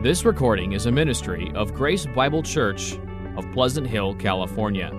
This 0.00 0.24
recording 0.24 0.74
is 0.74 0.86
a 0.86 0.92
ministry 0.92 1.50
of 1.56 1.74
Grace 1.74 2.06
Bible 2.06 2.40
Church 2.40 2.96
of 3.36 3.44
Pleasant 3.50 3.84
Hill, 3.84 4.14
California. 4.14 4.92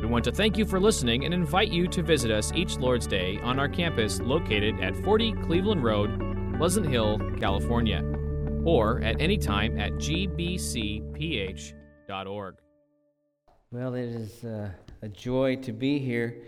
We 0.00 0.06
want 0.06 0.24
to 0.26 0.30
thank 0.30 0.56
you 0.56 0.64
for 0.64 0.78
listening 0.78 1.24
and 1.24 1.34
invite 1.34 1.72
you 1.72 1.88
to 1.88 2.04
visit 2.04 2.30
us 2.30 2.52
each 2.52 2.76
Lord's 2.76 3.08
Day 3.08 3.40
on 3.42 3.58
our 3.58 3.68
campus 3.68 4.20
located 4.20 4.78
at 4.78 4.94
40 5.02 5.32
Cleveland 5.42 5.82
Road, 5.82 6.56
Pleasant 6.56 6.86
Hill, 6.86 7.18
California, 7.36 8.04
or 8.64 9.00
at 9.00 9.20
any 9.20 9.38
time 9.38 9.76
at 9.76 9.94
gbcph.org. 9.94 10.94
Well, 13.72 13.94
it 13.96 14.04
is 14.04 14.44
uh, 14.44 14.70
a 15.02 15.08
joy 15.08 15.56
to 15.56 15.72
be 15.72 15.98
here. 15.98 16.44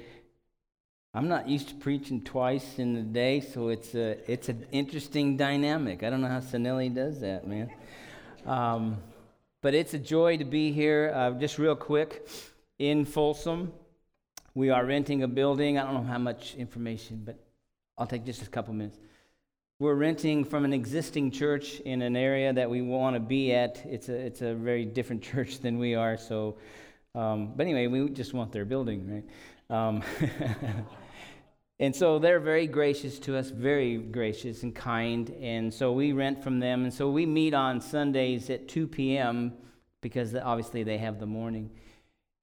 I'm 1.14 1.28
not 1.28 1.48
used 1.48 1.70
to 1.70 1.74
preaching 1.74 2.20
twice 2.20 2.78
in 2.78 2.94
a 2.96 3.02
day, 3.02 3.40
so 3.40 3.68
it's 3.68 3.94
a 3.94 4.30
it's 4.30 4.50
an 4.50 4.66
interesting 4.72 5.38
dynamic. 5.38 6.02
I 6.02 6.10
don't 6.10 6.20
know 6.20 6.28
how 6.28 6.40
Sanelli 6.40 6.94
does 6.94 7.20
that, 7.20 7.46
man. 7.46 7.70
Um, 8.44 8.98
but 9.62 9.72
it's 9.72 9.94
a 9.94 9.98
joy 9.98 10.36
to 10.36 10.44
be 10.44 10.70
here. 10.70 11.10
Uh, 11.14 11.30
just 11.30 11.58
real 11.58 11.74
quick, 11.74 12.28
in 12.78 13.06
Folsom, 13.06 13.72
we 14.54 14.68
are 14.68 14.84
renting 14.84 15.22
a 15.22 15.28
building. 15.28 15.78
I 15.78 15.84
don't 15.84 15.94
know 15.94 16.12
how 16.12 16.18
much 16.18 16.54
information, 16.56 17.22
but 17.24 17.38
I'll 17.96 18.06
take 18.06 18.26
just 18.26 18.42
a 18.42 18.50
couple 18.50 18.74
minutes. 18.74 18.98
We're 19.78 19.94
renting 19.94 20.44
from 20.44 20.66
an 20.66 20.74
existing 20.74 21.30
church 21.30 21.80
in 21.80 22.02
an 22.02 22.16
area 22.16 22.52
that 22.52 22.68
we 22.68 22.82
want 22.82 23.16
to 23.16 23.20
be 23.20 23.54
at. 23.54 23.82
It's 23.86 24.10
a 24.10 24.14
it's 24.14 24.42
a 24.42 24.52
very 24.52 24.84
different 24.84 25.22
church 25.32 25.60
than 25.60 25.78
we 25.78 25.94
are. 25.94 26.18
So, 26.18 26.58
um, 27.14 27.54
but 27.56 27.62
anyway, 27.62 27.86
we 27.86 28.10
just 28.10 28.34
want 28.34 28.52
their 28.52 28.66
building, 28.66 29.10
right? 29.10 29.24
Um, 29.70 30.02
and 31.78 31.94
so 31.94 32.18
they're 32.18 32.40
very 32.40 32.66
gracious 32.66 33.18
to 33.20 33.36
us, 33.36 33.50
very 33.50 33.98
gracious 33.98 34.62
and 34.62 34.74
kind. 34.74 35.30
And 35.40 35.72
so 35.72 35.92
we 35.92 36.12
rent 36.12 36.42
from 36.42 36.60
them. 36.60 36.84
And 36.84 36.92
so 36.92 37.10
we 37.10 37.26
meet 37.26 37.54
on 37.54 37.80
Sundays 37.80 38.50
at 38.50 38.68
2 38.68 38.86
p.m. 38.86 39.52
because 40.00 40.34
obviously 40.34 40.82
they 40.82 40.98
have 40.98 41.20
the 41.20 41.26
morning. 41.26 41.70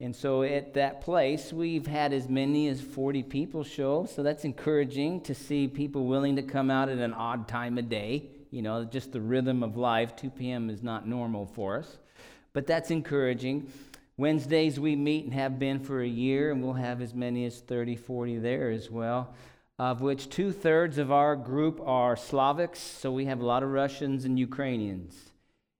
And 0.02 0.14
so 0.14 0.44
at 0.44 0.74
that 0.74 1.02
place, 1.02 1.54
we've 1.54 1.88
had 1.88 2.12
as 2.12 2.28
many 2.28 2.68
as 2.68 2.82
40 2.82 3.24
people 3.24 3.64
show. 3.64 4.06
So 4.06 4.24
that's 4.24 4.44
encouraging 4.44 5.22
to 5.22 5.34
see 5.34 5.68
people 5.68 6.06
willing 6.06 6.36
to 6.36 6.44
come 6.44 6.70
out 6.70 6.90
at 6.90 6.98
an 6.98 7.14
odd 7.14 7.48
time 7.48 7.78
of 7.78 7.88
day. 7.88 8.30
You 8.52 8.62
know, 8.62 8.84
just 8.84 9.14
the 9.14 9.22
rhythm 9.22 9.64
of 9.64 9.78
life. 9.78 10.16
2 10.16 10.30
p.m. 10.32 10.70
is 10.70 10.84
not 10.84 11.08
normal 11.08 11.46
for 11.46 11.78
us. 11.78 11.98
But 12.52 12.68
that's 12.68 12.92
encouraging. 12.92 13.72
Wednesdays 14.18 14.80
we 14.80 14.96
meet 14.96 15.26
and 15.26 15.34
have 15.34 15.60
been 15.60 15.82
for 15.82 16.02
a 16.02 16.08
year, 16.08 16.52
and 16.52 16.64
we'll 16.64 16.74
have 16.74 17.02
as 17.02 17.14
many 17.14 17.46
as 17.46 17.60
30, 17.60 17.98
40 17.98 18.38
there 18.38 18.72
as 18.72 18.90
well, 18.90 19.34
of 19.78 20.00
which 20.00 20.30
two 20.30 20.54
thirds 20.54 20.98
of 20.98 21.12
our 21.12 21.36
group 21.36 21.82
are 21.84 22.16
Slavics, 22.16 22.78
so 22.78 23.12
we 23.12 23.26
have 23.26 23.42
a 23.42 23.46
lot 23.46 23.62
of 23.62 23.70
Russians 23.72 24.24
and 24.24 24.40
Ukrainians. 24.40 25.32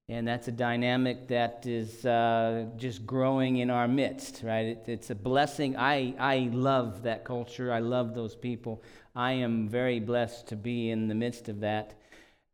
And 0.10 0.28
that's 0.28 0.50
a 0.50 0.52
dynamic 0.52 1.30
that 1.30 1.66
is 1.66 2.06
uh, 2.06 2.66
just 2.76 3.06
growing 3.06 3.58
in 3.58 3.70
our 3.70 3.88
midst, 3.88 4.42
right? 4.44 4.66
It, 4.66 4.84
it's 4.88 5.10
a 5.12 5.16
blessing. 5.16 5.78
I, 5.78 6.14
I 6.20 6.50
love 6.52 7.04
that 7.04 7.24
culture. 7.24 7.72
I 7.72 7.80
love 7.80 8.14
those 8.14 8.36
people. 8.36 8.84
I 9.16 9.32
am 9.32 9.70
very 9.70 10.02
blessed 10.02 10.48
to 10.48 10.58
be 10.58 10.92
in 10.92 11.08
the 11.08 11.16
midst 11.16 11.48
of 11.48 11.62
that. 11.62 11.94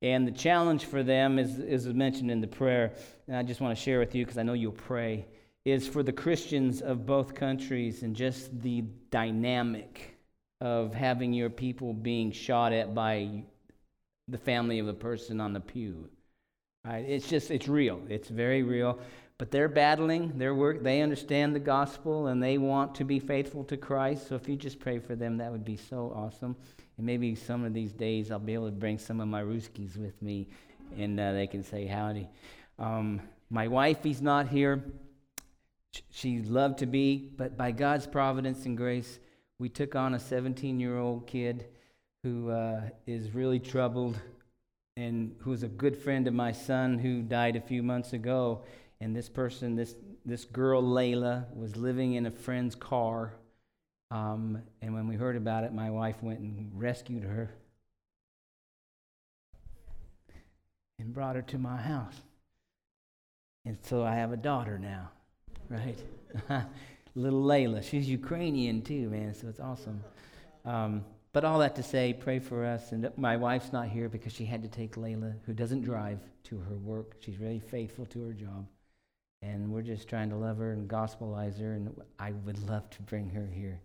And 0.03 0.27
the 0.27 0.31
challenge 0.31 0.85
for 0.85 1.02
them 1.02 1.39
is, 1.39 1.57
is 1.57 1.87
mentioned 1.87 2.29
in 2.29 2.39
the 2.39 2.47
prayer, 2.47 2.93
and 3.27 3.35
I 3.35 3.41
just 3.41 3.61
want 3.61 3.75
to 3.75 3.83
share 3.83 3.97
with 3.97 4.13
you 4.13 4.23
because 4.23 4.37
I 4.37 4.43
know 4.43 4.53
you'll 4.53 4.71
pray 4.71 5.25
is 5.66 5.88
for 5.88 6.04
the 6.04 6.12
Christians 6.12 6.81
of 6.81 7.06
both 7.06 7.36
countries 7.36 8.04
and 8.04 8.16
just 8.16 8.62
the 8.62 8.84
dynamic 9.12 10.17
of 10.59 10.94
having 10.94 11.34
your 11.34 11.50
people 11.50 11.94
being 11.94 12.31
shot 12.31 12.73
at 12.73 12.94
by 12.95 13.44
the 14.28 14.38
family 14.38 14.80
of 14.80 14.86
the 14.86 14.94
person 14.94 15.39
on 15.39 15.54
the 15.54 15.59
pew. 15.59 16.09
Right? 16.86 17.06
It's 17.08 17.28
just, 17.28 17.52
it's 17.52 17.67
real. 17.67 18.02
It's 18.09 18.30
very 18.30 18.64
real. 18.64 19.00
But 19.38 19.52
they're 19.52 19.70
battling 19.70 20.38
their 20.38 20.54
work. 20.54 20.84
They 20.84 21.02
understand 21.02 21.56
the 21.56 21.59
gospel 21.59 22.27
and 22.27 22.42
they 22.42 22.58
want 22.58 22.95
to 22.95 23.04
be 23.04 23.20
faithful 23.20 23.64
to 23.66 23.77
Christ. 23.77 24.30
So 24.30 24.36
if 24.36 24.48
you 24.48 24.55
just 24.55 24.80
pray 24.80 25.00
for 25.00 25.16
them, 25.16 25.38
that 25.38 25.52
would 25.52 25.66
be 25.66 25.77
so 25.77 26.14
awesome. 26.16 26.55
And 26.98 27.05
maybe 27.05 27.36
some 27.36 27.66
of 27.66 27.73
these 27.73 27.92
days 27.92 28.32
I'll 28.32 28.39
be 28.39 28.54
able 28.54 28.67
to 28.67 28.71
bring 28.71 28.98
some 28.98 29.20
of 29.20 29.27
my 29.27 29.42
Ruskies 29.42 29.98
with 29.98 30.20
me 30.21 30.48
and 30.98 31.20
uh, 31.20 31.33
they 31.33 31.48
can 31.48 31.64
say 31.64 31.86
howdy. 31.86 32.30
Um, 32.77 33.21
my 33.50 33.67
wife, 33.67 34.04
he's 34.04 34.21
not 34.21 34.48
here. 34.48 34.83
She 36.09 36.39
loved 36.39 36.79
to 36.79 36.85
be, 36.85 37.31
but 37.35 37.57
by 37.57 37.71
God's 37.71 38.07
providence 38.07 38.65
and 38.65 38.77
grace, 38.77 39.19
we 39.59 39.69
took 39.69 39.95
on 39.95 40.13
a 40.13 40.19
17 40.19 40.79
year 40.79 40.97
old 40.97 41.27
kid 41.27 41.65
who 42.23 42.49
uh, 42.49 42.81
is 43.05 43.31
really 43.31 43.59
troubled 43.59 44.19
and 44.95 45.35
who's 45.39 45.63
a 45.63 45.67
good 45.67 45.97
friend 45.97 46.27
of 46.27 46.33
my 46.33 46.52
son 46.52 46.99
who 46.99 47.21
died 47.21 47.55
a 47.55 47.61
few 47.61 47.81
months 47.83 48.13
ago. 48.13 48.63
And 48.99 49.15
this 49.15 49.29
person, 49.29 49.75
this, 49.75 49.95
this 50.25 50.45
girl, 50.45 50.83
Layla, 50.83 51.45
was 51.55 51.75
living 51.75 52.13
in 52.13 52.25
a 52.25 52.31
friend's 52.31 52.75
car. 52.75 53.33
Um, 54.11 54.61
and 54.81 54.93
when 54.93 55.08
we 55.08 55.15
heard 55.15 55.35
about 55.35 55.63
it, 55.63 55.73
my 55.73 55.89
wife 55.89 56.21
went 56.21 56.39
and 56.39 56.71
rescued 56.73 57.23
her 57.23 57.49
and 60.99 61.13
brought 61.13 61.35
her 61.35 61.41
to 61.41 61.58
my 61.58 61.77
house. 61.77 62.21
And 63.65 63.77
so 63.81 64.03
I 64.03 64.15
have 64.15 64.31
a 64.31 64.37
daughter 64.37 64.77
now 64.77 65.09
right? 65.71 65.98
Little 67.15 67.43
Layla. 67.43 67.83
She's 67.83 68.08
Ukrainian 68.08 68.82
too, 68.82 69.09
man, 69.09 69.33
so 69.33 69.48
it's 69.48 69.59
awesome. 69.59 70.04
Um, 70.65 71.04
but 71.33 71.45
all 71.45 71.59
that 71.59 71.76
to 71.77 71.83
say, 71.83 72.14
pray 72.14 72.39
for 72.39 72.65
us. 72.65 72.92
And 72.92 73.09
my 73.17 73.37
wife's 73.37 73.71
not 73.71 73.87
here 73.87 74.09
because 74.09 74.33
she 74.33 74.45
had 74.45 74.61
to 74.64 74.67
take 74.67 74.95
Layla, 74.95 75.36
who 75.45 75.54
doesn't 75.54 75.82
drive, 75.82 76.20
to 76.43 76.58
her 76.58 76.76
work. 76.76 77.15
She's 77.20 77.37
really 77.37 77.59
faithful 77.59 78.05
to 78.08 78.21
her 78.23 78.33
job. 78.33 78.67
And 79.42 79.71
we're 79.71 79.82
just 79.82 80.08
trying 80.08 80.30
to 80.30 80.36
love 80.36 80.58
her 80.58 80.73
and 80.73 80.89
gospelize 80.89 81.59
her. 81.59 81.73
And 81.73 81.95
I 82.20 82.32
would 82.32 82.61
love 82.67 82.89
to 82.92 83.02
bring 83.03 83.30
her 83.30 83.48
here 83.52 83.82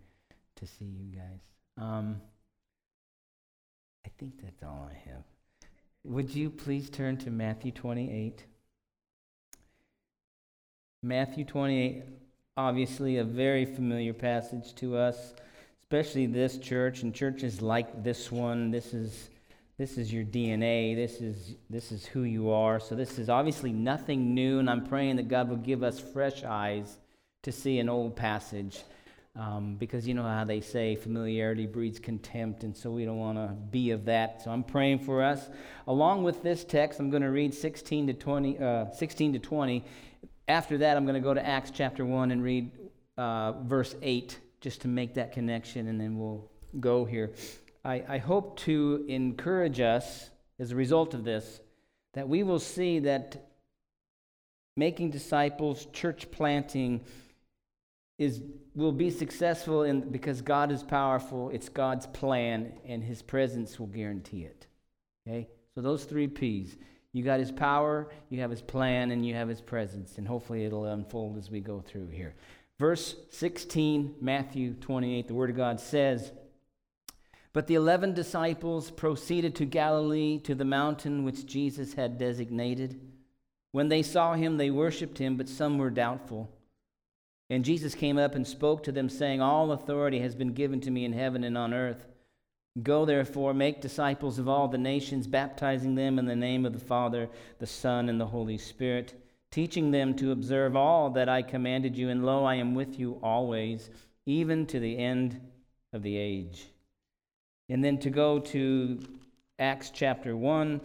to 0.57 0.67
see 0.67 0.85
you 0.85 1.15
guys. 1.15 1.39
Um, 1.77 2.21
I 4.05 4.09
think 4.17 4.41
that's 4.41 4.63
all 4.63 4.89
I 4.91 5.09
have. 5.09 5.23
Would 6.03 6.33
you 6.33 6.49
please 6.49 6.89
turn 6.89 7.17
to 7.17 7.31
Matthew 7.31 7.71
28? 7.71 8.45
Matthew 11.03 11.45
28, 11.45 12.03
obviously 12.57 13.17
a 13.17 13.23
very 13.23 13.65
familiar 13.65 14.13
passage 14.13 14.73
to 14.75 14.97
us, 14.97 15.35
especially 15.83 16.25
this 16.25 16.57
church 16.57 17.03
and 17.03 17.13
churches 17.13 17.61
like 17.61 18.03
this 18.03 18.31
one. 18.31 18.71
This 18.71 18.95
is 18.95 19.29
this 19.77 19.99
is 19.99 20.11
your 20.11 20.23
DNA. 20.23 20.95
This 20.95 21.21
is 21.21 21.55
this 21.69 21.91
is 21.91 22.07
who 22.07 22.23
you 22.23 22.49
are. 22.49 22.79
So 22.79 22.95
this 22.95 23.19
is 23.19 23.29
obviously 23.29 23.71
nothing 23.71 24.33
new, 24.33 24.57
and 24.57 24.67
I'm 24.67 24.87
praying 24.87 25.17
that 25.17 25.27
God 25.27 25.49
will 25.49 25.57
give 25.57 25.83
us 25.83 25.99
fresh 25.99 26.43
eyes 26.43 26.97
to 27.43 27.51
see 27.51 27.77
an 27.77 27.89
old 27.89 28.15
passage. 28.15 28.81
Um, 29.35 29.75
because 29.75 30.07
you 30.07 30.15
know 30.15 30.23
how 30.23 30.45
they 30.45 30.61
say 30.61 30.95
familiarity 30.95 31.67
breeds 31.67 31.99
contempt, 31.99 32.63
and 32.63 32.75
so 32.75 32.89
we 32.89 33.05
don't 33.05 33.19
want 33.19 33.37
to 33.37 33.53
be 33.53 33.91
of 33.91 34.05
that. 34.05 34.41
So 34.41 34.49
I'm 34.49 34.63
praying 34.63 34.97
for 34.97 35.21
us. 35.21 35.47
Along 35.85 36.23
with 36.23 36.41
this 36.41 36.63
text, 36.63 36.99
I'm 36.99 37.11
going 37.11 37.21
to 37.21 37.29
read 37.29 37.53
16 37.53 38.07
to 38.07 38.13
20, 38.13 38.57
uh, 38.57 38.89
16 38.89 39.33
to 39.33 39.39
20, 39.39 39.85
after 40.47 40.77
that, 40.79 40.97
I'm 40.97 41.05
going 41.05 41.15
to 41.15 41.21
go 41.21 41.33
to 41.33 41.45
Acts 41.45 41.71
chapter 41.71 42.05
1 42.05 42.31
and 42.31 42.43
read 42.43 42.71
uh, 43.17 43.53
verse 43.63 43.95
8 44.01 44.39
just 44.61 44.81
to 44.81 44.87
make 44.87 45.15
that 45.15 45.31
connection, 45.33 45.87
and 45.87 45.99
then 45.99 46.17
we'll 46.17 46.49
go 46.79 47.05
here. 47.05 47.31
I, 47.83 48.03
I 48.07 48.17
hope 48.17 48.57
to 48.61 49.05
encourage 49.07 49.79
us 49.79 50.29
as 50.59 50.71
a 50.71 50.75
result 50.75 51.13
of 51.13 51.23
this 51.23 51.59
that 52.13 52.27
we 52.27 52.43
will 52.43 52.59
see 52.59 52.99
that 52.99 53.49
making 54.75 55.11
disciples, 55.11 55.87
church 55.93 56.31
planting, 56.31 57.01
is 58.17 58.41
will 58.73 58.91
be 58.91 59.11
successful 59.11 59.83
in 59.83 60.09
because 60.09 60.41
God 60.41 60.71
is 60.71 60.81
powerful, 60.81 61.49
it's 61.51 61.69
God's 61.69 62.07
plan, 62.07 62.73
and 62.85 63.03
his 63.03 63.21
presence 63.21 63.79
will 63.79 63.87
guarantee 63.87 64.43
it. 64.43 64.65
Okay? 65.27 65.47
So 65.75 65.81
those 65.81 66.05
three 66.05 66.27
P's. 66.27 66.75
You 67.17 67.23
got 67.23 67.39
his 67.39 67.51
power, 67.51 68.09
you 68.29 68.41
have 68.41 68.51
his 68.51 68.61
plan, 68.61 69.09
and 69.09 69.25
you 69.25 69.33
have 69.33 69.49
his 69.49 69.59
presence. 69.59 70.19
And 70.19 70.27
hopefully 70.27 70.65
it'll 70.65 70.85
unfold 70.85 71.35
as 71.35 71.49
we 71.49 71.61
go 71.61 71.81
through 71.81 72.09
here. 72.09 72.35
Verse 72.77 73.15
16, 73.31 74.17
Matthew 74.21 74.75
28, 74.75 75.27
the 75.27 75.33
Word 75.33 75.49
of 75.49 75.55
God 75.55 75.79
says, 75.79 76.31
But 77.53 77.65
the 77.65 77.73
eleven 77.73 78.13
disciples 78.13 78.91
proceeded 78.91 79.55
to 79.55 79.65
Galilee, 79.65 80.37
to 80.41 80.53
the 80.53 80.63
mountain 80.63 81.23
which 81.23 81.47
Jesus 81.47 81.95
had 81.95 82.19
designated. 82.19 83.01
When 83.71 83.89
they 83.89 84.03
saw 84.03 84.35
him, 84.35 84.57
they 84.57 84.69
worshipped 84.69 85.17
him, 85.17 85.37
but 85.37 85.49
some 85.49 85.79
were 85.79 85.89
doubtful. 85.89 86.51
And 87.49 87.65
Jesus 87.65 87.95
came 87.95 88.19
up 88.19 88.35
and 88.35 88.45
spoke 88.45 88.83
to 88.83 88.91
them, 88.91 89.09
saying, 89.09 89.41
All 89.41 89.71
authority 89.71 90.19
has 90.19 90.35
been 90.35 90.53
given 90.53 90.81
to 90.81 90.91
me 90.91 91.03
in 91.03 91.13
heaven 91.13 91.43
and 91.43 91.57
on 91.57 91.73
earth. 91.73 92.05
Go 92.83 93.05
therefore, 93.05 93.53
make 93.53 93.81
disciples 93.81 94.37
of 94.37 94.47
all 94.47 94.67
the 94.67 94.77
nations, 94.77 95.25
baptizing 95.25 95.95
them 95.95 96.19
in 96.19 96.25
the 96.25 96.35
name 96.35 96.65
of 96.65 96.73
the 96.73 96.79
Father, 96.79 97.29
the 97.59 97.65
Son, 97.65 98.09
and 98.09 98.19
the 98.19 98.27
Holy 98.27 98.57
Spirit, 98.57 99.13
teaching 99.49 99.91
them 99.91 100.15
to 100.15 100.31
observe 100.31 100.75
all 100.75 101.09
that 101.11 101.29
I 101.29 101.41
commanded 101.41 101.97
you, 101.97 102.09
and 102.09 102.25
lo, 102.25 102.43
I 102.43 102.55
am 102.55 102.75
with 102.75 102.99
you 102.99 103.19
always, 103.23 103.89
even 104.25 104.65
to 104.67 104.79
the 104.79 104.97
end 104.97 105.39
of 105.93 106.03
the 106.03 106.17
age. 106.17 106.67
And 107.69 107.83
then 107.83 107.97
to 107.99 108.09
go 108.09 108.39
to 108.39 108.99
Acts 109.57 109.89
chapter 109.89 110.37
1, 110.37 110.81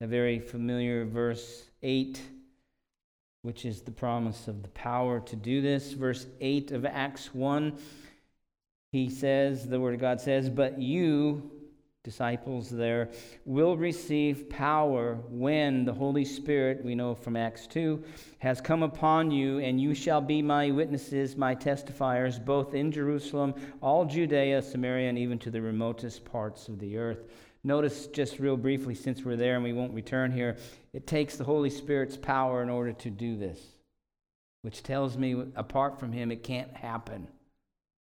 a 0.00 0.06
very 0.06 0.38
familiar 0.38 1.04
verse 1.04 1.64
8, 1.82 2.22
which 3.42 3.64
is 3.64 3.82
the 3.82 3.90
promise 3.90 4.48
of 4.48 4.62
the 4.62 4.68
power 4.70 5.20
to 5.20 5.36
do 5.36 5.60
this. 5.60 5.92
Verse 5.92 6.26
8 6.40 6.70
of 6.72 6.86
Acts 6.86 7.34
1, 7.34 7.76
he 8.90 9.10
says, 9.10 9.66
the 9.66 9.80
Word 9.80 9.94
of 9.94 10.00
God 10.00 10.20
says, 10.20 10.48
But 10.48 10.80
you, 10.80 11.50
disciples 12.04 12.70
there, 12.70 13.10
will 13.44 13.76
receive 13.76 14.48
power 14.48 15.18
when 15.28 15.84
the 15.84 15.92
Holy 15.92 16.24
Spirit, 16.24 16.82
we 16.82 16.94
know 16.94 17.14
from 17.14 17.36
Acts 17.36 17.66
2, 17.66 18.02
has 18.38 18.62
come 18.62 18.82
upon 18.82 19.30
you, 19.30 19.58
and 19.58 19.78
you 19.78 19.94
shall 19.94 20.22
be 20.22 20.40
my 20.40 20.70
witnesses, 20.70 21.36
my 21.36 21.54
testifiers, 21.54 22.42
both 22.42 22.72
in 22.72 22.90
Jerusalem, 22.90 23.54
all 23.82 24.06
Judea, 24.06 24.62
Samaria, 24.62 25.10
and 25.10 25.18
even 25.18 25.38
to 25.40 25.50
the 25.50 25.60
remotest 25.60 26.24
parts 26.24 26.68
of 26.68 26.78
the 26.78 26.96
earth. 26.96 27.24
Notice 27.64 28.06
just 28.06 28.38
real 28.38 28.56
briefly, 28.56 28.94
since 28.94 29.22
we're 29.22 29.36
there 29.36 29.56
and 29.56 29.64
we 29.64 29.74
won't 29.74 29.92
return 29.92 30.32
here, 30.32 30.56
it 30.94 31.06
takes 31.06 31.36
the 31.36 31.44
Holy 31.44 31.70
Spirit's 31.70 32.16
power 32.16 32.62
in 32.62 32.70
order 32.70 32.92
to 32.94 33.10
do 33.10 33.36
this, 33.36 33.60
which 34.62 34.82
tells 34.82 35.18
me 35.18 35.44
apart 35.56 36.00
from 36.00 36.12
Him, 36.12 36.30
it 36.30 36.42
can't 36.42 36.74
happen, 36.74 37.28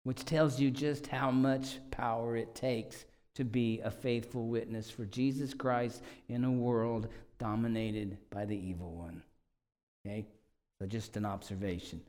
which 0.05 0.23
tells 0.23 0.57
you 0.59 0.71
just 0.71 1.07
how 1.07 1.31
much 1.31 1.79
power 1.89 2.37
it 2.37 2.53
takes 2.53 3.05
to 3.33 3.43
be 3.43 3.81
a 3.81 3.89
faithful 3.89 4.47
witness 4.47 4.87
for 4.89 5.05
Jesus 5.05 5.53
Christ 5.53 6.03
in 6.29 6.45
a 6.45 6.51
world 6.51 7.07
dominated 7.39 8.17
by 8.29 8.45
the 8.45 8.55
evil 8.55 8.91
one. 8.91 9.23
Okay? 10.05 10.27
So 10.79 10.85
just 10.85 11.17
an 11.17 11.25
observation. 11.25 12.01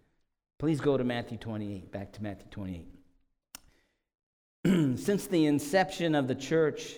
Please 0.59 0.79
go 0.79 0.99
to 0.99 1.05
Matthew 1.05 1.39
28, 1.39 1.91
back 1.91 2.13
to 2.13 2.23
Matthew 2.23 2.47
28. 2.51 2.87
Since 5.03 5.27
the 5.27 5.47
inception 5.47 6.15
of 6.15 6.29
the 6.29 6.35
church, 6.35 6.97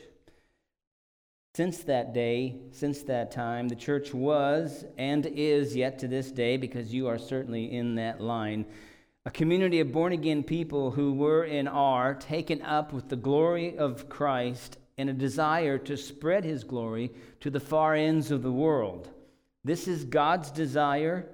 since 1.54 1.78
that 1.84 2.12
day, 2.14 2.56
since 2.70 3.02
that 3.04 3.32
time, 3.32 3.68
the 3.68 3.74
church 3.74 4.12
was 4.14 4.84
and 4.96 5.26
is 5.26 5.74
yet 5.74 5.98
to 5.98 6.06
this 6.06 6.30
day, 6.30 6.56
because 6.56 6.94
you 6.94 7.08
are 7.08 7.18
certainly 7.18 7.72
in 7.72 7.96
that 7.96 8.20
line, 8.20 8.64
a 9.28 9.30
community 9.30 9.78
of 9.80 9.92
born 9.92 10.14
again 10.14 10.42
people 10.42 10.90
who 10.90 11.12
were 11.12 11.42
and 11.42 11.68
are 11.68 12.14
taken 12.14 12.62
up 12.62 12.94
with 12.94 13.10
the 13.10 13.16
glory 13.16 13.76
of 13.76 14.08
Christ 14.08 14.78
and 14.96 15.10
a 15.10 15.12
desire 15.12 15.76
to 15.76 15.98
spread 15.98 16.44
his 16.44 16.64
glory 16.64 17.10
to 17.40 17.50
the 17.50 17.60
far 17.60 17.94
ends 17.94 18.30
of 18.30 18.42
the 18.42 18.50
world. 18.50 19.10
This 19.62 19.86
is 19.86 20.04
God's 20.04 20.50
desire 20.50 21.28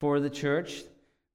for 0.00 0.18
the 0.18 0.30
church. 0.30 0.82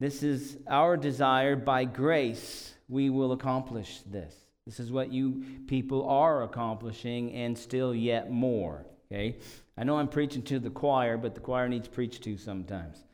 This 0.01 0.23
is 0.23 0.57
our 0.67 0.97
desire. 0.97 1.55
By 1.55 1.85
grace, 1.85 2.73
we 2.89 3.09
will 3.09 3.31
accomplish 3.31 4.01
this. 4.05 4.35
This 4.65 4.81
is 4.81 4.91
what 4.91 5.13
you 5.13 5.41
people 5.67 6.05
are 6.09 6.43
accomplishing 6.43 7.31
and 7.31 7.57
still 7.57 7.95
yet 7.95 8.29
more. 8.29 8.85
Okay? 9.09 9.37
I 9.77 9.85
know 9.85 9.95
I'm 9.95 10.09
preaching 10.09 10.41
to 10.41 10.59
the 10.59 10.69
choir, 10.69 11.15
but 11.15 11.33
the 11.33 11.39
choir 11.39 11.69
needs 11.69 11.87
preached 11.87 12.23
to 12.23 12.37
sometimes. 12.37 13.05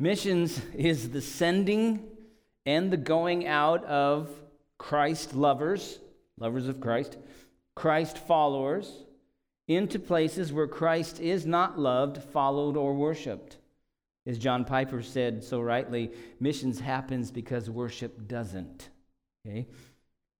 Missions 0.00 0.60
is 0.74 1.10
the 1.10 1.22
sending 1.22 2.15
and 2.66 2.90
the 2.90 2.96
going 2.96 3.46
out 3.46 3.84
of 3.84 4.28
Christ 4.76 5.34
lovers, 5.34 5.98
lovers 6.38 6.68
of 6.68 6.80
Christ, 6.80 7.16
Christ 7.74 8.18
followers, 8.18 9.04
into 9.68 9.98
places 9.98 10.52
where 10.52 10.68
Christ 10.68 11.20
is 11.20 11.46
not 11.46 11.78
loved, 11.78 12.22
followed, 12.22 12.76
or 12.76 12.94
worshiped. 12.94 13.56
As 14.26 14.38
John 14.38 14.64
Piper 14.64 15.02
said 15.02 15.42
so 15.42 15.60
rightly, 15.60 16.10
missions 16.40 16.80
happens 16.80 17.30
because 17.30 17.70
worship 17.70 18.26
doesn't. 18.28 18.90
Okay? 19.46 19.66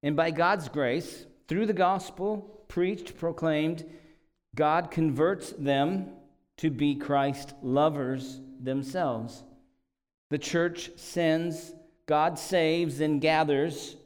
And 0.03 0.17
by 0.17 0.31
God's 0.33 0.69
grace, 0.69 1.27
through 1.49 1.67
the 1.67 1.73
gospel 1.73 2.65
preached, 2.69 3.17
proclaimed, 3.17 3.85
God 4.55 4.91
converts 4.91 5.51
them 5.53 6.11
to 6.59 6.71
be 6.71 6.97
Christ 6.97 7.55
lovers 7.63 8.41
themselves. 8.61 9.45
The 10.31 10.39
church 10.39 10.91
sends, 10.97 11.73
God 12.07 12.39
saves, 12.39 13.01
and 13.01 13.21
gathers 13.21 13.97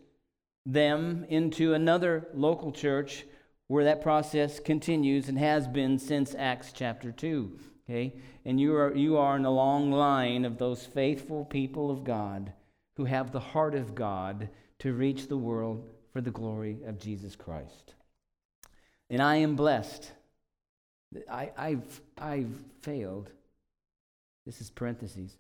them 0.67 1.27
into 1.29 1.75
another 1.75 2.29
local 2.35 2.73
church 2.73 3.25
where 3.69 3.85
that 3.85 4.03
process 4.03 4.59
continues 4.59 5.29
and 5.29 5.39
has 5.39 5.69
been 5.69 5.99
since 5.99 6.35
Acts 6.37 6.73
chapter 6.73 7.13
2. 7.13 7.59
Okay? 7.89 8.15
And 8.45 8.59
you 8.59 8.75
are, 8.75 8.95
you 8.95 9.17
are 9.17 9.37
in 9.37 9.45
a 9.45 9.51
long 9.51 9.93
line 9.93 10.45
of 10.45 10.59
those 10.59 10.85
faithful 10.85 11.45
people 11.45 11.91
of 11.91 12.05
God 12.05 12.53
who 12.97 13.05
have 13.05 13.33
the 13.33 13.41
heart 13.41 13.75
of 13.75 13.95
God 13.95 14.49
to 14.81 14.93
reach 14.93 15.29
the 15.29 15.37
world 15.37 15.89
for 16.13 16.21
the 16.21 16.31
glory 16.31 16.79
of 16.87 16.99
Jesus 16.99 17.37
Christ. 17.37 17.95
And 19.09 19.21
I 19.21 19.37
am 19.37 19.57
blessed. 19.57 20.11
I, 21.31 21.51
I've, 21.57 22.01
I've 22.19 22.65
failed. 22.83 23.31
This 24.47 24.61
is 24.61 24.71
parentheses. 24.71 25.37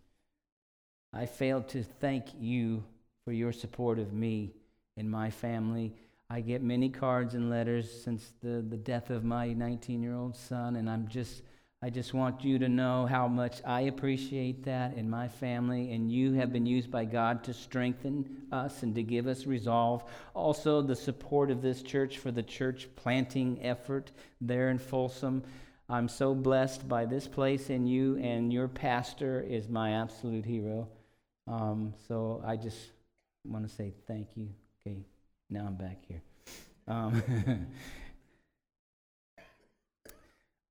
I 1.12 1.27
failed 1.27 1.69
to 1.71 1.83
thank 1.83 2.27
you 2.39 2.85
for 3.25 3.33
your 3.33 3.53
support 3.53 3.99
of 3.99 4.12
me 4.12 4.55
and 4.97 5.11
my 5.11 5.31
family. 5.31 5.95
I 6.29 6.41
get 6.41 6.62
many 6.62 6.89
cards 6.89 7.35
and 7.35 7.51
letters 7.51 7.91
since 8.03 8.33
the, 8.43 8.65
the 8.69 8.77
death 8.77 9.11
of 9.11 9.25
my 9.25 9.53
19 9.53 10.03
year 10.03 10.15
old 10.15 10.37
son, 10.37 10.77
and 10.77 10.89
I'm 10.89 11.09
just 11.09 11.43
I 11.83 11.89
just 11.89 12.12
want 12.12 12.45
you 12.45 12.59
to 12.59 12.69
know 12.69 13.07
how 13.07 13.27
much 13.27 13.62
I 13.65 13.83
appreciate 13.83 14.65
that 14.65 14.99
in 14.99 15.09
my 15.09 15.29
family, 15.29 15.93
and 15.93 16.12
you 16.12 16.35
have 16.35 16.53
been 16.53 16.67
used 16.67 16.91
by 16.91 17.07
God 17.07 17.43
to 17.45 17.55
strengthen 17.55 18.43
us 18.53 18.83
and 18.83 18.95
to 18.95 19.03
give 19.03 19.27
us 19.27 19.47
resolve. 19.47 20.05
Also, 20.35 20.83
the 20.83 20.95
support 20.95 21.51
of 21.51 21.62
this 21.62 21.83
church 21.83 22.19
for 22.19 22.31
the 22.31 22.43
church 22.43 22.87
planting 22.97 23.59
effort 23.62 24.12
there 24.43 24.69
in 24.69 24.77
Folsom. 24.77 25.43
I'm 25.89 26.07
so 26.07 26.35
blessed 26.35 26.87
by 26.87 27.07
this 27.07 27.27
place 27.27 27.71
and 27.71 27.89
you, 27.89 28.19
and 28.19 28.53
your 28.53 28.69
pastor 28.69 29.41
is 29.41 29.71
my 29.71 29.93
absolute 29.93 30.45
hero. 30.45 30.87
Um, 31.50 31.93
so 32.06 32.43
I 32.47 32.56
just 32.56 32.79
want 33.44 33.69
to 33.69 33.75
say 33.75 33.93
thank 34.06 34.29
you. 34.37 34.49
Okay, 34.81 34.99
now 35.49 35.67
I'm 35.67 35.75
back 35.75 35.99
here. 36.06 36.23
Um, 36.87 37.23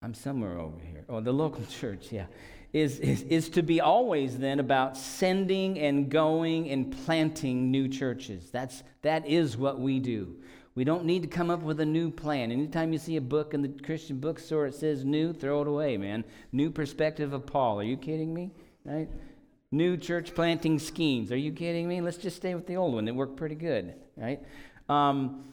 I'm 0.01 0.13
somewhere 0.13 0.57
over 0.57 0.79
here. 0.79 1.03
Oh, 1.09 1.19
the 1.19 1.33
local 1.33 1.65
church, 1.69 2.07
yeah. 2.11 2.27
Is, 2.71 2.99
is, 2.99 3.23
is 3.23 3.49
to 3.49 3.63
be 3.63 3.81
always 3.81 4.37
then 4.37 4.59
about 4.59 4.95
sending 4.95 5.79
and 5.79 6.09
going 6.09 6.69
and 6.69 6.95
planting 7.03 7.71
new 7.71 7.89
churches. 7.89 8.49
That's, 8.51 8.83
that 9.01 9.27
is 9.27 9.57
what 9.57 9.79
we 9.79 9.99
do. 9.99 10.35
We 10.75 10.83
don't 10.83 11.03
need 11.03 11.23
to 11.23 11.27
come 11.27 11.49
up 11.49 11.61
with 11.61 11.81
a 11.81 11.85
new 11.85 12.11
plan. 12.11 12.51
Anytime 12.51 12.93
you 12.93 12.99
see 12.99 13.17
a 13.17 13.21
book 13.21 13.53
in 13.53 13.63
the 13.63 13.69
Christian 13.83 14.19
bookstore, 14.19 14.67
it 14.67 14.75
says 14.75 15.03
new, 15.03 15.33
throw 15.33 15.63
it 15.63 15.67
away, 15.67 15.98
man. 15.98 16.24
New 16.53 16.69
perspective 16.69 17.33
of 17.33 17.45
Paul. 17.48 17.79
Are 17.79 17.83
you 17.83 17.98
kidding 17.98 18.33
me? 18.33 18.51
Right? 18.86 19.09
New 19.71 19.97
church 19.97 20.33
planting 20.33 20.79
schemes. 20.79 21.31
Are 21.31 21.38
you 21.38 21.51
kidding 21.51 21.88
me? 21.88 22.01
Let's 22.01 22.17
just 22.17 22.38
stay 22.38 22.55
with 22.55 22.65
the 22.65 22.77
old 22.77 22.95
one. 22.95 23.07
It 23.07 23.15
worked 23.15 23.38
pretty 23.38 23.55
good, 23.55 23.93
right? 24.17 24.41
Um, 24.88 25.45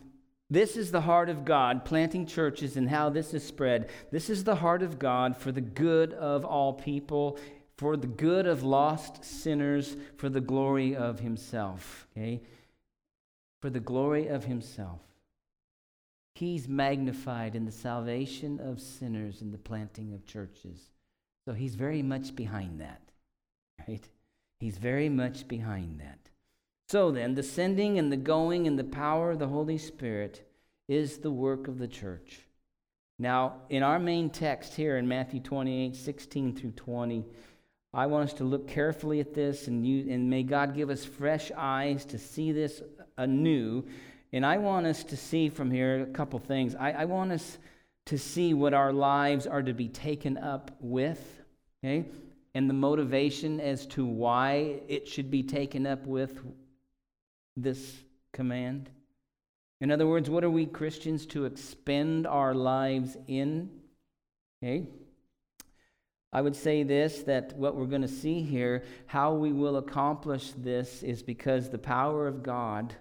this 0.49 0.77
is 0.77 0.91
the 0.93 1.01
heart 1.01 1.29
of 1.29 1.45
God, 1.45 1.85
planting 1.85 2.25
churches 2.25 2.77
and 2.77 2.89
how 2.89 3.11
this 3.11 3.35
is 3.35 3.45
spread. 3.45 3.91
This 4.13 4.31
is 4.31 4.45
the 4.45 4.55
heart 4.55 4.83
of 4.83 4.99
God 4.99 5.37
for 5.37 5.51
the 5.51 5.61
good 5.61 6.13
of 6.15 6.45
all 6.45 6.73
people, 6.73 7.39
for 7.77 7.97
the 7.97 8.07
good 8.07 8.47
of 8.47 8.63
lost 8.63 9.25
sinners, 9.25 9.97
for 10.17 10.29
the 10.29 10.41
glory 10.41 10.95
of 10.95 11.21
Himself. 11.21 12.07
Okay? 12.17 12.41
For 13.61 13.71
the 13.71 13.81
glory 13.81 14.29
of 14.29 14.45
Himself. 14.45 15.01
He's 16.37 16.69
magnified 16.69 17.55
in 17.55 17.65
the 17.65 17.73
salvation 17.73 18.61
of 18.61 18.81
sinners 18.81 19.41
and 19.41 19.53
the 19.53 19.59
planting 19.59 20.15
of 20.15 20.27
churches. 20.27 20.91
So 21.45 21.55
He's 21.55 21.75
very 21.75 22.03
much 22.03 22.37
behind 22.37 22.81
that. 22.81 23.06
Right? 23.89 24.09
He's 24.59 24.79
very 24.79 25.09
much 25.09 25.49
behind 25.49 26.01
that. 26.01 26.31
So 26.89 27.11
then, 27.11 27.35
the 27.35 27.43
sending 27.43 27.99
and 27.99 28.13
the 28.13 28.17
going 28.17 28.67
and 28.67 28.79
the 28.79 28.85
power 28.85 29.33
of 29.33 29.39
the 29.39 29.49
Holy 29.49 29.79
Spirit 29.79 30.49
is 30.89 31.19
the 31.19 31.31
work 31.31 31.69
of 31.69 31.79
the 31.79 31.89
church. 31.89 32.41
Now, 33.19 33.55
in 33.71 33.83
our 33.83 33.99
main 33.99 34.31
text 34.31 34.75
here 34.75 34.97
in 34.99 35.09
Matthew 35.09 35.41
28 35.41 35.97
16 35.97 36.57
through 36.57 36.73
20, 36.73 37.25
I 37.93 38.07
want 38.07 38.29
us 38.29 38.35
to 38.35 38.45
look 38.45 38.69
carefully 38.69 39.21
at 39.21 39.35
this, 39.35 39.69
and, 39.69 39.87
you, 39.87 40.13
and 40.13 40.29
may 40.29 40.43
God 40.43 40.75
give 40.75 40.91
us 40.91 41.05
fresh 41.05 41.51
eyes 41.57 42.05
to 42.07 42.19
see 42.19 42.53
this 42.53 42.83
anew. 43.17 43.85
And 44.33 44.45
I 44.45 44.59
want 44.59 44.87
us 44.87 45.03
to 45.05 45.17
see 45.17 45.49
from 45.49 45.71
here 45.71 46.03
a 46.03 46.07
couple 46.07 46.39
things. 46.39 46.75
I, 46.75 46.93
I 46.93 47.05
want 47.07 47.33
us 47.33 47.59
to 48.07 48.19
see 48.19 48.55
what 48.55 48.75
our 48.75 48.93
lives 48.93 49.47
are 49.47 49.63
to 49.63 49.73
be 49.73 49.89
taken 49.89 50.37
up 50.37 50.71
with, 50.79 51.43
okay? 51.83 52.05
And 52.57 52.71
the 52.71 52.75
motivation 52.75 53.61
as 53.61 53.85
to 53.89 54.07
why 54.07 54.81
it 54.89 55.07
should 55.07 55.31
be 55.31 55.43
taken 55.43 55.87
up 55.87 56.07
with 56.07 56.41
this 57.55 57.99
command? 58.33 58.89
In 59.83 59.91
other 59.91 60.07
words, 60.07 60.31
what 60.31 60.43
are 60.43 60.49
we 60.49 60.65
Christians 60.65 61.27
to 61.27 61.45
expend 61.45 62.27
our 62.27 62.55
lives 62.55 63.15
in? 63.29 63.69
Okay? 64.65 64.89
I 66.33 66.41
would 66.41 66.57
say 66.57 66.83
this 66.83 67.25
that 67.25 67.55
what 67.59 67.77
we're 67.77 67.85
going 67.85 68.01
to 68.01 68.09
see 68.09 68.41
here, 68.41 68.85
how 69.05 69.35
we 69.35 69.53
will 69.53 69.77
accomplish 69.77 70.53
this, 70.53 71.03
is 71.03 71.23
because 71.23 71.69
the 71.69 71.77
power 71.77 72.27
of 72.27 72.43
God 72.43 72.95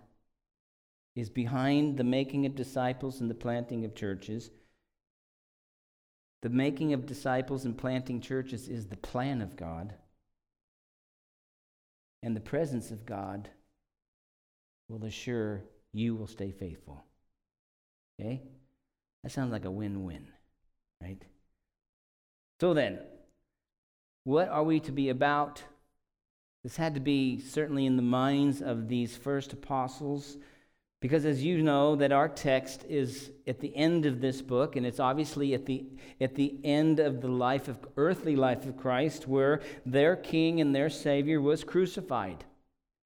is 1.16 1.30
behind 1.30 1.96
the 1.96 2.04
making 2.04 2.46
of 2.46 2.56
disciples 2.56 3.22
and 3.22 3.30
the 3.30 3.36
planting 3.36 3.86
of 3.86 3.96
churches. 3.96 4.52
The 6.46 6.50
making 6.52 6.94
of 6.94 7.08
disciples 7.08 7.66
and 7.66 7.76
planting 7.76 8.22
churches 8.22 8.68
is 8.68 8.86
the 8.86 8.98
plan 8.98 9.42
of 9.42 9.58
God. 9.58 9.96
And 12.22 12.36
the 12.36 12.40
presence 12.40 12.92
of 12.92 13.04
God 13.04 13.50
will 14.88 15.04
assure 15.06 15.64
you 15.92 16.14
will 16.14 16.28
stay 16.28 16.52
faithful. 16.52 17.04
Okay? 18.22 18.44
That 19.24 19.32
sounds 19.32 19.52
like 19.52 19.66
a 19.66 19.72
win 19.72 20.04
win, 20.04 20.28
right? 21.02 21.20
So 22.62 22.76
then, 22.76 23.00
what 24.24 24.48
are 24.48 24.64
we 24.64 24.80
to 24.82 24.92
be 24.92 25.10
about? 25.10 25.64
This 26.64 26.78
had 26.78 26.94
to 26.94 27.02
be 27.02 27.40
certainly 27.40 27.88
in 27.88 27.96
the 27.96 28.04
minds 28.04 28.62
of 28.62 28.88
these 28.88 29.18
first 29.18 29.52
apostles. 29.52 30.38
Because 31.02 31.26
as 31.26 31.44
you 31.44 31.62
know, 31.62 31.96
that 31.98 32.12
our 32.12 32.28
text 32.28 32.86
is 32.90 33.30
at 33.46 33.60
the 33.60 33.76
end 33.76 34.06
of 34.06 34.22
this 34.22 34.42
book, 34.42 34.76
and 34.76 34.86
it's 34.86 35.00
obviously 35.00 35.54
at 35.54 35.66
the, 35.66 35.86
at 36.20 36.36
the 36.36 36.58
end 36.64 37.00
of 37.00 37.22
the 37.22 37.28
life 37.28 37.68
of 37.68 37.78
earthly 37.98 38.36
life 38.36 38.66
of 38.66 38.78
Christ, 38.78 39.28
where 39.28 39.62
their 39.86 40.16
king 40.16 40.62
and 40.62 40.74
their 40.74 40.90
Savior 40.90 41.42
was 41.42 41.64
crucified. 41.64 42.46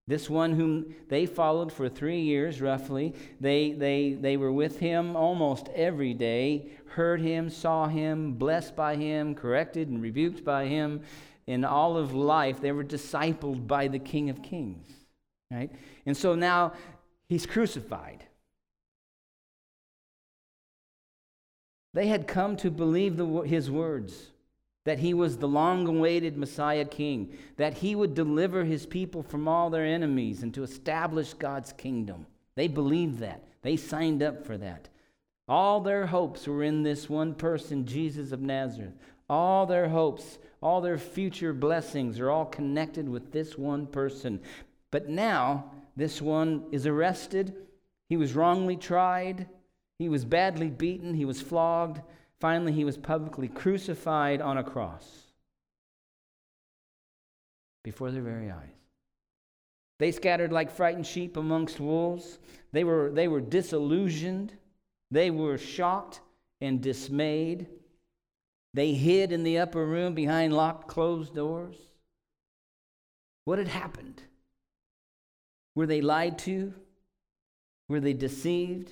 This 0.09 0.27
one 0.27 0.53
whom 0.53 0.95
they 1.07 1.27
followed 1.27 1.71
for 1.71 1.87
three 1.87 2.21
years, 2.21 2.61
roughly, 2.61 3.13
they, 3.39 3.73
they, 3.73 4.13
they 4.13 4.37
were 4.37 4.51
with 4.51 4.79
him 4.79 5.15
almost 5.15 5.69
every 5.75 6.15
day, 6.15 6.71
heard 6.87 7.21
him, 7.21 7.49
saw 7.51 7.87
him, 7.87 8.33
blessed 8.33 8.75
by 8.75 8.95
him, 8.95 9.35
corrected 9.35 9.87
and 9.87 10.01
rebuked 10.01 10.43
by 10.43 10.65
him. 10.65 11.01
In 11.45 11.63
all 11.63 11.95
of 11.95 12.15
life, 12.15 12.59
they 12.59 12.71
were 12.71 12.83
discipled 12.83 13.67
by 13.67 13.87
the 13.87 13.99
King 13.99 14.31
of 14.31 14.41
Kings. 14.41 14.87
Right? 15.51 15.71
And 16.07 16.17
so 16.17 16.33
now 16.33 16.73
He's 17.29 17.45
crucified. 17.45 18.25
They 21.93 22.07
had 22.07 22.27
come 22.27 22.57
to 22.57 22.69
believe 22.69 23.17
the, 23.17 23.41
his 23.41 23.71
words 23.71 24.31
that 24.85 24.99
he 24.99 25.13
was 25.13 25.37
the 25.37 25.47
long 25.47 25.87
awaited 25.87 26.37
Messiah 26.37 26.85
King, 26.85 27.37
that 27.57 27.75
he 27.75 27.93
would 27.93 28.15
deliver 28.15 28.63
his 28.63 28.85
people 28.85 29.21
from 29.21 29.47
all 29.47 29.69
their 29.69 29.85
enemies 29.85 30.41
and 30.41 30.53
to 30.55 30.63
establish 30.63 31.33
God's 31.33 31.71
kingdom. 31.73 32.25
They 32.55 32.67
believed 32.67 33.19
that. 33.19 33.43
They 33.61 33.77
signed 33.77 34.23
up 34.23 34.45
for 34.45 34.57
that. 34.57 34.89
All 35.47 35.81
their 35.81 36.07
hopes 36.07 36.47
were 36.47 36.63
in 36.63 36.83
this 36.83 37.09
one 37.09 37.35
person, 37.35 37.85
Jesus 37.85 38.31
of 38.31 38.41
Nazareth. 38.41 38.93
All 39.29 39.65
their 39.65 39.89
hopes, 39.89 40.39
all 40.61 40.81
their 40.81 40.97
future 40.97 41.53
blessings 41.53 42.19
are 42.19 42.31
all 42.31 42.45
connected 42.45 43.07
with 43.07 43.31
this 43.31 43.57
one 43.57 43.85
person. 43.85 44.39
But 44.91 45.09
now, 45.09 45.71
this 45.99 46.21
one 46.21 46.63
is 46.71 46.87
arrested. 46.87 47.53
He 48.07 48.15
was 48.15 48.33
wrongly 48.33 48.77
tried. 48.77 49.49
He 49.97 50.07
was 50.07 50.23
badly 50.23 50.69
beaten. 50.69 51.13
He 51.13 51.25
was 51.25 51.41
flogged. 51.41 52.01
Finally, 52.39 52.71
he 52.71 52.85
was 52.85 52.97
publicly 52.97 53.49
crucified 53.49 54.39
on 54.39 54.57
a 54.57 54.63
cross 54.63 55.03
before 57.83 58.11
their 58.11 58.21
very 58.21 58.49
eyes. 58.49 58.69
They 59.99 60.13
scattered 60.13 60.53
like 60.53 60.71
frightened 60.71 61.05
sheep 61.05 61.35
amongst 61.35 61.81
wolves. 61.81 62.39
They 62.71 62.85
were, 62.85 63.11
they 63.11 63.27
were 63.27 63.41
disillusioned. 63.41 64.53
They 65.11 65.29
were 65.31 65.57
shocked 65.57 66.21
and 66.61 66.81
dismayed. 66.81 67.67
They 68.73 68.93
hid 68.93 69.33
in 69.33 69.43
the 69.43 69.57
upper 69.57 69.85
room 69.85 70.13
behind 70.13 70.53
locked, 70.53 70.87
closed 70.87 71.35
doors. 71.35 71.75
What 73.43 73.59
had 73.59 73.67
happened? 73.67 74.21
Were 75.79 75.87
they 75.87 76.01
lied 76.01 76.37
to? 76.39 76.73
Were 77.87 78.01
they 78.01 78.11
deceived? 78.11 78.91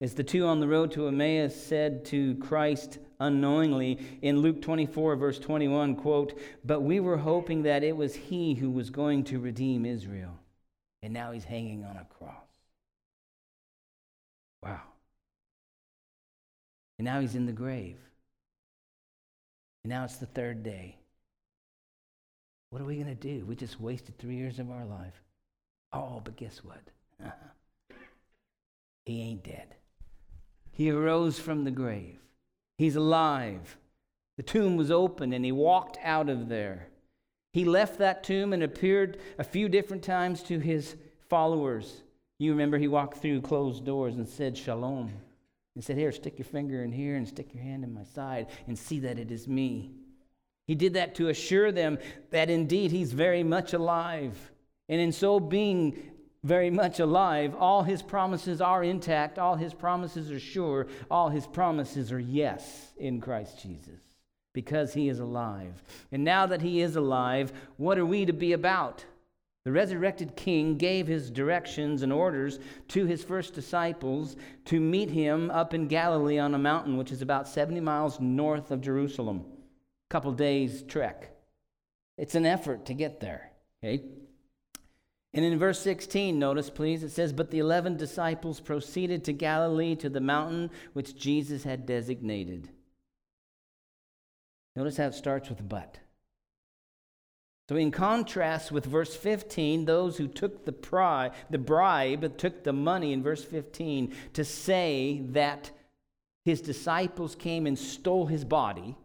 As 0.00 0.14
the 0.14 0.24
two 0.24 0.46
on 0.46 0.58
the 0.58 0.66
road 0.66 0.90
to 0.92 1.06
Emmaus 1.06 1.54
said 1.54 2.06
to 2.06 2.36
Christ 2.36 2.96
unknowingly 3.20 3.98
in 4.22 4.38
Luke 4.38 4.62
24, 4.62 5.16
verse 5.16 5.38
21, 5.38 5.96
quote, 5.96 6.40
But 6.64 6.80
we 6.80 6.98
were 6.98 7.18
hoping 7.18 7.64
that 7.64 7.84
it 7.84 7.94
was 7.94 8.14
he 8.14 8.54
who 8.54 8.70
was 8.70 8.88
going 8.88 9.22
to 9.24 9.38
redeem 9.38 9.84
Israel. 9.84 10.32
And 11.02 11.12
now 11.12 11.32
he's 11.32 11.44
hanging 11.44 11.84
on 11.84 11.98
a 11.98 12.06
cross. 12.18 12.48
Wow. 14.62 14.80
And 16.98 17.04
now 17.04 17.20
he's 17.20 17.34
in 17.34 17.44
the 17.44 17.52
grave. 17.52 17.98
And 19.82 19.90
now 19.90 20.04
it's 20.04 20.16
the 20.16 20.24
third 20.24 20.62
day. 20.62 20.96
What 22.70 22.80
are 22.80 22.86
we 22.86 22.94
going 22.94 23.08
to 23.08 23.14
do? 23.14 23.44
We 23.44 23.56
just 23.56 23.78
wasted 23.78 24.16
three 24.16 24.36
years 24.36 24.58
of 24.58 24.70
our 24.70 24.86
life. 24.86 25.23
Oh, 25.94 26.20
but 26.22 26.36
guess 26.36 26.60
what? 26.64 26.82
he 29.06 29.22
ain't 29.22 29.44
dead. 29.44 29.76
He 30.72 30.90
arose 30.90 31.38
from 31.38 31.62
the 31.62 31.70
grave. 31.70 32.18
He's 32.76 32.96
alive. 32.96 33.76
The 34.36 34.42
tomb 34.42 34.76
was 34.76 34.90
open 34.90 35.32
and 35.32 35.44
he 35.44 35.52
walked 35.52 35.98
out 36.02 36.28
of 36.28 36.48
there. 36.48 36.88
He 37.52 37.64
left 37.64 37.98
that 37.98 38.24
tomb 38.24 38.52
and 38.52 38.64
appeared 38.64 39.18
a 39.38 39.44
few 39.44 39.68
different 39.68 40.02
times 40.02 40.42
to 40.44 40.58
his 40.58 40.96
followers. 41.28 42.02
You 42.40 42.50
remember 42.50 42.78
he 42.78 42.88
walked 42.88 43.18
through 43.18 43.42
closed 43.42 43.84
doors 43.84 44.16
and 44.16 44.28
said, 44.28 44.58
Shalom. 44.58 45.12
And 45.76 45.84
said, 45.84 45.96
Here, 45.96 46.10
stick 46.10 46.36
your 46.38 46.46
finger 46.46 46.82
in 46.82 46.90
here 46.90 47.14
and 47.14 47.28
stick 47.28 47.54
your 47.54 47.62
hand 47.62 47.84
in 47.84 47.94
my 47.94 48.02
side 48.02 48.48
and 48.66 48.76
see 48.76 48.98
that 49.00 49.20
it 49.20 49.30
is 49.30 49.46
me. 49.46 49.92
He 50.66 50.74
did 50.74 50.94
that 50.94 51.14
to 51.16 51.28
assure 51.28 51.70
them 51.70 51.98
that 52.30 52.50
indeed 52.50 52.90
he's 52.90 53.12
very 53.12 53.44
much 53.44 53.72
alive. 53.72 54.50
And 54.88 55.00
in 55.00 55.12
so 55.12 55.40
being 55.40 56.10
very 56.42 56.70
much 56.70 57.00
alive, 57.00 57.54
all 57.58 57.82
his 57.82 58.02
promises 58.02 58.60
are 58.60 58.84
intact, 58.84 59.38
all 59.38 59.56
his 59.56 59.72
promises 59.72 60.30
are 60.30 60.38
sure, 60.38 60.86
all 61.10 61.30
his 61.30 61.46
promises 61.46 62.12
are 62.12 62.20
yes 62.20 62.92
in 62.98 63.20
Christ 63.20 63.60
Jesus 63.60 64.00
because 64.52 64.94
he 64.94 65.08
is 65.08 65.18
alive. 65.18 65.82
And 66.12 66.24
now 66.24 66.46
that 66.46 66.62
he 66.62 66.80
is 66.80 66.96
alive, 66.96 67.52
what 67.76 67.98
are 67.98 68.06
we 68.06 68.24
to 68.24 68.32
be 68.32 68.52
about? 68.52 69.04
The 69.64 69.72
resurrected 69.72 70.36
king 70.36 70.76
gave 70.76 71.06
his 71.06 71.30
directions 71.30 72.02
and 72.02 72.12
orders 72.12 72.60
to 72.88 73.06
his 73.06 73.24
first 73.24 73.54
disciples 73.54 74.36
to 74.66 74.78
meet 74.78 75.10
him 75.10 75.50
up 75.50 75.74
in 75.74 75.88
Galilee 75.88 76.38
on 76.38 76.54
a 76.54 76.58
mountain, 76.58 76.96
which 76.96 77.10
is 77.10 77.22
about 77.22 77.48
70 77.48 77.80
miles 77.80 78.20
north 78.20 78.70
of 78.70 78.82
Jerusalem. 78.82 79.44
A 79.46 80.10
couple 80.10 80.32
days' 80.32 80.82
trek. 80.82 81.30
It's 82.16 82.34
an 82.34 82.46
effort 82.46 82.86
to 82.86 82.94
get 82.94 83.20
there. 83.20 83.50
Okay? 83.82 84.04
And 85.34 85.44
in 85.44 85.58
verse 85.58 85.80
16, 85.80 86.38
notice 86.38 86.70
please, 86.70 87.02
it 87.02 87.10
says, 87.10 87.32
But 87.32 87.50
the 87.50 87.58
eleven 87.58 87.96
disciples 87.96 88.60
proceeded 88.60 89.24
to 89.24 89.32
Galilee 89.32 89.96
to 89.96 90.08
the 90.08 90.20
mountain 90.20 90.70
which 90.92 91.16
Jesus 91.16 91.64
had 91.64 91.86
designated. 91.86 92.68
Notice 94.76 94.96
how 94.96 95.06
it 95.06 95.14
starts 95.14 95.48
with 95.48 95.68
but. 95.68 95.98
So, 97.68 97.76
in 97.76 97.90
contrast 97.90 98.70
with 98.70 98.84
verse 98.84 99.16
15, 99.16 99.86
those 99.86 100.18
who 100.18 100.28
took 100.28 100.64
the, 100.64 100.72
pri- 100.72 101.30
the 101.50 101.58
bribe, 101.58 102.36
took 102.38 102.62
the 102.62 102.72
money 102.72 103.12
in 103.12 103.22
verse 103.22 103.42
15 103.42 104.14
to 104.34 104.44
say 104.44 105.22
that 105.30 105.70
his 106.44 106.60
disciples 106.60 107.34
came 107.34 107.66
and 107.66 107.78
stole 107.78 108.26
his 108.26 108.44
body, 108.44 108.96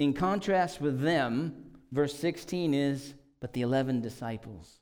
in 0.00 0.14
contrast 0.14 0.80
with 0.80 1.02
them, 1.02 1.54
verse 1.92 2.18
16 2.18 2.72
is 2.72 3.14
but 3.40 3.52
the 3.52 3.62
11 3.62 4.00
disciples. 4.00 4.78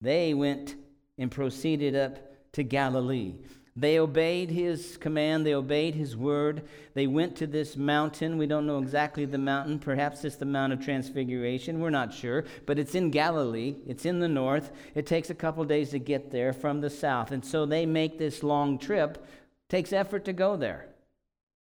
They 0.00 0.34
went 0.34 0.74
and 1.18 1.30
proceeded 1.30 1.94
up 1.94 2.18
to 2.52 2.62
Galilee. 2.62 3.34
They 3.78 4.00
obeyed 4.00 4.50
his 4.50 4.96
command, 4.96 5.46
they 5.46 5.54
obeyed 5.54 5.94
his 5.94 6.16
word. 6.16 6.64
They 6.94 7.06
went 7.06 7.36
to 7.36 7.46
this 7.46 7.76
mountain. 7.76 8.36
We 8.36 8.48
don't 8.48 8.66
know 8.66 8.80
exactly 8.80 9.24
the 9.24 9.38
mountain. 9.38 9.78
Perhaps 9.78 10.24
it's 10.24 10.34
the 10.34 10.44
Mount 10.44 10.72
of 10.72 10.84
Transfiguration. 10.84 11.78
We're 11.78 11.90
not 11.90 12.12
sure. 12.12 12.44
But 12.66 12.80
it's 12.80 12.96
in 12.96 13.12
Galilee, 13.12 13.76
it's 13.86 14.04
in 14.04 14.18
the 14.18 14.26
north. 14.26 14.72
It 14.96 15.06
takes 15.06 15.30
a 15.30 15.34
couple 15.34 15.64
days 15.64 15.90
to 15.90 16.00
get 16.00 16.32
there 16.32 16.52
from 16.52 16.80
the 16.80 16.90
south. 16.90 17.30
And 17.30 17.44
so 17.44 17.66
they 17.66 17.86
make 17.86 18.18
this 18.18 18.42
long 18.42 18.78
trip. 18.78 19.24
Takes 19.68 19.92
effort 19.92 20.24
to 20.24 20.32
go 20.32 20.56
there, 20.56 20.88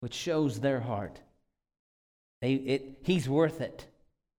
which 0.01 0.15
shows 0.15 0.61
their 0.61 0.81
heart. 0.81 1.21
They, 2.41 2.55
it, 2.55 2.99
he's 3.03 3.29
worth 3.29 3.61
it, 3.61 3.87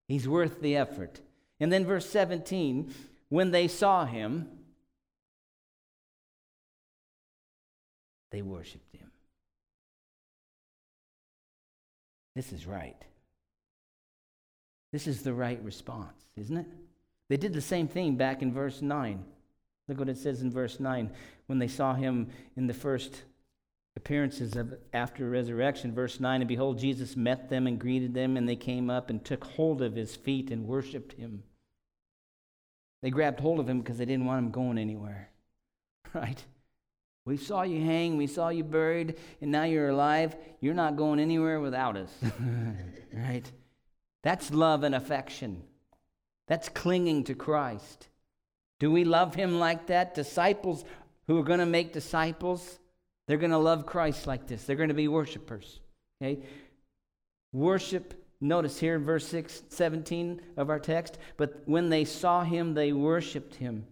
he's 0.08 0.26
worth 0.26 0.60
the 0.60 0.76
effort. 0.76 1.20
And 1.60 1.70
then 1.70 1.84
verse 1.84 2.08
17, 2.08 2.92
when 3.28 3.50
they 3.50 3.68
saw 3.68 4.06
him, 4.06 4.48
they 8.30 8.42
worshiped 8.42 8.96
him. 8.96 9.10
This 12.34 12.52
is 12.52 12.66
right. 12.66 12.96
This 14.92 15.06
is 15.06 15.22
the 15.22 15.34
right 15.34 15.62
response, 15.62 16.24
isn't 16.36 16.56
it? 16.56 16.66
They 17.28 17.36
did 17.36 17.52
the 17.52 17.60
same 17.60 17.86
thing 17.86 18.16
back 18.16 18.42
in 18.42 18.52
verse 18.52 18.80
9. 18.82 19.22
Look 19.86 19.98
what 19.98 20.08
it 20.08 20.18
says 20.18 20.40
in 20.40 20.50
verse 20.50 20.80
9 20.80 21.10
when 21.46 21.58
they 21.58 21.68
saw 21.68 21.94
him 21.94 22.28
in 22.56 22.66
the 22.66 22.74
first 22.74 23.22
appearances 23.96 24.56
of 24.56 24.74
after 24.92 25.28
resurrection 25.28 25.92
verse 25.92 26.20
9 26.20 26.40
and 26.40 26.48
behold 26.48 26.78
Jesus 26.78 27.16
met 27.16 27.50
them 27.50 27.66
and 27.66 27.78
greeted 27.78 28.14
them 28.14 28.36
and 28.36 28.48
they 28.48 28.56
came 28.56 28.88
up 28.88 29.10
and 29.10 29.24
took 29.24 29.44
hold 29.44 29.82
of 29.82 29.96
his 29.96 30.14
feet 30.14 30.50
and 30.52 30.64
worshiped 30.64 31.14
him 31.14 31.42
they 33.02 33.10
grabbed 33.10 33.40
hold 33.40 33.60
of 33.60 33.68
him 33.68 33.80
because 33.80 33.98
they 33.98 34.04
didn't 34.04 34.26
want 34.26 34.44
him 34.44 34.50
going 34.50 34.78
anywhere. 34.78 35.28
Right? 36.12 36.44
We 37.24 37.36
saw 37.36 37.62
you 37.62 37.80
hang, 37.84 38.16
we 38.16 38.26
saw 38.26 38.48
you 38.48 38.64
buried, 38.64 39.16
and 39.40 39.52
now 39.52 39.62
you're 39.62 39.90
alive. 39.90 40.34
You're 40.60 40.74
not 40.74 40.96
going 40.96 41.20
anywhere 41.20 41.60
without 41.60 41.96
us. 41.96 42.12
right? 43.12 43.48
That's 44.24 44.50
love 44.50 44.82
and 44.82 44.94
affection. 44.94 45.62
That's 46.48 46.68
clinging 46.68 47.24
to 47.24 47.34
Christ. 47.34 48.08
Do 48.80 48.90
we 48.90 49.04
love 49.04 49.36
him 49.36 49.60
like 49.60 49.86
that? 49.86 50.14
Disciples 50.14 50.84
who 51.28 51.38
are 51.38 51.44
going 51.44 51.60
to 51.60 51.66
make 51.66 51.92
disciples, 51.92 52.80
they're 53.28 53.36
going 53.36 53.52
to 53.52 53.58
love 53.58 53.86
Christ 53.86 54.26
like 54.26 54.48
this. 54.48 54.64
They're 54.64 54.74
going 54.74 54.88
to 54.88 54.94
be 54.94 55.06
worshipers. 55.06 55.78
Okay? 56.20 56.42
Worship, 57.52 58.19
notice 58.40 58.78
here 58.78 58.94
in 58.94 59.04
verse 59.04 59.26
6, 59.28 59.64
17 59.68 60.40
of 60.56 60.70
our 60.70 60.78
text, 60.78 61.18
but 61.36 61.62
when 61.66 61.88
they 61.88 62.04
saw 62.04 62.42
him, 62.42 62.74
they 62.74 62.92
worshiped 62.92 63.54
him. 63.56 63.86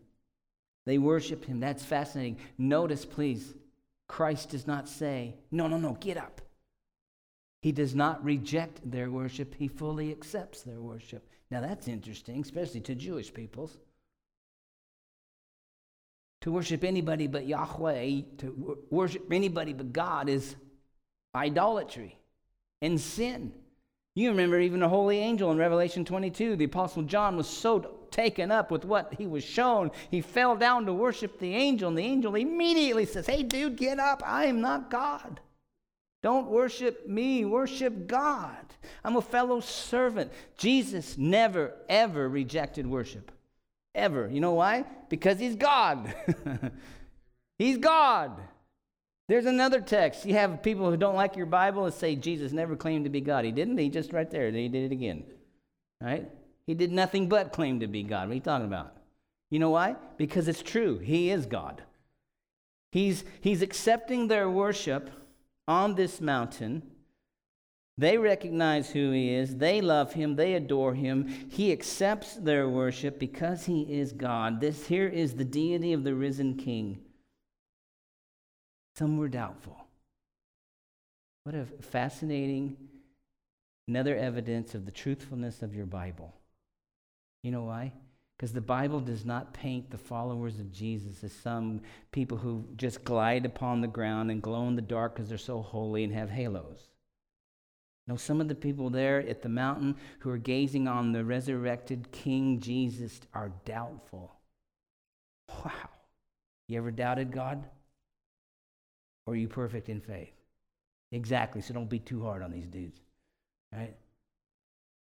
They 0.87 0.99
worshiped 0.99 1.45
him. 1.45 1.61
That's 1.61 1.85
fascinating. 1.85 2.39
Notice, 2.57 3.05
please, 3.05 3.55
Christ 4.07 4.51
does 4.51 4.67
not 4.67 4.89
say, 4.89 5.37
No, 5.51 5.69
no, 5.69 5.77
no, 5.77 5.99
get 6.01 6.17
up. 6.17 6.41
He 7.61 7.73
does 7.73 7.95
not 7.95 8.25
reject 8.25 8.81
their 8.91 9.11
worship, 9.11 9.55
he 9.55 9.69
fully 9.69 10.11
accepts 10.11 10.63
their 10.63 10.81
worship. 10.81 11.29
Now, 11.51 11.61
that's 11.61 11.89
interesting, 11.89 12.41
especially 12.41 12.81
to 12.83 12.95
Jewish 12.95 13.33
peoples. 13.33 13.77
To 16.43 16.53
worship 16.53 16.85
anybody 16.85 17.27
but 17.27 17.47
Yahweh, 17.47 18.21
to 18.39 18.79
worship 18.91 19.33
anybody 19.33 19.73
but 19.73 19.93
God 19.93 20.29
is 20.29 20.55
idolatry 21.35 22.19
and 22.81 23.01
sin. 23.01 23.53
You 24.19 24.31
remember 24.31 24.59
even 24.59 24.81
the 24.81 24.89
holy 24.89 25.19
angel 25.19 25.53
in 25.53 25.59
Revelation 25.59 26.05
22. 26.05 26.57
The 26.57 26.65
Apostle 26.65 27.05
John 27.05 27.37
was 27.37 27.47
so 27.47 27.99
taken 28.11 28.51
up 28.51 28.69
with 28.69 28.85
what 28.85 29.15
he 29.17 29.29
was 29.29 29.45
shown, 29.45 29.93
he 30.11 30.21
fell 30.21 30.57
down 30.57 30.87
to 30.87 30.93
worship 30.93 31.39
the 31.39 31.55
angel, 31.55 31.89
and 31.89 31.97
the 31.97 32.03
angel 32.03 32.35
immediately 32.35 33.05
says, 33.05 33.29
Hey, 33.29 33.45
dude, 33.45 33.77
get 33.77 34.01
up. 34.01 34.21
I 34.27 34.47
am 34.47 34.61
not 34.61 34.91
God. 34.91 35.39
Don't 36.21 36.49
worship 36.49 37.07
me, 37.07 37.45
worship 37.45 38.09
God. 38.09 38.57
I'm 39.05 39.15
a 39.15 39.23
fellow 39.23 39.61
servant. 39.61 40.33
Jesus 40.57 41.17
never, 41.17 41.75
ever 41.89 42.29
rejected 42.29 42.89
worship. 42.89 43.31
Ever. 43.95 44.29
You 44.29 44.41
know 44.41 44.55
why? 44.55 44.85
Because 45.09 45.39
he's 45.39 45.55
God. 45.55 46.13
he's 47.59 47.79
God. 47.79 48.33
There's 49.29 49.47
another 49.47 49.81
text. 49.83 50.25
You 50.25 50.35
have 50.35 50.63
people 50.63 50.91
who 50.91 50.97
don't 50.97 51.15
like 51.15 51.37
your 51.37 51.47
Bible 51.47 51.85
and 51.85 51.95
say 51.95 52.17
Jesus 52.17 52.53
never 52.53 52.77
claimed 52.77 53.05
to 53.05 53.11
be 53.11 53.21
God. 53.21 53.45
He 53.45 53.53
didn't. 53.53 53.77
He 53.77 53.91
just 53.91 54.13
right 54.13 54.31
there. 54.31 54.51
He 54.51 54.69
did 54.69 54.91
it 54.91 54.93
again. 54.93 55.25
Right? 56.01 56.31
He 56.67 56.75
did 56.75 56.93
nothing 56.93 57.29
but 57.29 57.53
claim 57.53 57.81
to 57.81 57.87
be 57.87 58.03
God. 58.03 58.29
What 58.29 58.33
are 58.33 58.35
you 58.37 58.41
talking 58.41 58.67
about? 58.67 58.97
You 59.51 59.59
know 59.59 59.71
why? 59.71 59.97
Because 60.17 60.49
it's 60.49 60.63
true. 60.63 60.99
He 60.99 61.31
is 61.31 61.45
God. 61.47 61.83
He's, 62.91 63.25
he's 63.41 63.61
accepting 63.61 64.29
their 64.29 64.49
worship 64.49 65.11
on 65.67 65.95
this 65.95 66.21
mountain. 66.21 66.83
They 67.99 68.17
recognize 68.17 68.91
who 68.91 69.11
he 69.11 69.35
is. 69.35 69.57
They 69.57 69.81
love 69.81 70.13
him. 70.15 70.37
They 70.37 70.55
adore 70.55 70.95
him. 70.95 71.27
He 71.51 71.73
accepts 71.73 72.35
their 72.35 72.69
worship 72.69 73.19
because 73.19 73.67
he 73.67 73.83
is 73.83 74.13
God. 74.13 74.61
This 74.61 74.87
here 74.87 75.09
is 75.09 75.35
the 75.35 75.45
deity 75.45 75.93
of 75.93 76.05
the 76.05 76.15
risen 76.15 76.55
king. 76.55 77.01
Some 78.99 79.17
were 79.17 79.29
doubtful. 79.29 79.77
What 81.45 81.55
a 81.55 81.67
fascinating, 81.81 82.77
another 83.87 84.17
evidence 84.17 84.75
of 84.75 84.87
the 84.87 84.91
truthfulness 84.91 85.63
of 85.63 85.73
your 85.73 85.87
Bible. 85.87 86.35
You 87.45 87.53
know 87.53 87.63
why? 87.63 87.93
Because 88.37 88.53
the 88.53 88.61
Bible 88.61 88.99
does 88.99 89.25
not 89.25 89.55
paint 89.55 89.89
the 89.89 89.99
followers 89.99 90.59
of 90.59 90.73
Jesus 90.73 91.23
as 91.23 91.33
some 91.33 91.81
people 92.11 92.39
who 92.39 92.65
just 92.75 93.05
glide 93.05 93.47
upon 93.47 93.83
the 93.83 93.87
ground 93.87 94.33
and 94.33 94.43
glow 94.43 94.67
in 94.67 94.75
the 94.75 94.83
dark 94.83 95.15
because 95.15 95.29
they're 95.29 95.39
so 95.39 95.63
holy 95.63 96.03
and 96.03 96.13
have 96.13 96.31
halos. 96.31 96.89
No, 98.09 98.17
some 98.17 98.41
of 98.41 98.49
the 98.49 98.55
people 98.57 98.91
there 98.91 99.21
at 99.21 99.43
the 99.43 99.49
mountain 99.49 99.95
who 100.19 100.31
are 100.31 100.39
gazing 100.39 100.89
on 100.89 101.13
the 101.13 101.25
resurrected 101.25 102.11
King 102.11 102.59
Jesus 102.59 103.21
are 103.33 103.53
doubtful. 103.65 104.35
Wow. 105.65 105.91
You 106.67 106.79
ever 106.79 106.91
doubted 106.91 107.31
God? 107.31 107.65
Or 109.29 109.33
are 109.33 109.37
you 109.37 109.47
perfect 109.47 109.91
in 109.91 110.01
faith? 110.01 110.33
Exactly. 111.13 111.61
So 111.61 111.75
don't 111.75 111.91
be 111.91 111.99
too 111.99 112.23
hard 112.23 112.43
on 112.43 112.51
these 112.51 112.67
dudes. 112.67 112.99
Right? 113.71 113.95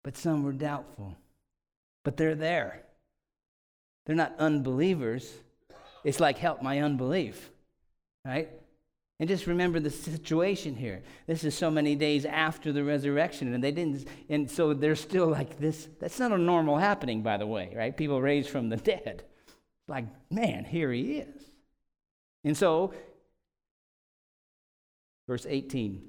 But 0.04 0.16
some 0.16 0.44
were 0.44 0.52
doubtful. 0.52 1.16
But 2.04 2.16
they're 2.16 2.36
there. 2.36 2.84
They're 4.06 4.14
not 4.14 4.36
unbelievers. 4.38 5.32
It's 6.04 6.20
like, 6.20 6.38
help 6.38 6.62
my 6.62 6.78
unbelief. 6.78 7.50
Right? 8.24 8.50
And 9.18 9.28
just 9.28 9.48
remember 9.48 9.80
the 9.80 9.90
situation 9.90 10.76
here. 10.76 11.02
This 11.26 11.42
is 11.42 11.56
so 11.56 11.68
many 11.68 11.96
days 11.96 12.24
after 12.24 12.72
the 12.72 12.84
resurrection, 12.84 13.52
and 13.52 13.64
they 13.64 13.72
didn't, 13.72 14.06
and 14.28 14.48
so 14.48 14.74
they're 14.74 14.94
still 14.94 15.26
like 15.26 15.58
this. 15.58 15.88
That's 15.98 16.20
not 16.20 16.30
a 16.30 16.38
normal 16.38 16.76
happening, 16.76 17.22
by 17.22 17.36
the 17.36 17.48
way, 17.48 17.72
right? 17.74 17.96
People 17.96 18.22
raised 18.22 18.48
from 18.48 18.68
the 18.68 18.76
dead. 18.76 19.24
Like, 19.88 20.04
man, 20.30 20.64
here 20.64 20.92
he 20.92 21.18
is. 21.18 21.42
And 22.44 22.56
so 22.56 22.94
Verse 25.26 25.46
18. 25.48 26.02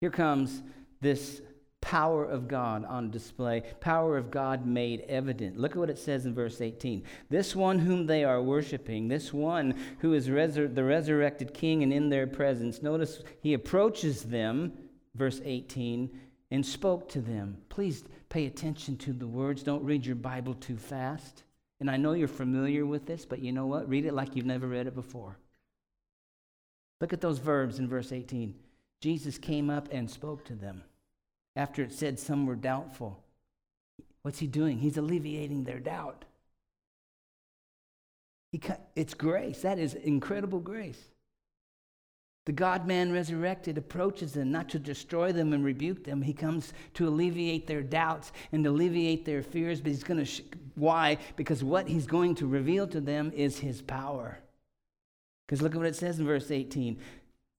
Here 0.00 0.10
comes 0.10 0.62
this 1.00 1.40
power 1.84 2.24
of 2.24 2.48
God 2.48 2.84
on 2.86 3.10
display, 3.10 3.62
power 3.80 4.16
of 4.16 4.30
God 4.30 4.66
made 4.66 5.02
evident. 5.02 5.58
Look 5.58 5.72
at 5.72 5.76
what 5.76 5.90
it 5.90 5.98
says 5.98 6.24
in 6.24 6.34
verse 6.34 6.62
18. 6.62 7.02
This 7.28 7.54
one 7.54 7.78
whom 7.78 8.06
they 8.06 8.24
are 8.24 8.42
worshiping, 8.42 9.08
this 9.08 9.34
one 9.34 9.78
who 9.98 10.14
is 10.14 10.28
resur- 10.28 10.74
the 10.74 10.82
resurrected 10.82 11.52
king 11.52 11.82
and 11.82 11.92
in 11.92 12.08
their 12.08 12.26
presence, 12.26 12.82
notice 12.82 13.22
he 13.42 13.52
approaches 13.52 14.22
them, 14.22 14.72
verse 15.14 15.42
18, 15.44 16.10
and 16.50 16.64
spoke 16.64 17.08
to 17.10 17.20
them. 17.20 17.58
Please 17.68 18.04
pay 18.30 18.46
attention 18.46 18.96
to 18.96 19.12
the 19.12 19.26
words. 19.26 19.62
Don't 19.62 19.84
read 19.84 20.06
your 20.06 20.16
Bible 20.16 20.54
too 20.54 20.78
fast. 20.78 21.44
And 21.80 21.90
I 21.90 21.98
know 21.98 22.12
you're 22.12 22.28
familiar 22.28 22.86
with 22.86 23.04
this, 23.04 23.26
but 23.26 23.40
you 23.40 23.52
know 23.52 23.66
what? 23.66 23.88
Read 23.88 24.06
it 24.06 24.14
like 24.14 24.34
you've 24.34 24.46
never 24.46 24.66
read 24.66 24.86
it 24.86 24.94
before. 24.94 25.36
Look 27.04 27.12
at 27.12 27.20
those 27.20 27.36
verbs 27.36 27.80
in 27.80 27.86
verse 27.86 28.12
18. 28.12 28.54
Jesus 29.02 29.36
came 29.36 29.68
up 29.68 29.90
and 29.92 30.10
spoke 30.10 30.42
to 30.46 30.54
them. 30.54 30.82
After 31.54 31.82
it 31.82 31.92
said 31.92 32.18
some 32.18 32.46
were 32.46 32.56
doubtful, 32.56 33.22
what's 34.22 34.38
he 34.38 34.46
doing? 34.46 34.78
He's 34.78 34.96
alleviating 34.96 35.64
their 35.64 35.80
doubt. 35.80 36.24
He, 38.52 38.62
it's 38.96 39.12
grace. 39.12 39.60
That 39.60 39.78
is 39.78 39.92
incredible 39.92 40.60
grace. 40.60 41.10
The 42.46 42.52
God 42.52 42.86
man 42.86 43.12
resurrected 43.12 43.76
approaches 43.76 44.32
them 44.32 44.50
not 44.50 44.70
to 44.70 44.78
destroy 44.78 45.30
them 45.30 45.52
and 45.52 45.62
rebuke 45.62 46.04
them. 46.04 46.22
He 46.22 46.32
comes 46.32 46.72
to 46.94 47.06
alleviate 47.06 47.66
their 47.66 47.82
doubts 47.82 48.32
and 48.50 48.66
alleviate 48.66 49.26
their 49.26 49.42
fears, 49.42 49.82
but 49.82 49.90
he's 49.90 50.04
going 50.04 50.20
to. 50.20 50.24
Sh- 50.24 50.40
why? 50.74 51.18
Because 51.36 51.62
what 51.62 51.86
he's 51.86 52.06
going 52.06 52.34
to 52.36 52.46
reveal 52.46 52.86
to 52.86 53.02
them 53.02 53.30
is 53.34 53.58
his 53.58 53.82
power. 53.82 54.38
Because 55.46 55.62
look 55.62 55.72
at 55.72 55.78
what 55.78 55.86
it 55.86 55.96
says 55.96 56.18
in 56.18 56.26
verse 56.26 56.50
18. 56.50 56.98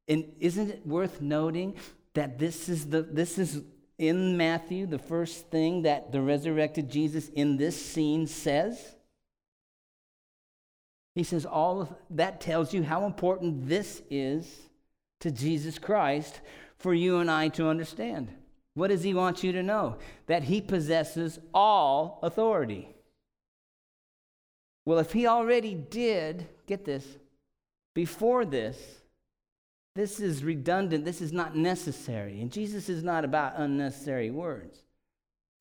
And 0.08 0.32
isn't 0.40 0.70
it 0.70 0.88
worth 0.88 1.22
noting 1.22 1.76
that 2.14 2.40
this 2.40 2.70
is 2.70 2.90
the 2.90 3.02
this 3.02 3.38
is 3.38 3.62
in 3.98 4.38
Matthew 4.38 4.86
the 4.86 5.00
first 5.00 5.50
thing 5.50 5.84
that 5.84 6.12
the 6.12 6.22
resurrected 6.22 6.90
Jesus 6.90 7.30
in 7.30 7.58
this 7.58 7.84
scene 7.84 8.28
says? 8.28 8.96
He 11.16 11.24
says 11.24 11.46
all 11.46 11.82
of 11.82 11.96
that 12.12 12.42
tells 12.42 12.74
you 12.74 12.84
how 12.84 13.06
important 13.06 13.68
this 13.68 14.02
is 14.10 14.70
to 15.22 15.32
Jesus 15.32 15.80
Christ 15.80 16.42
for 16.78 16.94
you 16.94 17.20
and 17.20 17.32
I 17.32 17.48
to 17.50 17.70
understand. 17.70 18.30
What 18.74 18.90
does 18.90 19.04
he 19.04 19.14
want 19.14 19.44
you 19.44 19.54
to 19.54 19.64
know? 19.64 19.98
That 20.28 20.44
he 20.44 20.60
possesses 20.60 21.40
all 21.54 22.20
authority. 22.22 22.90
Well, 24.84 25.00
if 25.00 25.14
he 25.14 25.26
already 25.26 25.74
did, 25.74 26.48
get 26.68 26.84
this, 26.86 27.06
before 27.96 28.46
this, 28.46 28.78
this 29.96 30.20
is 30.20 30.44
redundant. 30.44 31.06
This 31.06 31.22
is 31.22 31.32
not 31.32 31.56
necessary. 31.56 32.42
And 32.42 32.52
Jesus 32.52 32.90
is 32.90 33.02
not 33.02 33.24
about 33.24 33.54
unnecessary 33.58 34.30
words. 34.30 34.78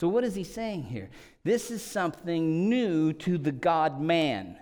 So, 0.00 0.08
what 0.08 0.24
is 0.24 0.34
he 0.34 0.42
saying 0.44 0.82
here? 0.82 1.08
This 1.44 1.70
is 1.70 1.80
something 1.80 2.68
new 2.68 3.12
to 3.14 3.38
the 3.38 3.52
God 3.52 4.00
man. 4.00 4.58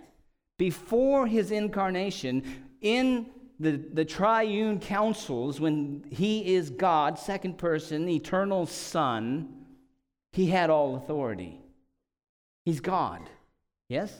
Before 0.58 1.26
his 1.26 1.50
incarnation, 1.50 2.66
in 2.82 3.30
the, 3.58 3.82
the 3.92 4.04
triune 4.04 4.78
councils, 4.78 5.58
when 5.58 6.04
he 6.11 6.54
is 6.54 6.68
God, 6.68 7.18
second 7.18 7.56
person, 7.56 8.08
eternal 8.08 8.66
Son, 8.66 9.48
he 10.32 10.46
had 10.46 10.68
all 10.68 10.96
authority. 10.96 11.58
He's 12.66 12.80
God. 12.80 13.22
Yes? 13.88 14.14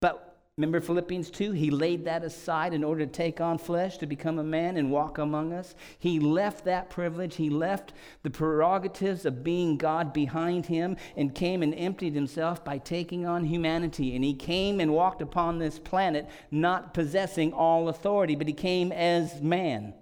But 0.00 0.27
Remember 0.58 0.80
Philippians 0.80 1.30
2? 1.30 1.52
He 1.52 1.70
laid 1.70 2.04
that 2.06 2.24
aside 2.24 2.74
in 2.74 2.82
order 2.82 3.06
to 3.06 3.12
take 3.12 3.40
on 3.40 3.58
flesh, 3.58 3.96
to 3.98 4.06
become 4.06 4.40
a 4.40 4.42
man 4.42 4.76
and 4.76 4.90
walk 4.90 5.16
among 5.16 5.52
us. 5.52 5.76
He 6.00 6.18
left 6.18 6.64
that 6.64 6.90
privilege. 6.90 7.36
He 7.36 7.48
left 7.48 7.92
the 8.24 8.30
prerogatives 8.30 9.24
of 9.24 9.44
being 9.44 9.76
God 9.76 10.12
behind 10.12 10.66
him 10.66 10.96
and 11.16 11.32
came 11.32 11.62
and 11.62 11.72
emptied 11.76 12.16
himself 12.16 12.64
by 12.64 12.78
taking 12.78 13.24
on 13.24 13.44
humanity. 13.44 14.16
And 14.16 14.24
he 14.24 14.34
came 14.34 14.80
and 14.80 14.92
walked 14.92 15.22
upon 15.22 15.60
this 15.60 15.78
planet 15.78 16.28
not 16.50 16.92
possessing 16.92 17.52
all 17.52 17.88
authority, 17.88 18.34
but 18.34 18.48
he 18.48 18.52
came 18.52 18.90
as 18.90 19.40
man. 19.40 19.94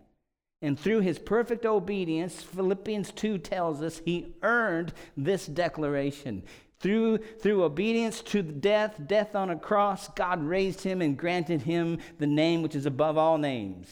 And 0.63 0.81
through 0.81 1.01
his 1.01 1.19
perfect 1.19 1.67
obedience, 1.67 2.43
Philippians 2.43 3.13
2 3.13 3.37
tells 3.37 3.83
us 3.83 4.01
he 4.07 4.33
earned 4.43 4.95
this 5.19 5.47
declaration. 5.47 6.45
Through, 6.79 7.19
through 7.19 7.63
obedience 7.65 8.21
to 8.23 8.43
death, 8.43 9.01
death 9.07 9.35
on 9.35 9.51
a 9.51 9.57
cross, 9.57 10.09
God 10.09 10.43
raised 10.43 10.83
him 10.83 11.01
and 11.01 11.17
granted 11.17 11.63
him 11.63 11.99
the 12.19 12.27
name 12.27 12.63
which 12.63 12.75
is 12.75 12.85
above 12.85 13.17
all 13.17 13.39
names, 13.39 13.89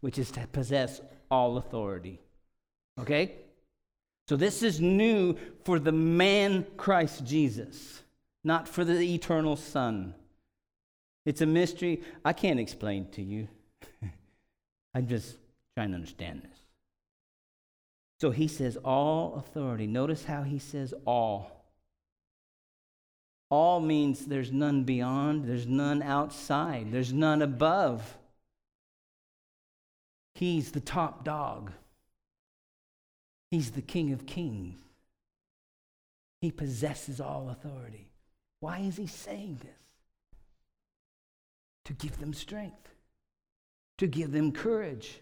which 0.00 0.18
is 0.18 0.30
to 0.32 0.46
possess 0.46 1.00
all 1.30 1.56
authority. 1.56 2.20
Okay? 3.00 3.32
So 4.28 4.36
this 4.36 4.62
is 4.62 4.80
new 4.80 5.36
for 5.64 5.78
the 5.78 5.92
man 5.92 6.64
Christ 6.76 7.24
Jesus, 7.24 8.02
not 8.44 8.68
for 8.68 8.84
the 8.84 9.00
eternal 9.00 9.56
Son. 9.56 10.14
It's 11.24 11.40
a 11.40 11.46
mystery 11.46 12.02
I 12.24 12.32
can't 12.32 12.60
explain 12.60 13.08
to 13.12 13.22
you. 13.22 13.48
I'm 14.94 15.08
just 15.08 15.36
trying 15.74 15.90
to 15.90 15.96
understand 15.96 16.42
this. 16.42 16.58
So 18.20 18.30
he 18.30 18.46
says, 18.46 18.76
all 18.76 19.34
authority. 19.34 19.88
Notice 19.88 20.24
how 20.24 20.42
he 20.42 20.60
says 20.60 20.94
all. 21.04 21.61
All 23.52 23.80
means 23.80 24.24
there's 24.24 24.50
none 24.50 24.84
beyond, 24.84 25.44
there's 25.44 25.66
none 25.66 26.00
outside, 26.02 26.90
there's 26.90 27.12
none 27.12 27.42
above. 27.42 28.16
He's 30.34 30.72
the 30.72 30.80
top 30.80 31.22
dog. 31.22 31.70
He's 33.50 33.72
the 33.72 33.82
King 33.82 34.14
of 34.14 34.24
kings. 34.24 34.76
He 36.40 36.50
possesses 36.50 37.20
all 37.20 37.50
authority. 37.50 38.10
Why 38.60 38.78
is 38.78 38.96
he 38.96 39.06
saying 39.06 39.60
this? 39.62 40.38
To 41.84 41.92
give 41.92 42.20
them 42.20 42.32
strength, 42.32 42.88
to 43.98 44.06
give 44.06 44.32
them 44.32 44.52
courage, 44.52 45.20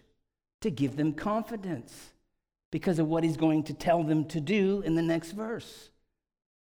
to 0.61 0.71
give 0.71 0.95
them 0.95 1.11
confidence 1.11 2.11
because 2.71 2.97
of 2.97 3.09
what 3.09 3.25
he's 3.25 3.35
going 3.35 3.63
to 3.63 3.73
tell 3.73 4.03
them 4.03 4.23
to 4.29 4.39
do 4.39 4.81
in 4.85 4.95
the 4.95 5.01
next 5.01 5.33
verse. 5.33 5.90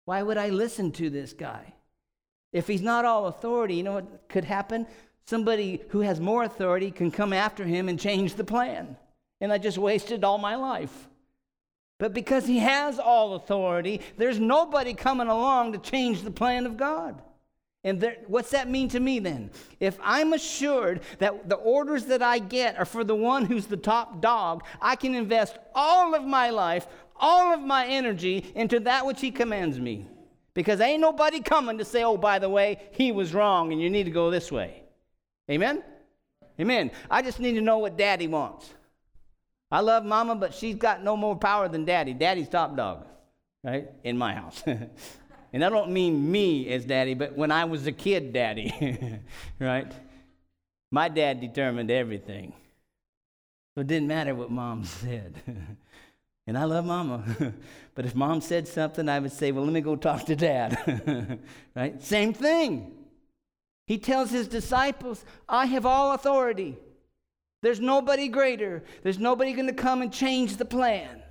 Why 0.04 0.22
would 0.22 0.36
I 0.36 0.48
listen 0.48 0.92
to 0.92 1.10
this 1.10 1.32
guy? 1.32 1.74
If 2.52 2.66
he's 2.66 2.82
not 2.82 3.04
all 3.04 3.26
authority, 3.26 3.76
you 3.76 3.82
know 3.82 3.94
what 3.94 4.28
could 4.28 4.44
happen? 4.44 4.86
Somebody 5.26 5.82
who 5.90 6.00
has 6.00 6.20
more 6.20 6.42
authority 6.42 6.90
can 6.90 7.10
come 7.10 7.32
after 7.32 7.64
him 7.64 7.88
and 7.88 8.00
change 8.00 8.34
the 8.34 8.44
plan. 8.44 8.96
And 9.40 9.52
I 9.52 9.58
just 9.58 9.78
wasted 9.78 10.24
all 10.24 10.38
my 10.38 10.56
life. 10.56 11.08
But 11.98 12.14
because 12.14 12.46
he 12.46 12.58
has 12.58 12.98
all 12.98 13.34
authority, 13.34 14.00
there's 14.16 14.40
nobody 14.40 14.94
coming 14.94 15.28
along 15.28 15.72
to 15.72 15.78
change 15.78 16.22
the 16.22 16.30
plan 16.30 16.66
of 16.66 16.76
God. 16.76 17.22
And 17.84 18.00
there, 18.00 18.16
what's 18.26 18.50
that 18.50 18.68
mean 18.68 18.88
to 18.90 19.00
me 19.00 19.20
then? 19.20 19.50
If 19.78 19.98
I'm 20.02 20.32
assured 20.32 21.00
that 21.18 21.48
the 21.48 21.56
orders 21.56 22.06
that 22.06 22.22
I 22.22 22.38
get 22.38 22.78
are 22.78 22.84
for 22.84 23.04
the 23.04 23.14
one 23.14 23.46
who's 23.46 23.66
the 23.66 23.76
top 23.76 24.20
dog, 24.20 24.64
I 24.82 24.96
can 24.96 25.14
invest 25.14 25.58
all 25.74 26.14
of 26.14 26.24
my 26.24 26.50
life, 26.50 26.86
all 27.20 27.54
of 27.54 27.60
my 27.60 27.86
energy 27.86 28.50
into 28.54 28.80
that 28.80 29.06
which 29.06 29.20
He 29.20 29.30
commands 29.30 29.78
me. 29.78 30.06
Because 30.54 30.80
ain't 30.80 31.00
nobody 31.00 31.40
coming 31.40 31.78
to 31.78 31.84
say, 31.84 32.02
oh, 32.02 32.16
by 32.16 32.38
the 32.38 32.48
way, 32.48 32.80
he 32.90 33.12
was 33.12 33.32
wrong 33.32 33.72
and 33.72 33.80
you 33.80 33.88
need 33.88 34.04
to 34.04 34.10
go 34.10 34.30
this 34.30 34.50
way. 34.50 34.82
Amen? 35.50 35.82
Amen. 36.60 36.90
I 37.10 37.22
just 37.22 37.40
need 37.40 37.54
to 37.54 37.60
know 37.60 37.78
what 37.78 37.96
daddy 37.96 38.26
wants. 38.26 38.68
I 39.70 39.80
love 39.80 40.04
mama, 40.04 40.34
but 40.34 40.52
she's 40.52 40.74
got 40.74 41.02
no 41.02 41.16
more 41.16 41.36
power 41.36 41.68
than 41.68 41.84
daddy. 41.84 42.12
Daddy's 42.12 42.48
top 42.48 42.76
dog, 42.76 43.06
right? 43.62 43.88
In 44.02 44.18
my 44.18 44.34
house. 44.34 44.62
and 45.52 45.64
I 45.64 45.68
don't 45.68 45.92
mean 45.92 46.30
me 46.30 46.68
as 46.72 46.84
daddy, 46.84 47.14
but 47.14 47.36
when 47.36 47.52
I 47.52 47.64
was 47.64 47.86
a 47.86 47.92
kid, 47.92 48.32
daddy, 48.32 49.20
right? 49.60 49.90
My 50.90 51.08
dad 51.08 51.40
determined 51.40 51.90
everything. 51.90 52.52
So 53.74 53.82
it 53.82 53.86
didn't 53.86 54.08
matter 54.08 54.34
what 54.34 54.50
mom 54.50 54.84
said. 54.84 55.40
And 56.50 56.58
I 56.58 56.64
love 56.64 56.84
mama. 56.84 57.22
but 57.94 58.06
if 58.06 58.16
mom 58.16 58.40
said 58.40 58.66
something, 58.66 59.08
I 59.08 59.20
would 59.20 59.30
say, 59.30 59.52
well, 59.52 59.62
let 59.62 59.72
me 59.72 59.80
go 59.80 59.94
talk 59.94 60.24
to 60.24 60.34
dad. 60.34 61.38
right? 61.76 62.02
Same 62.02 62.32
thing. 62.32 62.90
He 63.86 63.98
tells 63.98 64.32
his 64.32 64.48
disciples, 64.48 65.24
I 65.48 65.66
have 65.66 65.86
all 65.86 66.10
authority. 66.12 66.76
There's 67.62 67.78
nobody 67.78 68.26
greater. 68.26 68.82
There's 69.04 69.20
nobody 69.20 69.52
going 69.52 69.68
to 69.68 69.72
come 69.72 70.02
and 70.02 70.12
change 70.12 70.56
the 70.56 70.64
plan. 70.64 71.22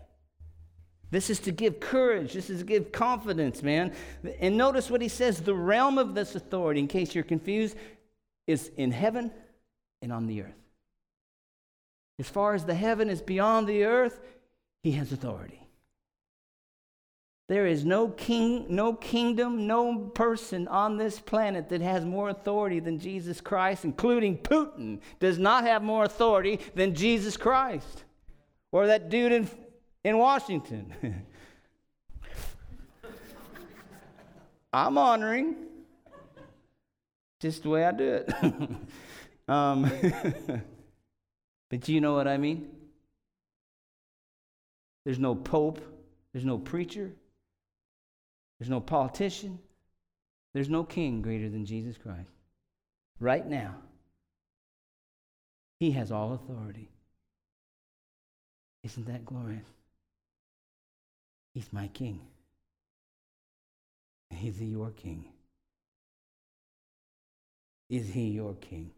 This 1.11 1.29
is 1.29 1.39
to 1.39 1.51
give 1.51 1.81
courage. 1.81 2.31
This 2.31 2.49
is 2.49 2.59
to 2.59 2.65
give 2.65 2.93
confidence, 2.93 3.61
man. 3.61 3.91
And 4.39 4.55
notice 4.55 4.89
what 4.89 5.01
he 5.01 5.09
says 5.09 5.41
the 5.41 5.53
realm 5.53 5.97
of 5.97 6.15
this 6.15 6.35
authority, 6.35 6.79
in 6.79 6.87
case 6.87 7.13
you're 7.13 7.25
confused, 7.25 7.75
is 8.47 8.71
in 8.77 8.93
heaven 8.93 9.31
and 10.01 10.13
on 10.13 10.27
the 10.27 10.43
earth. 10.43 10.53
As 12.19 12.29
far 12.29 12.53
as 12.53 12.63
the 12.63 12.73
heaven 12.73 13.09
is 13.09 13.21
beyond 13.21 13.67
the 13.67 13.83
earth, 13.83 14.21
he 14.83 14.91
has 14.93 15.11
authority. 15.11 15.59
There 17.49 17.65
is 17.65 17.83
no 17.83 18.09
king, 18.09 18.67
no 18.69 18.93
kingdom, 18.93 19.65
no 19.65 19.97
person 19.97 20.67
on 20.67 20.97
this 20.97 21.19
planet 21.19 21.69
that 21.69 21.81
has 21.81 22.05
more 22.05 22.29
authority 22.29 22.79
than 22.79 22.99
Jesus 22.99 23.41
Christ, 23.41 23.83
including 23.83 24.37
Putin, 24.37 24.99
does 25.19 25.39
not 25.39 25.63
have 25.63 25.81
more 25.81 26.03
authority 26.03 26.59
than 26.75 26.93
Jesus 26.93 27.37
Christ. 27.37 28.03
Or 28.71 28.85
that 28.85 29.09
dude 29.09 29.31
in, 29.31 29.49
in 30.03 30.19
Washington. 30.19 30.93
I'm 34.71 34.99
honoring. 34.99 35.55
Just 37.39 37.63
the 37.63 37.69
way 37.69 37.83
I 37.83 37.91
do 37.91 38.03
it. 38.03 38.31
um, 39.47 39.91
but 41.69 41.89
you 41.89 41.99
know 41.99 42.13
what 42.13 42.27
I 42.27 42.37
mean? 42.37 42.69
There's 45.05 45.19
no 45.19 45.35
pope. 45.35 45.79
There's 46.33 46.45
no 46.45 46.57
preacher. 46.57 47.11
There's 48.59 48.69
no 48.69 48.81
politician. 48.81 49.59
There's 50.53 50.69
no 50.69 50.83
king 50.83 51.21
greater 51.21 51.49
than 51.49 51.65
Jesus 51.65 51.97
Christ. 51.97 52.29
Right 53.19 53.45
now, 53.45 53.75
he 55.79 55.91
has 55.91 56.11
all 56.11 56.33
authority. 56.33 56.89
Isn't 58.83 59.07
that 59.07 59.25
glorious? 59.25 59.67
He's 61.53 61.71
my 61.71 61.87
king. 61.87 62.21
Is 64.31 64.57
he 64.57 64.65
your 64.65 64.91
king? 64.91 65.25
Is 67.89 68.07
he 68.09 68.29
your 68.29 68.53
king? 68.55 68.91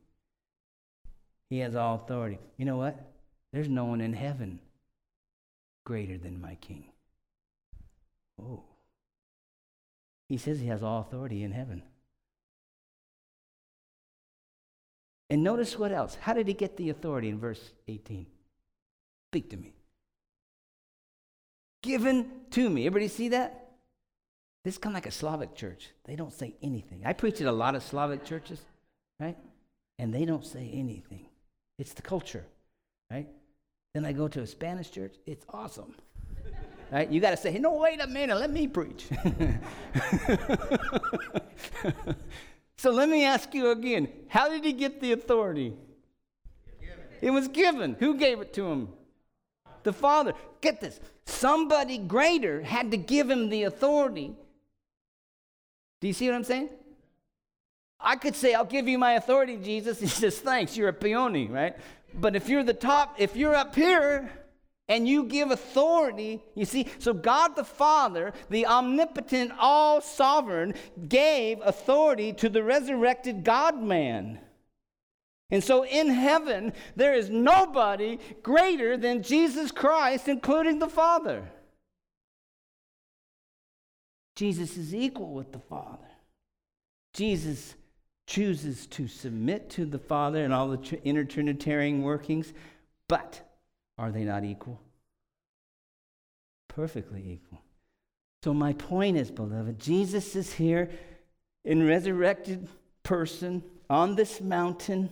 He 1.50 1.60
has 1.60 1.76
all 1.76 1.96
authority. 1.96 2.40
You 2.58 2.66
know 2.66 2.78
what? 2.78 3.00
There's 3.54 3.70
no 3.70 3.86
one 3.86 4.02
in 4.02 4.14
heaven 4.14 4.60
greater 5.84 6.18
than 6.18 6.42
my 6.42 6.56
king. 6.56 6.86
Oh. 8.42 8.64
He 10.30 10.38
says 10.38 10.60
he 10.60 10.68
has 10.68 10.84
all 10.84 11.02
authority 11.02 11.44
in 11.44 11.52
heaven. 11.52 11.84
And 15.30 15.44
notice 15.44 15.78
what 15.78 15.92
else. 15.92 16.16
How 16.20 16.34
did 16.34 16.48
he 16.48 16.54
get 16.54 16.78
the 16.78 16.90
authority 16.90 17.30
in 17.30 17.40
verse 17.40 17.72
18? 17.88 18.26
Speak 19.30 19.50
to 19.50 19.58
me. 19.58 19.74
Given 21.82 22.30
to 22.52 22.70
me. 22.70 22.86
Everybody 22.86 23.08
see 23.08 23.30
that? 23.30 23.72
This 24.64 24.76
is 24.76 24.78
kind 24.78 24.94
of 24.94 24.98
like 24.98 25.08
a 25.08 25.12
Slavic 25.12 25.56
church. 25.56 25.90
They 26.06 26.16
don't 26.16 26.34
say 26.34 26.56
anything. 26.62 27.02
I 27.06 27.14
preach 27.14 27.42
at 27.42 27.48
a 27.48 27.52
lot 27.52 27.76
of 27.76 27.84
Slavic 27.84 28.26
churches, 28.26 28.60
right? 29.20 29.38
And 29.98 30.14
they 30.14 30.26
don't 30.26 30.46
say 30.46 30.70
anything. 30.74 31.28
It's 31.80 31.94
the 31.94 32.02
culture, 32.02 32.46
right? 33.10 33.28
Then 33.94 34.06
I 34.06 34.14
go 34.14 34.28
to 34.30 34.42
a 34.42 34.48
Spanish 34.48 34.90
church. 34.90 35.16
It's 35.26 35.46
awesome. 35.50 35.94
right? 36.92 37.10
You 37.10 37.20
got 37.20 37.32
to 37.32 37.38
say, 37.38 37.58
no, 37.58 37.74
wait 37.76 38.00
a 38.02 38.08
minute, 38.08 38.38
let 38.38 38.52
me 38.52 38.68
preach. 38.68 39.08
so 42.78 42.92
let 42.92 43.10
me 43.10 43.26
ask 43.26 43.54
you 43.54 43.72
again 43.72 44.08
how 44.30 44.48
did 44.50 44.64
he 44.64 44.72
get 44.74 45.02
the 45.02 45.12
authority? 45.12 45.74
It 47.22 47.32
was 47.32 47.48
given. 47.48 47.96
Who 48.00 48.18
gave 48.18 48.40
it 48.42 48.54
to 48.54 48.68
him? 48.72 48.90
The 49.84 49.94
Father. 49.94 50.34
Get 50.62 50.82
this. 50.82 51.00
Somebody 51.26 51.98
greater 51.98 52.62
had 52.62 52.92
to 52.92 52.98
give 52.98 53.30
him 53.30 53.50
the 53.50 53.64
authority. 53.64 54.34
Do 56.00 56.08
you 56.08 56.14
see 56.14 56.28
what 56.28 56.36
I'm 56.36 56.44
saying? 56.44 56.70
I 58.00 58.16
could 58.16 58.36
say, 58.36 58.56
I'll 58.56 58.66
give 58.66 58.88
you 58.88 58.98
my 58.98 59.14
authority, 59.14 59.58
Jesus. 59.58 60.00
He 60.02 60.08
says, 60.08 60.40
thanks, 60.40 60.76
you're 60.76 60.90
a 60.90 60.94
peony, 60.94 61.48
right? 61.48 61.76
But 62.14 62.36
if 62.36 62.50
you're 62.50 62.64
the 62.64 62.74
top, 62.74 63.16
if 63.20 63.36
you're 63.36 63.56
up 63.56 63.76
here 63.76 64.30
and 64.92 65.08
you 65.08 65.24
give 65.24 65.52
authority. 65.52 66.44
You 66.54 66.66
see, 66.66 66.88
so 67.00 67.14
God 67.14 67.56
the 67.56 67.64
Father, 67.64 68.34
the 68.50 68.66
omnipotent, 68.68 69.54
all 69.58 70.02
sovereign, 70.02 70.74
gave 71.08 71.60
authority 71.64 72.34
to 72.34 72.50
the 72.50 72.62
resurrected 72.62 73.46
God 73.46 73.82
man. 73.82 74.40
And 75.50 75.64
so 75.64 75.86
in 75.86 76.10
heaven, 76.10 76.74
there 76.98 77.14
is 77.14 77.30
nobody 77.30 78.18
greater 78.44 78.98
than 78.98 79.24
Jesus 79.24 79.72
Christ, 79.72 80.28
including 80.28 80.80
the 80.80 80.90
Father. 80.90 81.50
Jesus 84.36 84.76
is 84.76 84.94
equal 84.94 85.34
with 85.34 85.54
the 85.54 85.60
Father. 85.60 86.10
Jesus 87.14 87.76
chooses 88.32 88.88
to 88.88 89.10
submit 89.10 89.70
to 89.70 89.86
the 89.86 90.00
Father 90.00 90.46
and 90.46 90.54
all 90.54 90.70
the 90.70 91.04
inner 91.04 91.26
Trinitarian 91.26 92.02
workings, 92.02 92.54
but 93.10 93.42
are 93.98 94.10
they 94.10 94.24
not 94.24 94.46
equal? 94.46 94.80
Perfectly 96.70 97.22
equal. 97.30 97.62
So, 98.42 98.54
my 98.54 98.72
point 98.72 99.18
is, 99.18 99.30
beloved, 99.30 99.78
Jesus 99.80 100.38
is 100.38 100.54
here 100.54 100.90
in 101.66 101.86
resurrected 101.86 102.70
person 103.04 103.64
on 103.90 104.16
this 104.16 104.40
mountain 104.40 105.10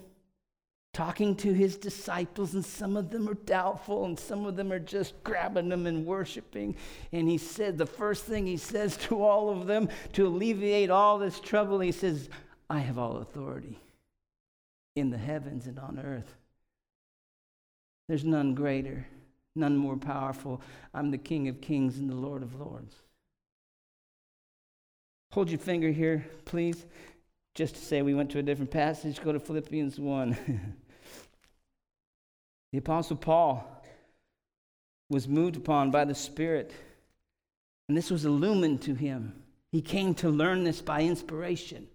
talking 0.93 1.35
to 1.35 1.51
his 1.51 1.75
disciples, 1.75 2.53
and 2.53 2.65
some 2.65 2.95
of 2.95 3.09
them 3.09 3.27
are 3.27 3.33
doubtful, 3.33 4.05
and 4.05 4.17
some 4.17 4.45
of 4.45 4.55
them 4.55 4.71
are 4.71 4.79
just 4.79 5.21
grabbing 5.25 5.67
them 5.67 5.87
and 5.87 6.05
worshiping. 6.05 6.73
And 7.11 7.27
he 7.27 7.37
said, 7.37 7.77
the 7.77 7.85
first 7.85 8.23
thing 8.23 8.47
he 8.47 8.55
says 8.55 8.95
to 8.97 9.21
all 9.21 9.49
of 9.49 9.67
them 9.67 9.89
to 10.13 10.25
alleviate 10.25 10.89
all 10.89 11.19
this 11.19 11.41
trouble, 11.41 11.81
he 11.81 11.91
says, 11.91 12.29
I 12.69 12.79
have 12.79 12.97
all 12.97 13.17
authority 13.17 13.79
in 14.95 15.09
the 15.09 15.17
heavens 15.17 15.65
and 15.65 15.79
on 15.79 15.99
earth. 16.03 16.35
There's 18.07 18.25
none 18.25 18.53
greater, 18.53 19.07
none 19.55 19.77
more 19.77 19.97
powerful. 19.97 20.61
I'm 20.93 21.11
the 21.11 21.17
King 21.17 21.47
of 21.47 21.61
kings 21.61 21.97
and 21.97 22.09
the 22.09 22.15
Lord 22.15 22.43
of 22.43 22.59
lords. 22.59 22.95
Hold 25.31 25.49
your 25.49 25.59
finger 25.59 25.91
here, 25.91 26.25
please. 26.45 26.85
Just 27.55 27.75
to 27.75 27.81
say 27.81 28.01
we 28.01 28.15
went 28.15 28.31
to 28.31 28.39
a 28.39 28.43
different 28.43 28.71
passage, 28.71 29.21
go 29.23 29.31
to 29.31 29.39
Philippians 29.39 29.99
1. 29.99 30.37
the 32.71 32.77
Apostle 32.77 33.17
Paul 33.17 33.83
was 35.09 35.27
moved 35.27 35.55
upon 35.55 35.91
by 35.91 36.05
the 36.05 36.15
Spirit, 36.15 36.71
and 37.87 37.97
this 37.97 38.11
was 38.11 38.25
illumined 38.25 38.81
to 38.83 38.93
him. 38.93 39.43
He 39.71 39.81
came 39.81 40.15
to 40.15 40.29
learn 40.29 40.63
this 40.63 40.81
by 40.81 41.01
inspiration, 41.01 41.87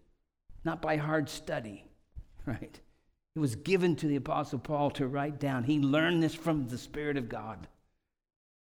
not 0.64 0.83
by 0.83 0.96
hard 0.96 1.29
study, 1.29 1.85
right? 2.46 2.81
It 3.37 3.38
was 3.38 3.57
given 3.57 3.96
to 3.96 4.07
the 4.07 4.16
Apostle 4.16 4.59
Paul 4.59 4.90
to 4.92 5.07
write 5.07 5.40
down. 5.40 5.64
He 5.64 5.79
learned 5.81 6.22
this 6.22 6.35
from 6.35 6.68
the 6.68 6.79
Spirit 6.79 7.16
of 7.16 7.29
God 7.29 7.66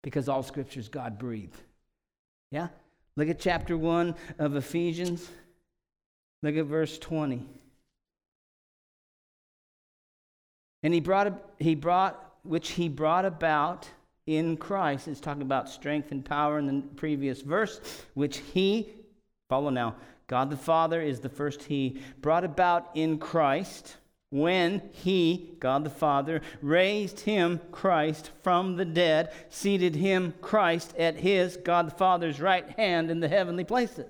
because 0.03 0.29
all 0.29 0.43
scriptures 0.43 0.89
God 0.89 1.19
breathed. 1.19 1.61
Yeah? 2.51 2.69
Look 3.17 3.29
at 3.29 3.39
chapter 3.39 3.77
1 3.77 4.15
of 4.39 4.57
Ephesians. 4.57 5.29
Look 6.43 6.57
at 6.57 6.67
verse 6.67 6.99
20. 6.99 7.47
And 10.83 10.95
he 10.95 11.01
brought, 11.01 11.33
he 11.59 11.75
brought, 11.75 12.35
which 12.43 12.71
he 12.71 12.89
brought 12.89 13.25
about 13.25 13.89
in 14.27 14.57
Christ. 14.57 15.09
It's 15.09 15.21
talking 15.21 15.43
about 15.43 15.69
strength 15.69 16.13
and 16.13 16.25
power 16.25 16.59
in 16.59 16.67
the 16.67 16.83
previous 16.97 17.43
verse, 17.43 17.81
which 18.15 18.39
he, 18.39 18.89
follow 19.49 19.71
now, 19.71 19.97
God 20.31 20.49
the 20.49 20.57
Father 20.57 21.03
is 21.03 21.19
the 21.19 21.29
first 21.29 21.65
he, 21.65 22.01
brought 22.21 22.45
about 22.45 22.91
in 22.95 23.19
Christ 23.19 23.97
when 24.31 24.81
he, 24.93 25.57
God 25.59 25.83
the 25.83 25.91
Father, 25.91 26.41
raised 26.63 27.19
him, 27.19 27.61
Christ, 27.73 28.31
from 28.45 28.77
the 28.77 28.85
dead, 28.85 29.33
seated 29.49 29.97
him, 29.97 30.35
Christ, 30.41 30.95
at 30.97 31.17
his, 31.17 31.57
God 31.57 31.89
the 31.89 31.97
Father's 31.97 32.41
right 32.41 32.71
hand 32.79 33.11
in 33.11 33.19
the 33.19 33.27
heavenly 33.27 33.65
places. 33.65 34.07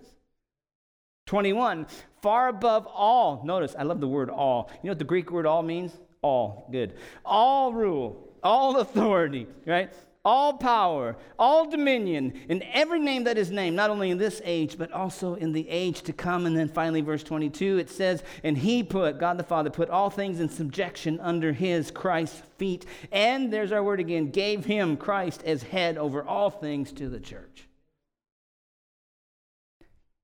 21, 1.24 1.87
far 2.20 2.48
above 2.48 2.87
all. 2.87 3.40
Notice, 3.42 3.74
I 3.78 3.85
love 3.85 4.02
the 4.02 4.06
word 4.06 4.28
all. 4.28 4.70
You 4.83 4.88
know 4.88 4.90
what 4.90 4.98
the 4.98 5.04
Greek 5.06 5.30
word 5.30 5.46
all 5.46 5.62
means? 5.62 5.96
All. 6.20 6.68
Good. 6.70 6.98
All 7.24 7.72
rule, 7.72 8.28
all 8.42 8.76
authority, 8.76 9.46
right? 9.64 9.90
All 10.24 10.54
power, 10.54 11.16
all 11.38 11.68
dominion, 11.68 12.33
and 12.48 12.62
every 12.72 12.98
name 12.98 13.24
that 13.24 13.38
is 13.38 13.50
named, 13.50 13.74
not 13.74 13.88
only 13.88 14.11
in 14.11 14.18
this 14.18 14.42
age, 14.44 14.76
but 14.76 14.92
also 14.92 15.35
in 15.35 15.52
the 15.52 15.68
age 15.68 16.02
to 16.02 16.12
come. 16.12 16.44
And 16.44 16.56
then 16.56 16.68
finally, 16.68 17.00
verse 17.00 17.22
22, 17.22 17.78
it 17.78 17.88
says, 17.88 18.22
And 18.44 18.59
he 18.59 18.83
put, 18.83 19.18
God 19.18 19.38
the 19.38 19.44
Father, 19.44 19.70
put 19.70 19.88
all 19.88 20.11
things 20.11 20.40
in 20.40 20.48
subjection 20.48 21.18
under 21.20 21.52
his, 21.52 21.90
Christ's 21.90 22.42
feet. 22.59 22.85
And 23.11 23.52
there's 23.52 23.72
our 23.72 23.83
word 23.83 24.00
again, 24.00 24.30
gave 24.30 24.66
him, 24.66 24.96
Christ, 24.96 25.42
as 25.44 25.62
head 25.62 25.96
over 25.96 26.22
all 26.22 26.50
things 26.50 26.92
to 26.92 27.09
the 27.09 27.20
church. 27.20 27.66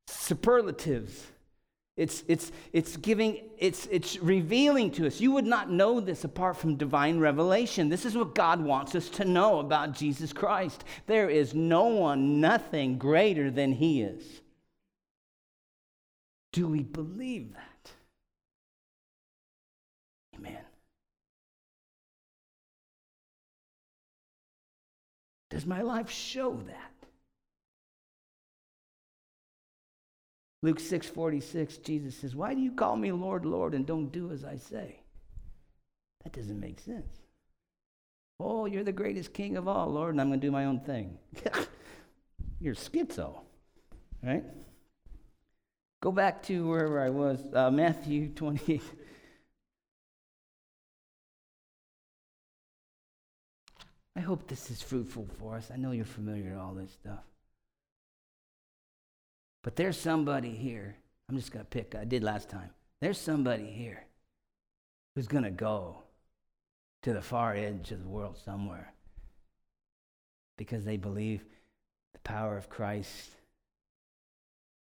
Superlatives 0.08 1.26
it's, 1.96 2.24
it's, 2.28 2.52
it's 2.74 2.98
giving, 2.98 3.48
it's, 3.56 3.86
it's 3.90 4.18
revealing 4.18 4.90
to 4.92 5.06
us. 5.06 5.18
You 5.18 5.32
would 5.32 5.46
not 5.46 5.70
know 5.70 5.98
this 5.98 6.24
apart 6.24 6.58
from 6.58 6.76
divine 6.76 7.18
revelation. 7.18 7.88
This 7.88 8.04
is 8.04 8.14
what 8.14 8.34
God 8.34 8.60
wants 8.60 8.94
us 8.94 9.08
to 9.10 9.24
know 9.24 9.60
about 9.60 9.92
Jesus 9.92 10.30
Christ. 10.32 10.84
There 11.06 11.30
is 11.30 11.54
no 11.54 11.84
one, 11.84 12.38
nothing 12.40 12.98
greater 12.98 13.50
than 13.50 13.72
He 13.72 14.02
is. 14.02 14.42
Do 16.52 16.68
we 16.68 16.82
believe 16.82 17.54
that? 17.54 17.90
Amen. 20.36 20.64
Does 25.48 25.64
my 25.64 25.80
life 25.80 26.10
show 26.10 26.60
that? 26.66 26.95
Luke 30.66 30.80
6 30.80 31.06
46, 31.06 31.76
Jesus 31.76 32.16
says, 32.16 32.34
Why 32.34 32.52
do 32.52 32.60
you 32.60 32.72
call 32.72 32.96
me 32.96 33.12
Lord, 33.12 33.46
Lord, 33.46 33.72
and 33.72 33.86
don't 33.86 34.10
do 34.10 34.32
as 34.32 34.44
I 34.44 34.56
say? 34.56 34.98
That 36.24 36.32
doesn't 36.32 36.58
make 36.58 36.80
sense. 36.80 37.20
Oh, 38.40 38.66
you're 38.66 38.82
the 38.82 38.90
greatest 38.90 39.32
king 39.32 39.56
of 39.56 39.68
all, 39.68 39.86
Lord, 39.86 40.10
and 40.14 40.20
I'm 40.20 40.26
going 40.26 40.40
to 40.40 40.46
do 40.46 40.50
my 40.50 40.64
own 40.64 40.80
thing. 40.80 41.18
you're 42.60 42.74
schizo, 42.74 43.38
right? 44.24 44.42
Go 46.02 46.10
back 46.10 46.42
to 46.44 46.66
wherever 46.66 47.00
I 47.00 47.10
was, 47.10 47.38
uh, 47.54 47.70
Matthew 47.70 48.30
28. 48.30 48.82
I 54.16 54.20
hope 54.20 54.48
this 54.48 54.68
is 54.72 54.82
fruitful 54.82 55.28
for 55.38 55.54
us. 55.54 55.70
I 55.72 55.76
know 55.76 55.92
you're 55.92 56.04
familiar 56.04 56.50
with 56.50 56.58
all 56.58 56.74
this 56.74 56.90
stuff. 56.90 57.22
But 59.66 59.74
there's 59.74 59.98
somebody 59.98 60.50
here. 60.52 60.96
I'm 61.28 61.34
just 61.34 61.50
going 61.50 61.64
to 61.64 61.68
pick, 61.68 61.96
I 61.96 62.04
did 62.04 62.22
last 62.22 62.48
time. 62.48 62.70
There's 63.00 63.18
somebody 63.18 63.66
here 63.66 64.04
who's 65.16 65.26
going 65.26 65.42
to 65.42 65.50
go 65.50 66.04
to 67.02 67.12
the 67.12 67.20
far 67.20 67.52
edge 67.52 67.90
of 67.90 68.00
the 68.00 68.08
world 68.08 68.38
somewhere 68.38 68.92
because 70.56 70.84
they 70.84 70.96
believe 70.96 71.44
the 72.12 72.20
power 72.20 72.56
of 72.56 72.68
Christ 72.68 73.32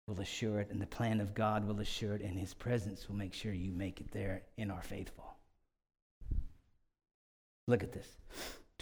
will 0.08 0.18
assure 0.22 0.60
it, 0.60 0.70
and 0.70 0.80
the 0.80 0.86
plan 0.86 1.20
of 1.20 1.34
God 1.34 1.68
will 1.68 1.80
assure 1.80 2.14
it, 2.14 2.22
and 2.22 2.38
His 2.38 2.54
presence 2.54 3.10
will 3.10 3.16
make 3.16 3.34
sure 3.34 3.52
you 3.52 3.72
make 3.72 4.00
it 4.00 4.10
there 4.10 4.40
in 4.56 4.70
our 4.70 4.80
faithful. 4.80 5.34
Look 7.68 7.82
at 7.82 7.92
this 7.92 8.08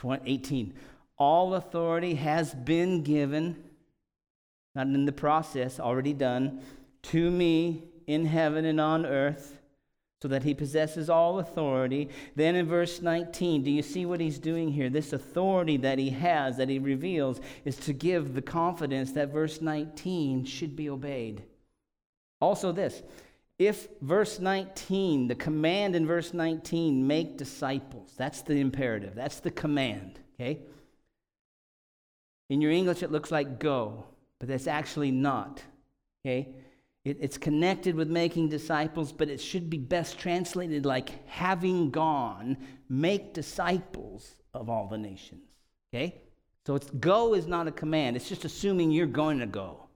18. 0.05 0.73
All 1.19 1.55
authority 1.55 2.15
has 2.15 2.55
been 2.55 3.03
given 3.03 3.70
not 4.75 4.87
in 4.87 5.05
the 5.05 5.13
process, 5.13 5.81
already 5.81 6.13
done, 6.13 6.61
to 7.03 7.31
me 7.31 7.85
in 8.07 8.27
heaven 8.27 8.65
and 8.65 8.81
on 8.81 9.07
earth, 9.07 9.61
so 10.23 10.29
that 10.29 10.43
he 10.43 10.53
possesses 10.53 11.09
all 11.09 11.39
authority. 11.39 12.11
Then 12.37 12.55
in 12.55 12.67
verse 12.67 13.01
19, 13.01 13.63
do 13.63 13.71
you 13.71 13.83
see 13.83 14.05
what 14.05 14.21
he's 14.21 14.39
doing 14.39 14.71
here? 14.71 14.91
This 14.91 15.15
authority 15.15 15.79
that 15.79 15.99
he 15.99 16.11
has, 16.11 16.59
that 16.59 16.69
he 16.69 16.79
reveals, 16.79 17.41
is 17.65 17.77
to 17.77 17.93
give 17.95 18.35
the 18.35 18.43
confidence 18.43 19.13
that 19.13 19.33
verse 19.33 19.63
19 19.63 20.45
should 20.45 20.77
be 20.77 20.91
obeyed. 20.91 21.43
Also, 22.41 22.73
this 22.73 23.03
if 23.59 23.89
verse 24.01 24.39
19, 24.39 25.29
the 25.29 25.35
command 25.35 25.95
in 25.95 26.07
verse 26.07 26.33
19, 26.33 27.07
make 27.07 27.37
disciples, 27.37 28.15
that's 28.17 28.41
the 28.41 28.55
imperative, 28.55 29.15
that's 29.15 29.41
the 29.41 29.51
command, 29.51 30.19
okay? 30.35 30.61
In 32.49 32.63
your 32.63 32.71
English, 32.71 33.03
it 33.03 33.13
looks 33.13 33.31
like 33.31 33.59
go 33.59 34.07
but 34.41 34.49
that's 34.49 34.67
actually 34.67 35.13
not. 35.13 35.63
Okay? 36.27 36.49
It, 37.05 37.19
it's 37.21 37.39
connected 37.39 37.95
with 37.95 38.09
making 38.09 38.49
disciples, 38.49 39.13
but 39.13 39.29
it 39.29 39.41
should 39.41 39.71
be 39.71 39.79
best 39.79 40.19
translated 40.19 40.85
like 40.85 41.27
having 41.29 41.91
gone, 41.91 42.57
make 42.89 43.33
disciples 43.33 44.35
of 44.53 44.69
all 44.69 44.89
the 44.89 44.99
nations. 44.99 45.47
Okay? 45.95 46.21
So 46.67 46.75
it's 46.75 46.91
go 46.91 47.35
is 47.35 47.47
not 47.47 47.69
a 47.69 47.73
command. 47.73 48.17
It's 48.17 48.29
just 48.29 48.45
assuming 48.45 48.91
you're 48.91 49.07
going 49.07 49.39
to 49.39 49.47
go. 49.47 49.87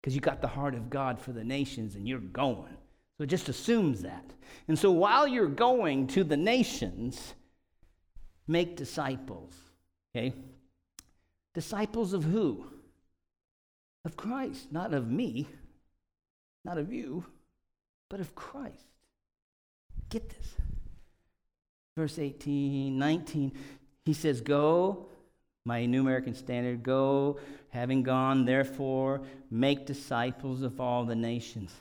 Because 0.00 0.14
you 0.14 0.20
got 0.20 0.40
the 0.40 0.48
heart 0.48 0.74
of 0.74 0.88
God 0.88 1.20
for 1.20 1.32
the 1.32 1.44
nations 1.44 1.96
and 1.96 2.06
you're 2.06 2.18
going. 2.18 2.76
So 3.18 3.24
it 3.24 3.28
just 3.28 3.48
assumes 3.48 4.02
that. 4.02 4.24
And 4.68 4.78
so 4.78 4.90
while 4.90 5.26
you're 5.26 5.48
going 5.48 6.06
to 6.08 6.22
the 6.22 6.36
nations, 6.36 7.34
make 8.46 8.76
disciples. 8.76 9.54
Okay? 10.14 10.34
Disciples 11.54 12.12
of 12.12 12.24
who? 12.24 12.66
Of 14.06 14.16
Christ, 14.16 14.70
not 14.70 14.94
of 14.94 15.10
me, 15.10 15.48
not 16.64 16.78
of 16.78 16.92
you, 16.92 17.24
but 18.08 18.20
of 18.20 18.36
Christ. 18.36 18.86
Get 20.10 20.28
this. 20.28 20.54
Verse 21.96 22.16
18, 22.16 22.96
19, 22.96 23.52
he 24.04 24.12
says, 24.12 24.40
Go, 24.40 25.08
my 25.64 25.86
New 25.86 26.02
American 26.02 26.36
Standard, 26.36 26.84
go, 26.84 27.40
having 27.70 28.04
gone, 28.04 28.44
therefore, 28.44 29.22
make 29.50 29.86
disciples 29.86 30.62
of 30.62 30.80
all 30.80 31.04
the 31.04 31.16
nations. 31.16 31.74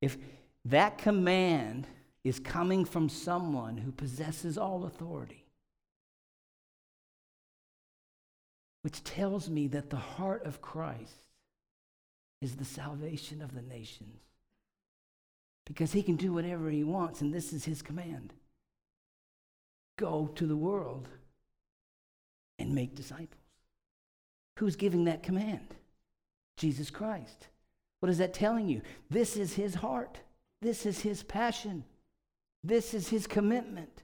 If 0.00 0.16
that 0.64 0.96
command 0.96 1.88
is 2.22 2.38
coming 2.38 2.84
from 2.84 3.08
someone 3.08 3.78
who 3.78 3.90
possesses 3.90 4.56
all 4.56 4.84
authority, 4.84 5.44
which 8.82 9.02
tells 9.02 9.50
me 9.50 9.66
that 9.66 9.90
the 9.90 9.96
heart 9.96 10.46
of 10.46 10.62
Christ 10.62 11.24
is 12.40 12.56
the 12.56 12.64
salvation 12.64 13.42
of 13.42 13.54
the 13.54 13.62
nations. 13.62 14.20
Because 15.66 15.92
he 15.92 16.02
can 16.02 16.16
do 16.16 16.32
whatever 16.32 16.70
he 16.70 16.84
wants, 16.84 17.20
and 17.20 17.32
this 17.32 17.52
is 17.52 17.64
his 17.64 17.82
command 17.82 18.32
go 19.98 20.30
to 20.36 20.46
the 20.46 20.56
world 20.56 21.08
and 22.58 22.74
make 22.74 22.94
disciples. 22.94 23.42
Who's 24.58 24.76
giving 24.76 25.04
that 25.04 25.22
command? 25.22 25.74
Jesus 26.56 26.88
Christ. 26.88 27.48
What 28.00 28.10
is 28.10 28.18
that 28.18 28.32
telling 28.32 28.68
you? 28.68 28.80
This 29.10 29.36
is 29.36 29.54
his 29.54 29.74
heart. 29.74 30.18
This 30.62 30.86
is 30.86 31.00
his 31.00 31.22
passion. 31.22 31.84
This 32.64 32.94
is 32.94 33.08
his 33.08 33.26
commitment. 33.26 34.02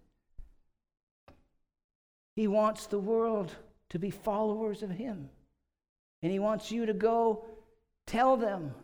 He 2.36 2.48
wants 2.48 2.86
the 2.86 2.98
world 2.98 3.52
to 3.90 3.98
be 3.98 4.10
followers 4.10 4.82
of 4.82 4.90
him. 4.90 5.28
And 6.22 6.32
he 6.32 6.38
wants 6.38 6.70
you 6.70 6.86
to 6.86 6.92
go 6.92 7.44
tell 8.06 8.36
them. 8.36 8.74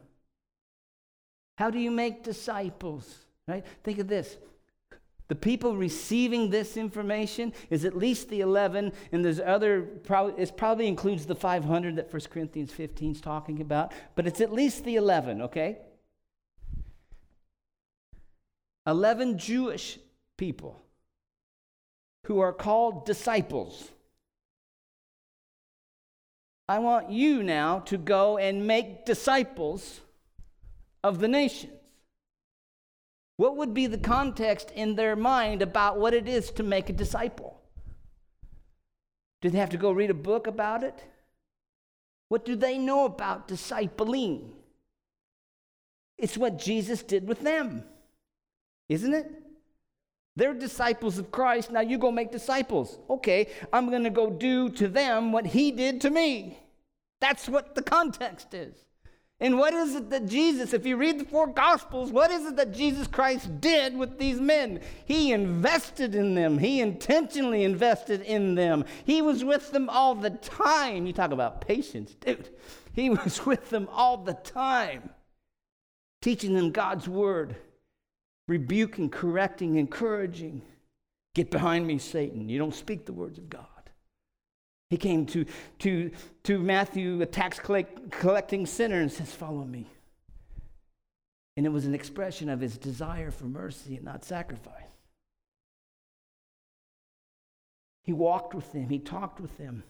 How 1.58 1.70
do 1.70 1.78
you 1.78 1.90
make 1.90 2.22
disciples? 2.22 3.26
Right? 3.46 3.64
Think 3.84 3.98
of 3.98 4.08
this. 4.08 4.36
The 5.28 5.36
people 5.36 5.76
receiving 5.76 6.50
this 6.50 6.76
information 6.76 7.52
is 7.70 7.84
at 7.84 7.96
least 7.96 8.30
the 8.30 8.40
11, 8.40 8.92
and 9.12 9.24
there's 9.24 9.38
other, 9.38 9.82
probably, 9.82 10.42
it 10.42 10.56
probably 10.56 10.88
includes 10.88 11.24
the 11.24 11.36
500 11.36 11.94
that 11.96 12.12
1 12.12 12.22
Corinthians 12.30 12.72
15 12.72 13.12
is 13.12 13.20
talking 13.20 13.60
about, 13.60 13.92
but 14.16 14.26
it's 14.26 14.40
at 14.40 14.52
least 14.52 14.84
the 14.84 14.96
11, 14.96 15.42
okay? 15.42 15.78
11 18.88 19.38
Jewish 19.38 20.00
people 20.36 20.80
who 22.26 22.40
are 22.40 22.52
called 22.52 23.06
disciples. 23.06 23.88
I 26.70 26.78
want 26.78 27.10
you 27.10 27.42
now 27.42 27.80
to 27.80 27.98
go 27.98 28.38
and 28.38 28.64
make 28.64 29.04
disciples 29.04 30.02
of 31.02 31.18
the 31.18 31.26
nations. 31.26 31.72
What 33.38 33.56
would 33.56 33.74
be 33.74 33.88
the 33.88 33.98
context 33.98 34.70
in 34.70 34.94
their 34.94 35.16
mind 35.16 35.62
about 35.62 35.98
what 35.98 36.14
it 36.14 36.28
is 36.28 36.52
to 36.52 36.62
make 36.62 36.88
a 36.88 36.92
disciple? 36.92 37.60
Do 39.42 39.50
they 39.50 39.58
have 39.58 39.70
to 39.70 39.78
go 39.78 39.90
read 39.90 40.10
a 40.10 40.14
book 40.14 40.46
about 40.46 40.84
it? 40.84 41.02
What 42.28 42.44
do 42.44 42.54
they 42.54 42.78
know 42.78 43.04
about 43.04 43.48
discipling? 43.48 44.50
It's 46.18 46.38
what 46.38 46.56
Jesus 46.56 47.02
did 47.02 47.26
with 47.26 47.40
them 47.40 47.82
isn't 48.88 49.14
it? 49.14 49.30
They're 50.40 50.54
disciples 50.54 51.18
of 51.18 51.30
Christ. 51.30 51.70
Now 51.70 51.82
you 51.82 51.98
go 51.98 52.10
make 52.10 52.32
disciples. 52.32 52.98
Okay, 53.10 53.48
I'm 53.74 53.90
going 53.90 54.04
to 54.04 54.10
go 54.10 54.30
do 54.30 54.70
to 54.70 54.88
them 54.88 55.32
what 55.32 55.44
he 55.44 55.70
did 55.70 56.00
to 56.00 56.08
me. 56.08 56.58
That's 57.20 57.46
what 57.46 57.74
the 57.74 57.82
context 57.82 58.54
is. 58.54 58.86
And 59.38 59.58
what 59.58 59.74
is 59.74 59.94
it 59.94 60.08
that 60.08 60.24
Jesus, 60.24 60.72
if 60.72 60.86
you 60.86 60.96
read 60.96 61.20
the 61.20 61.26
four 61.26 61.46
Gospels, 61.46 62.10
what 62.10 62.30
is 62.30 62.46
it 62.46 62.56
that 62.56 62.72
Jesus 62.72 63.06
Christ 63.06 63.60
did 63.60 63.94
with 63.94 64.18
these 64.18 64.40
men? 64.40 64.80
He 65.04 65.30
invested 65.30 66.14
in 66.14 66.34
them, 66.34 66.56
He 66.56 66.80
intentionally 66.80 67.62
invested 67.62 68.22
in 68.22 68.54
them. 68.54 68.86
He 69.04 69.20
was 69.20 69.44
with 69.44 69.72
them 69.72 69.90
all 69.90 70.14
the 70.14 70.30
time. 70.30 71.04
You 71.04 71.12
talk 71.12 71.32
about 71.32 71.60
patience, 71.60 72.14
dude. 72.14 72.48
He 72.94 73.10
was 73.10 73.44
with 73.44 73.68
them 73.68 73.90
all 73.92 74.16
the 74.16 74.32
time, 74.32 75.10
teaching 76.22 76.54
them 76.54 76.70
God's 76.70 77.06
Word 77.06 77.56
rebuking, 78.50 79.08
correcting, 79.08 79.76
encouraging. 79.76 80.60
Get 81.36 81.52
behind 81.52 81.86
me, 81.86 81.98
Satan. 81.98 82.48
You 82.48 82.58
don't 82.58 82.74
speak 82.74 83.06
the 83.06 83.12
words 83.12 83.38
of 83.38 83.48
God. 83.48 83.64
He 84.88 84.96
came 84.96 85.24
to, 85.26 85.46
to, 85.78 86.10
to 86.42 86.58
Matthew, 86.58 87.22
a 87.22 87.26
tax 87.26 87.60
collect, 87.60 88.10
collecting 88.10 88.66
sinner, 88.66 89.00
and 89.00 89.10
says, 89.10 89.32
Follow 89.32 89.64
me. 89.64 89.86
And 91.56 91.64
it 91.64 91.68
was 91.68 91.84
an 91.84 91.94
expression 91.94 92.48
of 92.48 92.60
his 92.60 92.76
desire 92.76 93.30
for 93.30 93.44
mercy 93.44 93.94
and 93.94 94.04
not 94.04 94.24
sacrifice. 94.24 94.74
He 98.02 98.12
walked 98.12 98.52
with 98.52 98.72
them, 98.72 98.88
he 98.88 98.98
talked 98.98 99.40
with 99.40 99.56
them. 99.58 99.84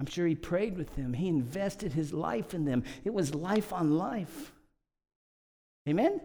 I'm 0.00 0.06
sure 0.06 0.26
he 0.26 0.34
prayed 0.34 0.76
with 0.76 0.96
them. 0.96 1.12
He 1.12 1.28
invested 1.28 1.92
his 1.92 2.12
life 2.12 2.54
in 2.54 2.64
them. 2.64 2.82
It 3.04 3.12
was 3.12 3.34
life 3.34 3.70
on 3.70 3.98
life. 3.98 4.50
Amen? 5.86 6.20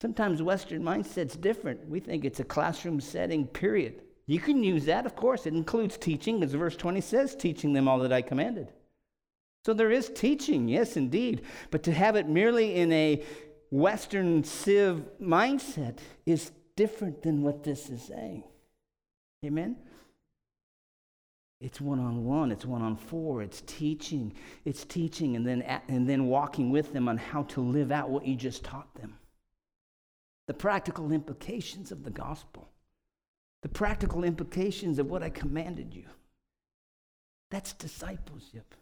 Sometimes 0.00 0.42
Western 0.42 0.82
mindset's 0.82 1.36
different. 1.36 1.86
We 1.88 2.00
think 2.00 2.24
it's 2.24 2.40
a 2.40 2.44
classroom 2.44 3.00
setting, 3.00 3.46
period. 3.46 4.02
You 4.26 4.40
can 4.40 4.64
use 4.64 4.86
that, 4.86 5.04
of 5.04 5.14
course. 5.14 5.46
It 5.46 5.52
includes 5.52 5.98
teaching, 5.98 6.42
as 6.42 6.54
verse 6.54 6.76
20 6.76 7.00
says, 7.02 7.34
teaching 7.34 7.74
them 7.74 7.86
all 7.86 7.98
that 7.98 8.12
I 8.12 8.22
commanded. 8.22 8.72
So 9.66 9.74
there 9.74 9.90
is 9.90 10.08
teaching, 10.08 10.68
yes, 10.68 10.96
indeed. 10.96 11.42
But 11.70 11.82
to 11.82 11.92
have 11.92 12.16
it 12.16 12.28
merely 12.28 12.76
in 12.76 12.90
a 12.92 13.22
Western 13.70 14.42
civ 14.42 15.02
mindset 15.20 15.98
is 16.24 16.50
different 16.76 17.22
than 17.22 17.42
what 17.42 17.62
this 17.62 17.90
is 17.90 18.02
saying. 18.02 18.44
Amen? 19.44 19.76
It's 21.60 21.78
one 21.80 21.98
on 21.98 22.24
one, 22.24 22.52
it's 22.52 22.64
one 22.64 22.80
on 22.80 22.96
four, 22.96 23.42
it's 23.42 23.62
teaching. 23.66 24.32
It's 24.64 24.86
teaching 24.86 25.36
and 25.36 25.46
then, 25.46 25.60
and 25.88 26.08
then 26.08 26.24
walking 26.24 26.70
with 26.70 26.94
them 26.94 27.06
on 27.06 27.18
how 27.18 27.42
to 27.44 27.60
live 27.60 27.92
out 27.92 28.08
what 28.08 28.26
you 28.26 28.34
just 28.34 28.64
taught 28.64 28.94
them 28.94 29.19
the 30.50 30.54
practical 30.54 31.12
implications 31.12 31.92
of 31.92 32.02
the 32.02 32.10
gospel, 32.10 32.68
the 33.62 33.68
practical 33.68 34.24
implications 34.24 34.98
of 34.98 35.08
what 35.08 35.22
I 35.22 35.30
commanded 35.30 35.94
you. 35.94 36.06
That's 37.52 37.72
discipleship. 37.72 38.74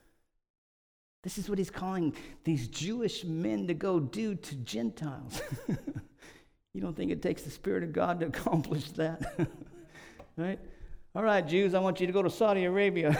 This 1.22 1.37
is 1.37 1.50
what 1.50 1.59
he's 1.59 1.68
calling 1.68 2.14
these 2.44 2.68
Jewish 2.68 3.22
men 3.22 3.66
to 3.66 3.74
go 3.74 4.00
do 4.00 4.35
to 4.35 4.54
Gentiles. 4.54 5.42
you 6.72 6.81
don't 6.81 6.96
think 6.96 7.11
it 7.11 7.20
takes 7.20 7.42
the 7.42 7.50
Spirit 7.50 7.83
of 7.83 7.92
God 7.92 8.20
to 8.20 8.26
accomplish 8.28 8.90
that? 8.92 9.38
right? 10.38 10.59
All 11.14 11.22
right, 11.22 11.46
Jews, 11.46 11.74
I 11.74 11.81
want 11.81 12.00
you 12.00 12.07
to 12.07 12.14
go 12.14 12.22
to 12.22 12.31
Saudi 12.31 12.64
Arabia. 12.64 13.14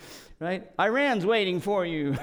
right? 0.40 0.68
Iran's 0.80 1.24
waiting 1.24 1.60
for 1.60 1.86
you. 1.86 2.16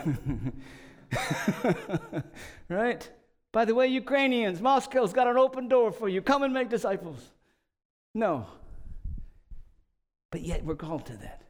right? 2.67 3.09
By 3.53 3.65
the 3.65 3.75
way, 3.75 3.87
Ukrainians, 3.87 4.61
Moscow's 4.61 5.13
got 5.13 5.27
an 5.27 5.37
open 5.37 5.67
door 5.67 5.91
for 5.91 6.09
you. 6.09 6.21
Come 6.21 6.41
and 6.41 6.53
make 6.53 6.69
disciples. 6.69 7.29
No. 8.15 8.47
But 10.31 10.41
yet 10.41 10.65
we're 10.65 10.75
called 10.75 11.05
to 11.05 11.17
that. 11.17 11.43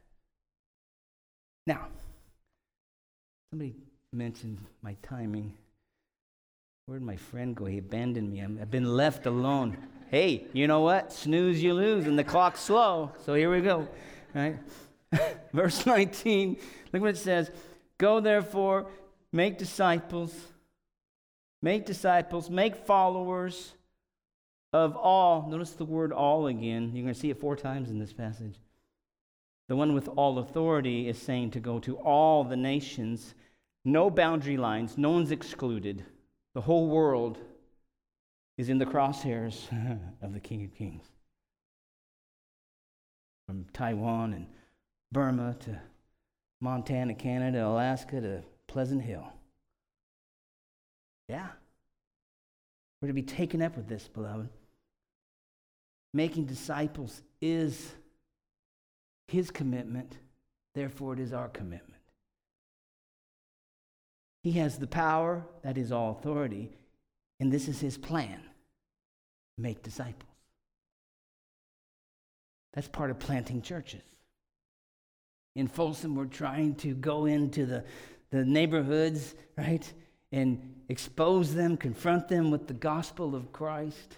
Now, 1.66 1.88
somebody 3.50 3.74
mentioned 4.12 4.58
my 4.82 4.96
timing. 5.02 5.54
Where'd 6.84 7.02
my 7.02 7.16
friend 7.16 7.56
go? 7.56 7.64
He 7.64 7.78
abandoned 7.78 8.30
me. 8.30 8.42
I've 8.42 8.70
been 8.70 8.94
left 8.94 9.24
alone. 9.24 9.78
hey, 10.10 10.46
you 10.52 10.66
know 10.66 10.82
what? 10.82 11.10
Snooze, 11.10 11.62
you 11.62 11.72
lose, 11.72 12.06
and 12.06 12.18
the 12.18 12.24
clock's 12.24 12.60
slow. 12.60 13.12
So 13.24 13.32
here 13.32 13.50
we 13.50 13.62
go. 13.62 13.88
Right? 14.34 14.58
Verse 15.54 15.86
19, 15.86 16.58
look 16.92 17.00
what 17.00 17.10
it 17.10 17.16
says 17.16 17.50
Go 17.96 18.20
therefore, 18.20 18.90
make 19.32 19.56
disciples 19.56 20.34
Make 21.64 21.86
disciples, 21.86 22.50
make 22.50 22.76
followers 22.76 23.72
of 24.74 24.94
all. 24.96 25.48
Notice 25.48 25.70
the 25.70 25.86
word 25.86 26.12
all 26.12 26.48
again. 26.48 26.90
You're 26.92 27.04
going 27.04 27.14
to 27.14 27.18
see 27.18 27.30
it 27.30 27.40
four 27.40 27.56
times 27.56 27.88
in 27.88 27.98
this 27.98 28.12
passage. 28.12 28.56
The 29.68 29.74
one 29.74 29.94
with 29.94 30.06
all 30.08 30.40
authority 30.40 31.08
is 31.08 31.16
saying 31.16 31.52
to 31.52 31.60
go 31.60 31.78
to 31.78 31.96
all 31.96 32.44
the 32.44 32.54
nations, 32.54 33.34
no 33.82 34.10
boundary 34.10 34.58
lines, 34.58 34.98
no 34.98 35.08
one's 35.12 35.30
excluded. 35.30 36.04
The 36.52 36.60
whole 36.60 36.86
world 36.86 37.38
is 38.58 38.68
in 38.68 38.76
the 38.76 38.84
crosshairs 38.84 39.66
of 40.20 40.34
the 40.34 40.40
King 40.40 40.66
of 40.66 40.74
Kings. 40.74 41.06
From 43.46 43.64
Taiwan 43.72 44.34
and 44.34 44.48
Burma 45.12 45.56
to 45.60 45.80
Montana, 46.60 47.14
Canada, 47.14 47.66
Alaska 47.66 48.20
to 48.20 48.42
Pleasant 48.66 49.00
Hill. 49.00 49.32
Yeah. 51.28 51.48
We're 53.04 53.08
to 53.08 53.12
be 53.12 53.20
taken 53.20 53.60
up 53.60 53.76
with 53.76 53.86
this, 53.86 54.08
beloved. 54.08 54.48
Making 56.14 56.46
disciples 56.46 57.20
is 57.42 57.92
his 59.28 59.50
commitment, 59.50 60.16
therefore 60.74 61.12
it 61.12 61.20
is 61.20 61.34
our 61.34 61.50
commitment. 61.50 62.00
He 64.42 64.52
has 64.52 64.78
the 64.78 64.86
power, 64.86 65.44
that 65.62 65.76
is 65.76 65.92
all 65.92 66.12
authority, 66.12 66.70
and 67.40 67.52
this 67.52 67.68
is 67.68 67.78
his 67.78 67.98
plan 67.98 68.40
make 69.58 69.82
disciples. 69.82 70.32
That's 72.72 72.88
part 72.88 73.10
of 73.10 73.18
planting 73.18 73.60
churches. 73.60 74.00
In 75.54 75.68
Folsom, 75.68 76.14
we're 76.14 76.24
trying 76.24 76.76
to 76.76 76.94
go 76.94 77.26
into 77.26 77.66
the, 77.66 77.84
the 78.30 78.46
neighborhoods, 78.46 79.34
right, 79.58 79.92
and 80.34 80.74
expose 80.88 81.54
them, 81.54 81.76
confront 81.76 82.26
them 82.26 82.50
with 82.50 82.66
the 82.66 82.74
gospel 82.74 83.36
of 83.36 83.52
Christ 83.52 84.16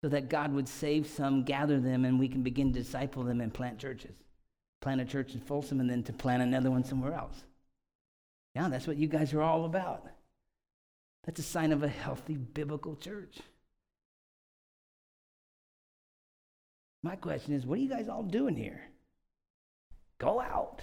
so 0.00 0.08
that 0.08 0.28
God 0.28 0.52
would 0.52 0.68
save 0.68 1.08
some, 1.08 1.42
gather 1.42 1.80
them, 1.80 2.04
and 2.04 2.20
we 2.20 2.28
can 2.28 2.44
begin 2.44 2.72
to 2.72 2.78
disciple 2.78 3.24
them 3.24 3.40
and 3.40 3.52
plant 3.52 3.80
churches. 3.80 4.14
Plant 4.80 5.00
a 5.00 5.04
church 5.04 5.34
in 5.34 5.40
Folsom 5.40 5.80
and 5.80 5.90
then 5.90 6.04
to 6.04 6.12
plant 6.12 6.44
another 6.44 6.70
one 6.70 6.84
somewhere 6.84 7.12
else. 7.12 7.42
Yeah, 8.54 8.68
that's 8.68 8.86
what 8.86 8.98
you 8.98 9.08
guys 9.08 9.34
are 9.34 9.42
all 9.42 9.64
about. 9.64 10.06
That's 11.24 11.40
a 11.40 11.42
sign 11.42 11.72
of 11.72 11.82
a 11.82 11.88
healthy 11.88 12.36
biblical 12.36 12.94
church. 12.94 13.38
My 17.02 17.16
question 17.16 17.52
is 17.52 17.66
what 17.66 17.80
are 17.80 17.82
you 17.82 17.88
guys 17.88 18.08
all 18.08 18.22
doing 18.22 18.54
here? 18.54 18.80
Go 20.18 20.40
out, 20.40 20.82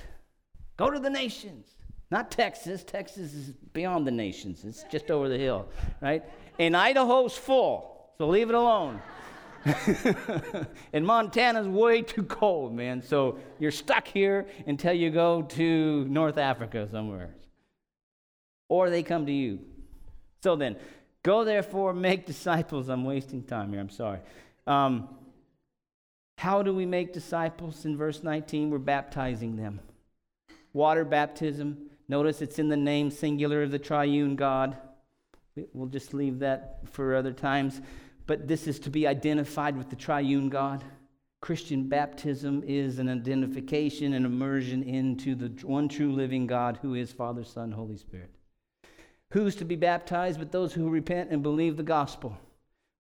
go 0.76 0.90
to 0.92 1.00
the 1.00 1.10
nations. 1.10 1.66
Not 2.14 2.30
Texas. 2.30 2.84
Texas 2.84 3.34
is 3.34 3.54
beyond 3.74 4.06
the 4.06 4.12
nations, 4.12 4.66
it's 4.66 4.84
just 4.84 5.10
over 5.10 5.28
the 5.28 5.38
hill, 5.40 5.68
right? 6.00 6.24
And 6.60 6.78
Idaho's 6.78 7.36
full, 7.36 8.12
so 8.20 8.28
leave 8.28 8.50
it 8.50 8.56
alone. 8.56 9.02
and 10.94 11.04
Montana's 11.04 11.68
way 11.68 12.04
too 12.04 12.22
cold, 12.22 12.72
man. 12.72 13.02
So 13.02 13.40
you're 13.58 13.72
stuck 13.72 14.08
here 14.08 14.46
until 14.68 14.94
you 14.94 15.10
go 15.10 15.42
to 15.42 16.06
North 16.06 16.38
Africa 16.38 16.88
somewhere. 16.92 17.34
Or 18.70 18.92
they 18.92 19.02
come 19.02 19.26
to 19.26 19.32
you. 19.32 19.62
So 20.44 20.56
then, 20.56 20.76
go 21.24 21.44
therefore, 21.44 21.94
make 21.94 22.28
disciples. 22.28 22.90
I'm 22.90 23.06
wasting 23.06 23.42
time 23.42 23.72
here, 23.72 23.80
I'm 23.80 23.90
sorry. 23.90 24.20
Um, 24.68 25.10
how 26.38 26.62
do 26.62 26.76
we 26.76 26.86
make 26.86 27.12
disciples? 27.12 27.86
In 27.86 27.98
verse 27.98 28.22
19, 28.22 28.70
we're 28.70 28.78
baptizing 28.78 29.56
them. 29.56 29.80
Water 30.74 31.06
baptism. 31.06 31.90
Notice 32.08 32.42
it's 32.42 32.60
in 32.60 32.70
the 32.70 32.78
name 32.78 33.10
singular 33.10 33.64
of 33.64 33.72
the 33.72 33.80
triune 33.80 34.36
God. 34.36 34.78
We'll 35.74 35.88
just 35.88 36.14
leave 36.14 36.40
that 36.40 36.80
for 36.92 37.16
other 37.16 37.34
times. 37.34 37.82
But 38.26 38.48
this 38.48 38.68
is 38.68 38.80
to 38.80 38.90
be 38.90 39.08
identified 39.08 39.78
with 39.78 39.90
the 39.90 39.96
triune 39.96 40.50
God. 40.50 40.84
Christian 41.42 41.90
baptism 41.90 42.64
is 42.66 43.00
an 43.00 43.10
identification 43.10 44.14
and 44.14 44.26
immersion 44.26 44.82
into 44.84 45.36
the 45.36 45.50
one 45.68 45.90
true 45.90 46.14
living 46.14 46.48
God 46.48 46.80
who 46.82 46.96
is 46.96 47.12
Father, 47.12 47.44
Son, 47.44 47.72
Holy 47.72 47.98
Spirit. 47.98 48.30
Who's 49.32 49.56
to 49.58 49.66
be 49.66 49.76
baptized 49.76 50.40
but 50.40 50.52
those 50.52 50.74
who 50.74 50.90
repent 50.90 51.32
and 51.32 51.44
believe 51.44 51.76
the 51.76 51.84
gospel? 51.84 52.38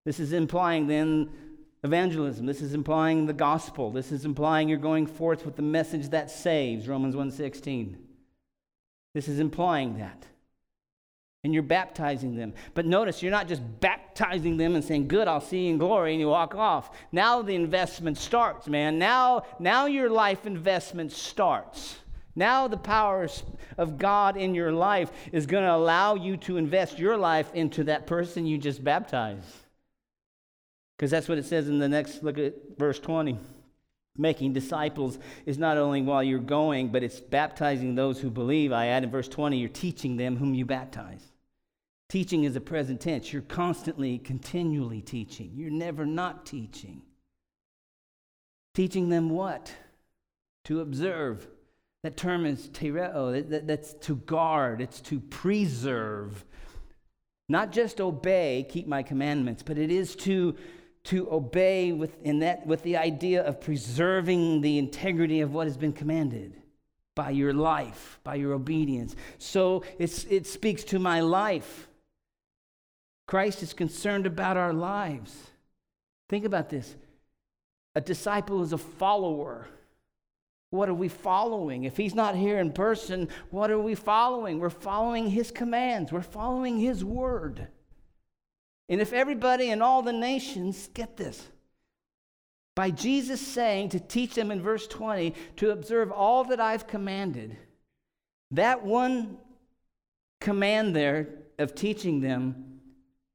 This 0.03 0.19
is 0.19 0.33
implying 0.33 0.87
then 0.87 1.29
evangelism. 1.83 2.45
This 2.45 2.61
is 2.61 2.73
implying 2.73 3.25
the 3.25 3.33
gospel. 3.33 3.91
This 3.91 4.11
is 4.11 4.25
implying 4.25 4.67
you're 4.67 4.77
going 4.77 5.07
forth 5.07 5.45
with 5.45 5.55
the 5.55 5.61
message 5.61 6.09
that 6.09 6.29
saves, 6.29 6.87
Romans 6.87 7.15
1:16. 7.15 7.95
This 9.13 9.27
is 9.27 9.39
implying 9.39 9.97
that. 9.97 10.25
And 11.43 11.53
you're 11.53 11.61
baptizing 11.61 12.35
them. 12.35 12.53
But 12.73 12.85
notice, 12.85 13.21
you're 13.21 13.31
not 13.31 13.49
just 13.49 13.61
baptizing 13.81 14.55
them 14.55 14.75
and 14.75 14.83
saying, 14.83 15.09
Good, 15.09 15.27
I'll 15.27 15.41
see 15.41 15.65
you 15.65 15.71
in 15.71 15.77
glory, 15.77 16.13
and 16.13 16.19
you 16.19 16.29
walk 16.29 16.55
off. 16.55 16.91
Now 17.11 17.41
the 17.41 17.53
investment 17.53 18.17
starts, 18.17 18.67
man. 18.67 18.97
Now, 18.97 19.43
now 19.59 19.85
your 19.85 20.09
life 20.09 20.45
investment 20.45 21.11
starts. 21.11 21.97
Now 22.35 22.67
the 22.67 22.77
power 22.77 23.27
of 23.77 23.97
God 23.97 24.37
in 24.37 24.55
your 24.55 24.71
life 24.71 25.11
is 25.31 25.45
going 25.45 25.63
to 25.63 25.73
allow 25.73 26.15
you 26.15 26.37
to 26.37 26.57
invest 26.57 26.97
your 26.97 27.17
life 27.17 27.53
into 27.53 27.83
that 27.85 28.07
person 28.07 28.45
you 28.45 28.57
just 28.57 28.83
baptized. 28.83 29.45
Because 30.97 31.11
that's 31.11 31.27
what 31.27 31.37
it 31.37 31.45
says 31.45 31.67
in 31.67 31.79
the 31.79 31.89
next, 31.89 32.23
look 32.23 32.37
at 32.37 32.53
verse 32.77 32.99
20. 32.99 33.37
Making 34.15 34.53
disciples 34.53 35.17
is 35.45 35.57
not 35.57 35.77
only 35.77 36.01
while 36.03 36.23
you're 36.23 36.39
going, 36.39 36.91
but 36.91 37.03
it's 37.03 37.19
baptizing 37.19 37.95
those 37.95 38.19
who 38.19 38.29
believe. 38.29 38.71
I 38.71 38.87
add 38.87 39.03
in 39.03 39.09
verse 39.09 39.27
20, 39.27 39.57
you're 39.57 39.69
teaching 39.69 40.17
them 40.17 40.37
whom 40.37 40.53
you 40.53 40.65
baptize. 40.65 41.31
Teaching 42.09 42.43
is 42.43 42.55
a 42.55 42.61
present 42.61 43.01
tense. 43.01 43.33
You're 43.33 43.41
constantly, 43.41 44.19
continually 44.19 45.01
teaching. 45.01 45.53
You're 45.55 45.71
never 45.71 46.05
not 46.05 46.45
teaching. 46.45 47.01
Teaching 48.75 49.09
them 49.09 49.31
what? 49.31 49.73
To 50.65 50.81
observe. 50.81 51.47
That 52.03 52.15
term 52.15 52.45
is 52.45 52.69
tereo. 52.69 53.31
That, 53.33 53.49
that, 53.49 53.67
that's 53.67 53.93
to 54.05 54.17
guard, 54.17 54.79
it's 54.79 55.01
to 55.01 55.19
preserve. 55.19 56.45
Not 57.49 57.71
just 57.71 57.99
obey, 57.99 58.67
keep 58.69 58.87
my 58.87 59.01
commandments, 59.01 59.63
but 59.63 59.77
it 59.77 59.89
is 59.89 60.15
to 60.17 60.55
to 61.05 61.29
obey 61.31 61.91
with, 61.91 62.15
in 62.23 62.39
that, 62.39 62.65
with 62.65 62.81
the 62.83 62.97
idea 62.97 63.43
of 63.43 63.59
preserving 63.59 64.61
the 64.61 64.77
integrity 64.77 65.41
of 65.41 65.53
what 65.53 65.67
has 65.67 65.77
been 65.77 65.93
commanded 65.93 66.53
by 67.15 67.29
your 67.29 67.53
life, 67.53 68.19
by 68.23 68.35
your 68.35 68.53
obedience. 68.53 69.15
So 69.37 69.83
it's, 69.99 70.23
it 70.25 70.47
speaks 70.47 70.83
to 70.85 70.99
my 70.99 71.19
life. 71.19 71.87
Christ 73.27 73.63
is 73.63 73.73
concerned 73.73 74.25
about 74.25 74.57
our 74.57 74.73
lives. 74.73 75.35
Think 76.29 76.45
about 76.45 76.69
this 76.69 76.95
a 77.95 78.01
disciple 78.01 78.63
is 78.63 78.73
a 78.73 78.77
follower. 78.77 79.67
What 80.71 80.89
are 80.89 80.93
we 80.95 81.07
following? 81.07 81.83
If 81.83 81.97
he's 81.97 82.15
not 82.15 82.35
here 82.35 82.57
in 82.57 82.71
person, 82.71 83.29
what 83.51 83.69
are 83.69 83.79
we 83.79 83.93
following? 83.93 84.59
We're 84.59 84.71
following 84.71 85.29
his 85.29 85.51
commands, 85.51 86.11
we're 86.11 86.21
following 86.21 86.79
his 86.79 87.05
word. 87.05 87.67
And 88.89 88.99
if 89.01 89.13
everybody 89.13 89.69
in 89.69 89.81
all 89.81 90.01
the 90.01 90.13
nations, 90.13 90.89
get 90.93 91.17
this, 91.17 91.47
by 92.75 92.89
Jesus 92.89 93.39
saying 93.39 93.89
to 93.89 93.99
teach 93.99 94.33
them 94.33 94.51
in 94.51 94.61
verse 94.61 94.87
20 94.87 95.33
to 95.57 95.71
observe 95.71 96.11
all 96.11 96.43
that 96.45 96.59
I've 96.59 96.87
commanded, 96.87 97.55
that 98.51 98.83
one 98.83 99.37
command 100.41 100.95
there 100.95 101.29
of 101.59 101.75
teaching 101.75 102.19
them, 102.21 102.79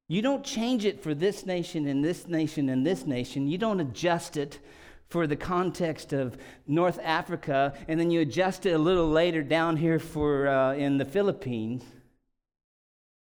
you 0.07 0.21
don't 0.21 0.43
change 0.43 0.85
it 0.85 1.01
for 1.01 1.13
this 1.13 1.45
nation 1.45 1.87
and 1.87 2.03
this 2.03 2.27
nation 2.27 2.69
and 2.69 2.85
this 2.85 3.05
nation. 3.05 3.47
You 3.47 3.57
don't 3.57 3.79
adjust 3.79 4.37
it 4.37 4.59
for 5.07 5.25
the 5.25 5.35
context 5.35 6.13
of 6.13 6.37
North 6.67 6.99
Africa, 7.03 7.73
and 7.87 7.99
then 7.99 8.11
you 8.11 8.21
adjust 8.21 8.65
it 8.65 8.71
a 8.71 8.77
little 8.77 9.09
later 9.09 9.41
down 9.41 9.77
here 9.77 9.99
for 9.99 10.47
uh, 10.47 10.73
in 10.73 10.97
the 10.97 11.05
Philippines. 11.05 11.83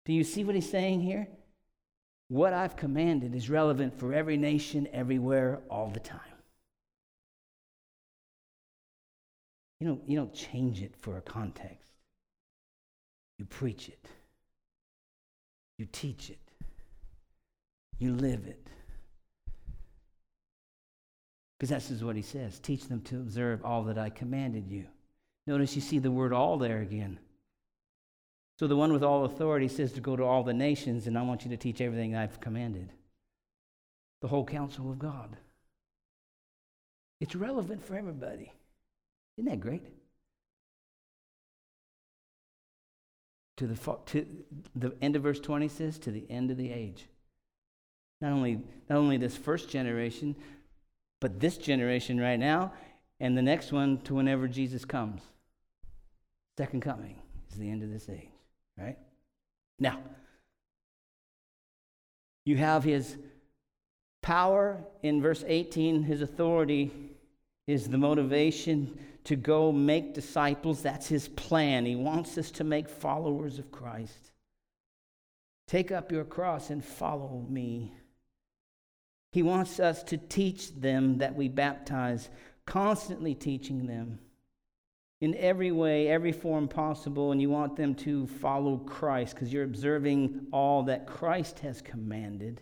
Do 0.05 0.12
you 0.12 0.24
see 0.24 0.45
what 0.45 0.55
he's 0.55 0.70
saying 0.70 1.01
here? 1.01 1.29
What 2.29 2.53
I've 2.53 2.77
commanded 2.77 3.35
is 3.35 3.49
relevant 3.49 3.99
for 3.99 4.12
every 4.12 4.37
nation, 4.37 4.89
everywhere, 4.93 5.61
all 5.70 5.91
the 5.91 6.01
time. 6.01 6.20
You 9.81 9.89
don't, 9.89 10.09
you 10.09 10.16
don't 10.16 10.35
change 10.35 10.83
it 10.83 10.95
for 10.99 11.18
a 11.18 11.20
context. 11.20 11.93
You 13.39 13.45
preach 13.45 13.89
it. 13.89 14.07
You 15.79 15.87
teach 15.93 16.31
it. 16.31 16.39
You 17.99 18.14
live 18.14 18.47
it. 18.47 18.66
Because 21.59 21.70
this 21.70 21.91
is 21.91 22.05
what 22.05 22.16
he 22.16 22.22
says 22.22 22.59
teach 22.59 22.87
them 22.89 23.01
to 23.03 23.16
observe 23.16 23.64
all 23.64 23.85
that 23.85 23.99
I 23.99 24.11
commanded 24.11 24.68
you. 24.68 24.87
Notice 25.47 25.77
you 25.77 25.83
see 25.83 25.99
the 25.99 26.11
word 26.11 26.33
all 26.33 26.59
there 26.59 26.81
again. 26.81 27.18
So 28.59 28.66
the 28.66 28.76
one 28.76 28.92
with 28.92 29.02
all 29.02 29.24
authority 29.24 29.68
says 29.68 29.92
to 29.92 30.00
go 30.00 30.16
to 30.16 30.24
all 30.24 30.42
the 30.42 30.54
nations, 30.54 31.07
and 31.07 31.18
I 31.18 31.22
want 31.22 31.44
you 31.44 31.50
to 31.50 31.57
teach 31.57 31.80
everything 31.80 32.16
I've 32.16 32.40
commanded. 32.40 32.90
The 34.22 34.28
whole 34.28 34.46
counsel 34.46 34.90
of 34.90 34.98
God. 34.98 35.36
It's 37.20 37.36
relevant 37.36 37.84
for 37.84 37.96
everybody. 37.96 38.52
Isn't 39.36 39.50
that 39.50 39.61
great? 39.61 39.82
To 43.59 43.66
the, 43.66 43.96
to 44.07 44.26
the 44.74 44.94
end 45.02 45.16
of 45.16 45.22
verse 45.22 45.40
20 45.40 45.68
says, 45.68 45.98
to 46.00 46.11
the 46.11 46.24
end 46.30 46.50
of 46.50 46.57
the 46.57 46.72
age. 46.72 47.07
Not 48.22 48.32
only, 48.32 48.61
not 48.88 48.96
only 48.96 49.18
this 49.18 49.36
first 49.36 49.68
generation, 49.68 50.34
but 51.20 51.40
this 51.40 51.59
generation 51.59 52.18
right 52.18 52.38
now, 52.38 52.72
and 53.20 53.36
the 53.36 53.42
next 53.42 53.72
one 53.72 53.98
to 54.02 54.14
whenever 54.14 54.48
Jesus 54.48 54.86
comes. 54.86 55.20
Second 56.57 56.80
coming 56.80 57.16
is 57.50 57.59
the 57.59 57.70
end 57.70 57.82
of 57.82 57.90
this 57.90 58.09
age 58.09 58.36
right? 58.79 58.99
Now, 59.79 60.01
you 62.45 62.57
have 62.57 62.85
his 62.85 63.16
power 64.22 64.85
in 65.03 65.20
verse 65.20 65.45
18, 65.47 66.03
his 66.03 66.22
authority 66.22 66.93
is 67.66 67.89
the 67.89 67.99
motivation 67.99 68.99
to 69.24 69.37
go 69.37 69.72
make 69.72 70.14
disciples. 70.14 70.83
That's 70.83 71.09
his 71.09 71.29
plan. 71.29 71.85
He 71.85 71.97
wants 71.97 72.39
us 72.39 72.51
to 72.53 72.64
make 72.64 72.89
followers 72.89 73.59
of 73.59 73.72
Christ. 73.72 74.33
Take 75.66 75.91
up 75.91 76.12
your 76.12 76.24
cross 76.24 76.70
and 76.70 76.85
follow 76.85 77.45
me. 77.49 77.93
He 79.33 79.43
wants 79.43 79.81
us 79.81 80.05
to 80.05 80.16
teach 80.16 80.74
them 80.74 81.18
that 81.18 81.35
we 81.35 81.49
baptize 81.49 82.31
constantly 82.66 83.35
teaching 83.35 83.87
them 83.87 84.20
in 85.20 85.34
every 85.36 85.72
way, 85.72 86.08
every 86.08 86.32
form 86.32 86.68
possible, 86.68 87.32
and 87.32 87.40
you 87.40 87.48
want 87.48 87.76
them 87.76 87.94
to 87.94 88.26
follow 88.26 88.76
Christ 88.78 89.34
because 89.34 89.52
you're 89.52 89.64
observing 89.64 90.46
all 90.52 90.82
that 90.84 91.06
Christ 91.06 91.60
has 91.60 91.80
commanded. 91.80 92.60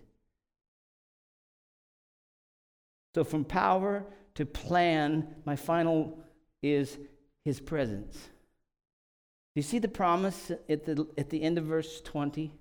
So, 3.14 3.24
from 3.24 3.44
power 3.44 4.05
to 4.34 4.46
plan, 4.46 5.34
my 5.44 5.57
final 5.57 6.18
is 6.62 6.98
his 7.44 7.61
presence. 7.61 8.16
Do 8.16 9.61
you 9.61 9.62
see 9.62 9.78
the 9.78 9.88
promise 9.88 10.50
at 10.68 10.84
the, 10.84 11.07
at 11.16 11.30
the 11.30 11.42
end 11.42 11.59
of 11.59 11.64
verse 11.64 12.00
20? 12.00 12.52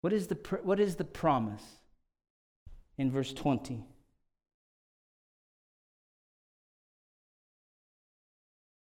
What 0.00 0.12
is, 0.12 0.28
the, 0.28 0.36
what 0.62 0.78
is 0.78 0.94
the 0.94 1.04
promise 1.04 1.64
in 2.96 3.10
verse 3.10 3.32
20? 3.32 3.84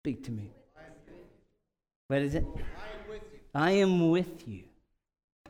Speak 0.08 0.24
to 0.24 0.32
me. 0.32 0.52
What 2.08 2.22
is 2.22 2.34
it? 2.34 2.46
I 3.54 3.72
am 3.72 4.10
with 4.10 4.48
you. 4.48 4.64
I 5.46 5.50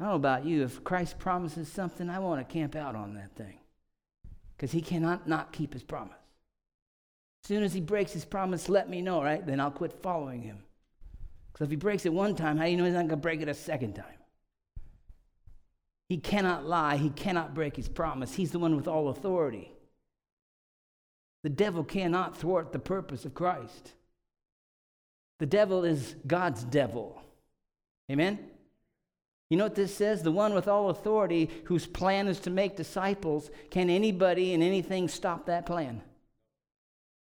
don't 0.00 0.08
know 0.08 0.14
about 0.16 0.44
you. 0.44 0.64
If 0.64 0.82
Christ 0.82 1.16
promises 1.16 1.68
something, 1.68 2.10
I 2.10 2.18
want 2.18 2.40
to 2.40 2.52
camp 2.52 2.74
out 2.74 2.96
on 2.96 3.14
that 3.14 3.36
thing 3.36 3.56
because 4.56 4.72
he 4.72 4.80
cannot 4.80 5.28
not 5.28 5.52
keep 5.52 5.72
his 5.72 5.84
promise. 5.84 6.16
As 7.44 7.46
soon 7.46 7.62
as 7.62 7.72
he 7.72 7.80
breaks 7.80 8.10
his 8.10 8.24
promise, 8.24 8.68
let 8.68 8.90
me 8.90 9.00
know, 9.00 9.22
right? 9.22 9.46
Then 9.46 9.60
I'll 9.60 9.70
quit 9.70 9.92
following 10.02 10.42
him. 10.42 10.64
Because 11.52 11.66
if 11.66 11.70
he 11.70 11.76
breaks 11.76 12.04
it 12.04 12.12
one 12.12 12.34
time, 12.34 12.56
how 12.56 12.64
do 12.64 12.70
you 12.72 12.76
know 12.76 12.86
he's 12.86 12.94
not 12.94 13.02
going 13.02 13.10
to 13.10 13.16
break 13.16 13.42
it 13.42 13.48
a 13.48 13.54
second 13.54 13.94
time? 13.94 14.18
He 16.08 16.16
cannot 16.16 16.66
lie. 16.66 16.96
He 16.96 17.10
cannot 17.10 17.54
break 17.54 17.76
his 17.76 17.88
promise. 17.88 18.34
He's 18.34 18.50
the 18.50 18.58
one 18.58 18.74
with 18.74 18.88
all 18.88 19.10
authority. 19.10 19.70
The 21.44 21.50
devil 21.50 21.84
cannot 21.84 22.38
thwart 22.38 22.72
the 22.72 22.78
purpose 22.78 23.26
of 23.26 23.34
Christ. 23.34 23.92
The 25.38 25.46
devil 25.46 25.84
is 25.84 26.16
God's 26.26 26.64
devil. 26.64 27.20
Amen? 28.10 28.38
You 29.50 29.58
know 29.58 29.64
what 29.64 29.74
this 29.74 29.94
says? 29.94 30.22
The 30.22 30.32
one 30.32 30.54
with 30.54 30.68
all 30.68 30.88
authority, 30.88 31.50
whose 31.64 31.86
plan 31.86 32.28
is 32.28 32.40
to 32.40 32.50
make 32.50 32.76
disciples, 32.76 33.50
can 33.70 33.90
anybody 33.90 34.54
and 34.54 34.62
anything 34.62 35.06
stop 35.06 35.44
that 35.44 35.66
plan? 35.66 36.00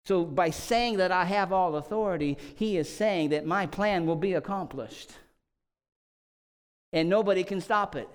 So, 0.06 0.26
by 0.26 0.50
saying 0.50 0.98
that 0.98 1.12
I 1.14 1.24
have 1.26 1.54
all 1.54 1.78
authority, 1.78 2.38
he 2.56 2.76
is 2.76 2.94
saying 2.94 3.30
that 3.30 3.46
my 3.46 3.66
plan 3.66 4.06
will 4.06 4.18
be 4.18 4.34
accomplished. 4.34 5.12
And 6.92 7.08
nobody 7.08 7.46
can 7.46 7.62
stop 7.62 7.96
it. 7.96 8.10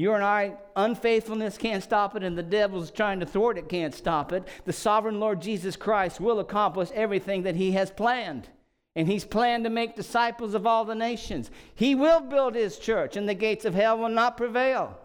You 0.00 0.14
and 0.14 0.24
I, 0.24 0.54
unfaithfulness 0.76 1.58
can't 1.58 1.82
stop 1.82 2.16
it, 2.16 2.22
and 2.22 2.38
the 2.38 2.42
devil's 2.42 2.90
trying 2.90 3.20
to 3.20 3.26
thwart 3.26 3.58
it 3.58 3.68
can't 3.68 3.94
stop 3.94 4.32
it. 4.32 4.48
The 4.64 4.72
sovereign 4.72 5.20
Lord 5.20 5.42
Jesus 5.42 5.76
Christ 5.76 6.22
will 6.22 6.40
accomplish 6.40 6.88
everything 6.94 7.42
that 7.42 7.54
he 7.54 7.72
has 7.72 7.90
planned. 7.90 8.48
And 8.96 9.06
he's 9.06 9.26
planned 9.26 9.64
to 9.64 9.70
make 9.70 9.96
disciples 9.96 10.54
of 10.54 10.66
all 10.66 10.86
the 10.86 10.94
nations. 10.94 11.50
He 11.74 11.94
will 11.94 12.20
build 12.20 12.54
his 12.54 12.78
church, 12.78 13.14
and 13.14 13.28
the 13.28 13.34
gates 13.34 13.66
of 13.66 13.74
hell 13.74 13.98
will 13.98 14.08
not 14.08 14.38
prevail 14.38 14.98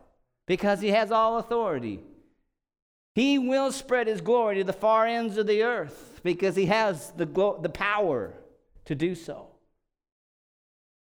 because 0.45 0.79
he 0.79 0.91
has 0.91 1.11
all 1.11 1.39
authority. 1.39 1.99
He 3.15 3.37
will 3.37 3.73
spread 3.73 4.07
his 4.07 4.21
glory 4.21 4.59
to 4.59 4.63
the 4.63 4.71
far 4.71 5.05
ends 5.05 5.37
of 5.37 5.45
the 5.45 5.63
earth 5.63 6.21
because 6.23 6.55
he 6.55 6.67
has 6.67 7.11
the, 7.17 7.25
glo- 7.25 7.59
the 7.61 7.67
power 7.67 8.33
to 8.85 8.95
do 8.95 9.13
so. 9.13 9.47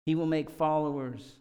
He 0.06 0.14
will 0.14 0.26
make 0.26 0.50
followers 0.50 1.38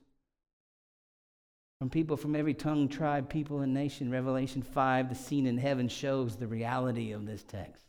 from 1.79 1.91
people 1.91 2.17
from 2.17 2.35
every 2.35 2.55
tongue, 2.55 2.89
tribe, 2.89 3.29
people, 3.29 3.61
and 3.61 3.75
nation. 3.75 4.11
Revelation 4.11 4.63
5, 4.63 5.09
the 5.09 5.15
scene 5.15 5.47
in 5.47 5.59
heaven 5.59 5.89
shows 5.89 6.37
the 6.37 6.47
reality 6.47 7.13
of 7.13 7.27
this 7.27 7.43
text. 7.43 7.85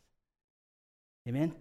Amen? 1.28 1.54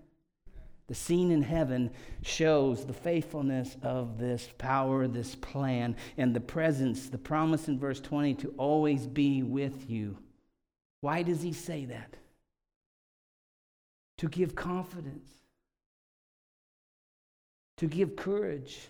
The 0.88 0.94
scene 0.94 1.30
in 1.30 1.42
heaven 1.42 1.90
shows 2.22 2.84
the 2.84 2.92
faithfulness 2.92 3.76
of 3.82 4.18
this 4.18 4.48
power, 4.58 5.08
this 5.08 5.34
plan, 5.34 5.96
and 6.16 6.34
the 6.34 6.40
presence, 6.40 7.08
the 7.08 7.18
promise 7.18 7.68
in 7.68 7.78
verse 7.78 8.00
20 8.00 8.34
to 8.34 8.54
always 8.56 9.06
be 9.06 9.42
with 9.42 9.90
you. 9.90 10.18
Why 11.00 11.22
does 11.22 11.42
he 11.42 11.52
say 11.52 11.86
that? 11.86 12.16
To 14.18 14.28
give 14.28 14.54
confidence, 14.54 15.28
to 17.78 17.86
give 17.86 18.16
courage 18.16 18.88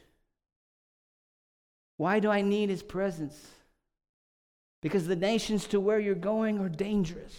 why 1.97 2.21
do 2.21 2.31
I 2.31 2.43
need 2.43 2.69
his 2.69 2.83
presence? 2.83 3.51
Because 4.83 5.07
the 5.07 5.17
nations 5.17 5.67
to 5.69 5.81
where 5.81 5.99
you're 5.99 6.15
going 6.15 6.59
are 6.59 6.69
dangerous. 6.69 7.35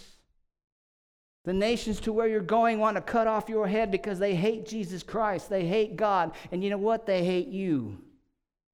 The 1.44 1.52
nations 1.52 2.00
to 2.00 2.12
where 2.12 2.26
you're 2.26 2.40
going 2.40 2.78
want 2.78 2.96
to 2.96 3.00
cut 3.00 3.26
off 3.26 3.48
your 3.48 3.66
head 3.66 3.90
because 3.90 4.18
they 4.18 4.34
hate 4.34 4.66
Jesus 4.66 5.02
Christ. 5.02 5.48
They 5.48 5.66
hate 5.66 5.96
God. 5.96 6.32
And 6.52 6.62
you 6.62 6.70
know 6.70 6.78
what? 6.78 7.06
They 7.06 7.24
hate 7.24 7.48
you 7.48 7.98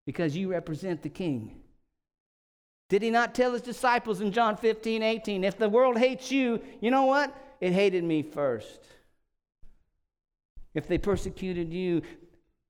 because 0.06 0.36
you 0.36 0.50
represent 0.50 1.02
the 1.02 1.08
king. 1.08 1.60
Did 2.88 3.02
he 3.02 3.10
not 3.10 3.34
tell 3.34 3.52
his 3.52 3.62
disciples 3.62 4.20
in 4.20 4.32
John 4.32 4.56
15, 4.56 5.02
18, 5.02 5.44
if 5.44 5.56
the 5.56 5.68
world 5.68 5.98
hates 5.98 6.30
you, 6.30 6.60
you 6.80 6.90
know 6.90 7.04
what? 7.04 7.34
It 7.60 7.72
hated 7.72 8.04
me 8.04 8.22
first. 8.22 8.80
If 10.74 10.88
they 10.88 10.98
persecuted 10.98 11.72
you, 11.72 12.02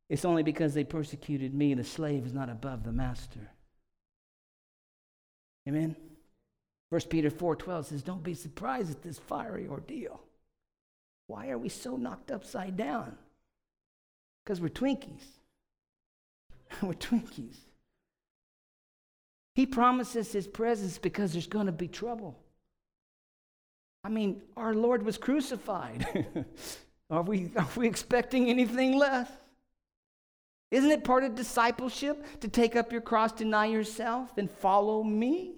it's 0.09 0.25
only 0.25 0.43
because 0.43 0.75
they 0.75 0.85
persecuted 0.85 1.55
me. 1.55 1.75
The 1.75 1.85
slave 1.85 2.27
is 2.27 2.33
not 2.33 2.51
above 2.51 2.85
the 2.85 2.93
master. 2.93 3.51
Amen. 5.69 5.97
1 6.91 7.01
Peter 7.09 7.31
4:12 7.31 7.87
says, 7.87 8.03
"Don't 8.03 8.23
be 8.23 8.35
surprised 8.35 8.91
at 8.91 9.03
this 9.03 9.19
fiery 9.19 9.67
ordeal." 9.67 10.23
Why 11.27 11.49
are 11.51 11.59
we 11.59 11.71
so 11.71 11.97
knocked 11.97 12.31
upside 12.31 12.77
down? 12.77 13.17
Because 14.45 14.61
we're 14.61 14.69
Twinkies. 14.69 15.25
we're 16.83 16.93
Twinkies. 16.93 17.57
He 19.55 19.67
promises 19.67 20.33
his 20.33 20.47
presence 20.47 20.99
because 20.99 21.33
there's 21.33 21.47
going 21.47 21.67
to 21.67 21.73
be 21.73 21.89
trouble. 21.89 22.39
I 24.03 24.11
mean, 24.11 24.43
our 24.57 24.75
Lord 24.75 25.03
was 25.03 25.17
crucified. 25.17 26.45
are, 27.11 27.23
we, 27.23 27.51
are 27.57 27.69
we 27.75 27.87
expecting 27.87 28.51
anything 28.51 28.99
less? 28.99 29.31
Isn't 30.75 30.91
it 30.91 31.05
part 31.05 31.23
of 31.23 31.37
discipleship 31.37 32.41
to 32.41 32.49
take 32.49 32.75
up 32.75 32.91
your 32.91 33.01
cross, 33.01 33.31
deny 33.31 33.67
yourself, 33.67 34.37
and 34.37 34.51
follow 34.51 35.05
me? 35.05 35.55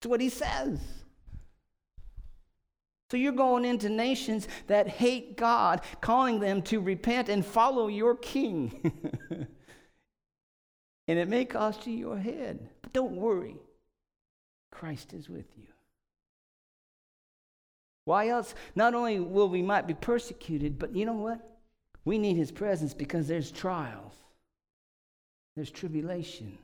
That's 0.00 0.08
what 0.08 0.20
he 0.20 0.28
says. 0.28 0.78
So 3.10 3.16
you're 3.16 3.32
going 3.32 3.64
into 3.64 3.88
nations 3.88 4.46
that 4.68 4.86
hate 4.86 5.36
God, 5.36 5.80
calling 6.00 6.38
them 6.38 6.62
to 6.62 6.78
repent 6.78 7.28
and 7.28 7.44
follow 7.44 7.88
your 7.88 8.14
king. 8.14 8.92
and 11.08 11.18
it 11.18 11.28
may 11.28 11.44
cost 11.44 11.84
you 11.88 11.94
your 11.94 12.16
head, 12.16 12.68
but 12.80 12.92
don't 12.92 13.16
worry. 13.16 13.56
Christ 14.70 15.14
is 15.14 15.28
with 15.28 15.46
you. 15.56 15.66
Why 18.04 18.28
else? 18.28 18.54
Not 18.76 18.94
only 18.94 19.18
will 19.18 19.48
we 19.48 19.62
might 19.62 19.88
be 19.88 19.94
persecuted, 19.94 20.78
but 20.78 20.94
you 20.94 21.06
know 21.06 21.14
what? 21.14 21.40
We 22.04 22.18
need 22.18 22.36
his 22.36 22.52
presence 22.52 22.94
because 22.94 23.26
there's 23.26 23.50
trials. 23.50 24.14
There's 25.58 25.72
tribulation. 25.72 26.56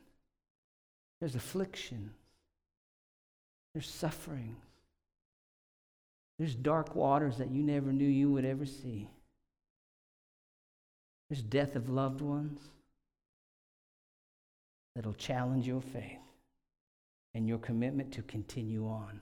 There's 1.19 1.35
affliction. 1.35 2.13
There's 3.75 3.91
suffering. 3.91 4.55
There's 6.39 6.55
dark 6.55 6.95
waters 6.95 7.39
that 7.39 7.51
you 7.51 7.65
never 7.65 7.93
knew 7.93 8.07
you 8.07 8.31
would 8.31 8.45
ever 8.45 8.65
see. 8.65 9.11
There's 11.29 11.43
death 11.43 11.75
of 11.75 11.89
loved 11.89 12.21
ones 12.21 12.61
that'll 14.95 15.15
challenge 15.15 15.67
your 15.67 15.81
faith 15.81 16.21
and 17.35 17.49
your 17.49 17.59
commitment 17.59 18.13
to 18.13 18.23
continue 18.23 18.87
on. 18.87 19.21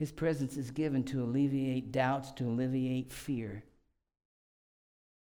His 0.00 0.10
presence 0.10 0.56
is 0.56 0.72
given 0.72 1.04
to 1.04 1.22
alleviate 1.22 1.92
doubts, 1.92 2.32
to 2.32 2.46
alleviate 2.46 3.12
fear. 3.12 3.62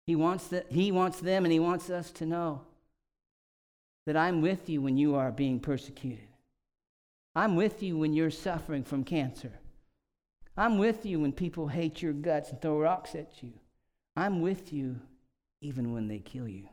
He 0.09 0.15
wants, 0.15 0.47
the, 0.47 0.65
he 0.69 0.91
wants 0.91 1.19
them 1.19 1.45
and 1.45 1.51
He 1.51 1.59
wants 1.59 1.91
us 1.91 2.09
to 2.13 2.25
know 2.25 2.61
that 4.07 4.17
I'm 4.17 4.41
with 4.41 4.67
you 4.67 4.81
when 4.81 4.97
you 4.97 5.13
are 5.13 5.31
being 5.31 5.59
persecuted. 5.59 6.29
I'm 7.35 7.55
with 7.55 7.83
you 7.83 7.95
when 7.95 8.13
you're 8.13 8.31
suffering 8.31 8.83
from 8.83 9.03
cancer. 9.03 9.51
I'm 10.57 10.79
with 10.79 11.05
you 11.05 11.19
when 11.19 11.31
people 11.31 11.67
hate 11.67 12.01
your 12.01 12.13
guts 12.13 12.49
and 12.49 12.59
throw 12.59 12.79
rocks 12.79 13.13
at 13.13 13.43
you. 13.43 13.53
I'm 14.15 14.41
with 14.41 14.73
you 14.73 14.99
even 15.61 15.93
when 15.93 16.07
they 16.07 16.17
kill 16.17 16.47
you. 16.47 16.69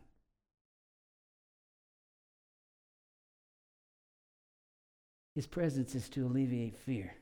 His 5.35 5.47
presence 5.47 5.95
is 5.95 6.09
to 6.09 6.25
alleviate 6.25 6.79
fear. 6.79 7.13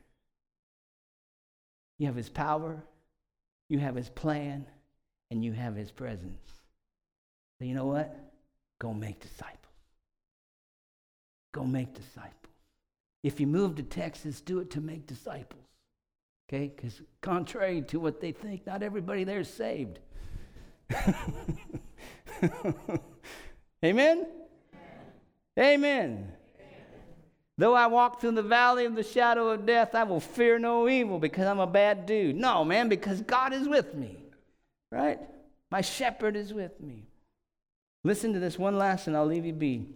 You 1.99 2.07
have 2.07 2.15
His 2.15 2.29
power, 2.29 2.81
you 3.67 3.79
have 3.79 3.95
His 3.95 4.07
plan, 4.07 4.65
and 5.31 5.43
you 5.43 5.53
have 5.53 5.75
his 5.75 5.91
presence. 5.91 6.39
So 7.57 7.65
you 7.65 7.73
know 7.73 7.85
what? 7.85 8.15
Go 8.79 8.93
make 8.93 9.19
disciples. 9.19 9.59
Go 11.53 11.63
make 11.63 11.93
disciples. 11.93 12.31
If 13.23 13.39
you 13.39 13.47
move 13.47 13.75
to 13.75 13.83
Texas, 13.83 14.41
do 14.41 14.59
it 14.59 14.69
to 14.71 14.81
make 14.81 15.07
disciples. 15.07 15.63
Okay? 16.47 16.71
Because 16.75 17.01
contrary 17.21 17.81
to 17.83 17.99
what 17.99 18.21
they 18.21 18.31
think, 18.31 18.67
not 18.67 18.83
everybody 18.83 19.23
there 19.23 19.39
is 19.39 19.51
saved. 19.51 19.99
Amen? 23.83 24.27
Amen. 25.57 26.31
Though 27.57 27.73
I 27.73 27.87
walk 27.87 28.19
through 28.19 28.33
the 28.33 28.43
valley 28.43 28.85
of 28.85 28.95
the 28.95 29.03
shadow 29.03 29.49
of 29.49 29.65
death, 29.65 29.95
I 29.95 30.03
will 30.03 30.19
fear 30.19 30.59
no 30.59 30.89
evil 30.89 31.19
because 31.19 31.47
I'm 31.47 31.59
a 31.59 31.67
bad 31.67 32.05
dude. 32.05 32.35
No, 32.35 32.65
man, 32.65 32.89
because 32.89 33.21
God 33.21 33.53
is 33.53 33.67
with 33.67 33.95
me. 33.95 34.24
Right? 34.91 35.19
My 35.71 35.81
shepherd 35.81 36.35
is 36.35 36.53
with 36.53 36.79
me. 36.79 37.07
Listen 38.03 38.33
to 38.33 38.39
this 38.39 38.59
one 38.59 38.77
last, 38.77 39.07
and 39.07 39.17
I'll 39.17 39.25
leave 39.25 39.45
you 39.45 39.53
be. 39.53 39.87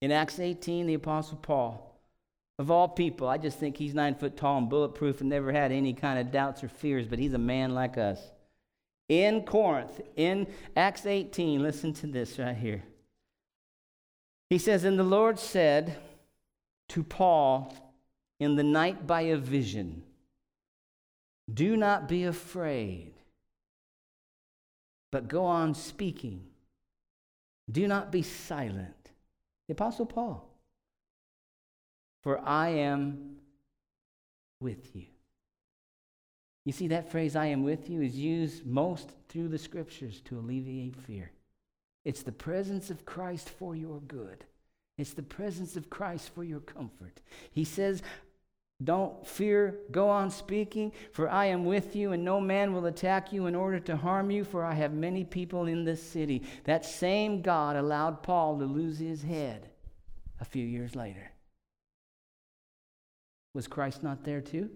In 0.00 0.10
Acts 0.12 0.40
18, 0.40 0.86
the 0.86 0.94
Apostle 0.94 1.38
Paul, 1.38 2.00
of 2.58 2.70
all 2.70 2.88
people, 2.88 3.28
I 3.28 3.38
just 3.38 3.58
think 3.58 3.76
he's 3.76 3.94
nine 3.94 4.14
foot 4.14 4.36
tall 4.36 4.58
and 4.58 4.68
bulletproof 4.68 5.20
and 5.20 5.30
never 5.30 5.52
had 5.52 5.72
any 5.72 5.92
kind 5.92 6.18
of 6.18 6.32
doubts 6.32 6.64
or 6.64 6.68
fears, 6.68 7.06
but 7.06 7.18
he's 7.18 7.34
a 7.34 7.38
man 7.38 7.74
like 7.74 7.98
us. 7.98 8.20
In 9.08 9.42
Corinth, 9.42 10.00
in 10.16 10.46
Acts 10.74 11.06
18, 11.06 11.62
listen 11.62 11.92
to 11.94 12.06
this 12.06 12.38
right 12.38 12.56
here. 12.56 12.82
He 14.50 14.58
says, 14.58 14.84
And 14.84 14.98
the 14.98 15.04
Lord 15.04 15.38
said 15.38 15.96
to 16.88 17.02
Paul 17.02 17.74
in 18.40 18.56
the 18.56 18.62
night 18.64 19.06
by 19.06 19.22
a 19.22 19.36
vision, 19.36 20.02
Do 21.52 21.76
not 21.76 22.08
be 22.08 22.24
afraid, 22.24 23.12
but 25.16 25.28
go 25.28 25.46
on 25.46 25.72
speaking. 25.72 26.42
Do 27.72 27.88
not 27.88 28.12
be 28.12 28.20
silent. 28.20 29.12
The 29.66 29.72
Apostle 29.72 30.04
Paul. 30.04 30.46
For 32.22 32.38
I 32.46 32.68
am 32.68 33.36
with 34.60 34.94
you. 34.94 35.06
You 36.66 36.72
see, 36.72 36.88
that 36.88 37.10
phrase, 37.10 37.34
I 37.34 37.46
am 37.46 37.62
with 37.62 37.88
you, 37.88 38.02
is 38.02 38.14
used 38.14 38.66
most 38.66 39.08
through 39.30 39.48
the 39.48 39.56
scriptures 39.56 40.20
to 40.26 40.38
alleviate 40.38 40.96
fear. 40.96 41.30
It's 42.04 42.22
the 42.22 42.30
presence 42.30 42.90
of 42.90 43.06
Christ 43.06 43.48
for 43.48 43.74
your 43.74 44.00
good, 44.00 44.44
it's 44.98 45.14
the 45.14 45.22
presence 45.22 45.76
of 45.76 45.88
Christ 45.88 46.28
for 46.34 46.44
your 46.44 46.60
comfort. 46.60 47.22
He 47.52 47.64
says, 47.64 48.02
Don't 48.84 49.26
fear, 49.26 49.78
go 49.90 50.10
on 50.10 50.30
speaking, 50.30 50.92
for 51.12 51.30
I 51.30 51.46
am 51.46 51.64
with 51.64 51.96
you, 51.96 52.12
and 52.12 52.22
no 52.22 52.40
man 52.40 52.74
will 52.74 52.86
attack 52.86 53.32
you 53.32 53.46
in 53.46 53.54
order 53.54 53.80
to 53.80 53.96
harm 53.96 54.30
you, 54.30 54.44
for 54.44 54.64
I 54.64 54.74
have 54.74 54.92
many 54.92 55.24
people 55.24 55.66
in 55.66 55.84
this 55.84 56.02
city. 56.02 56.42
That 56.64 56.84
same 56.84 57.40
God 57.40 57.76
allowed 57.76 58.22
Paul 58.22 58.58
to 58.58 58.66
lose 58.66 58.98
his 58.98 59.22
head 59.22 59.70
a 60.40 60.44
few 60.44 60.64
years 60.64 60.94
later. 60.94 61.32
Was 63.54 63.66
Christ 63.66 64.02
not 64.02 64.24
there 64.24 64.42
too? 64.42 64.68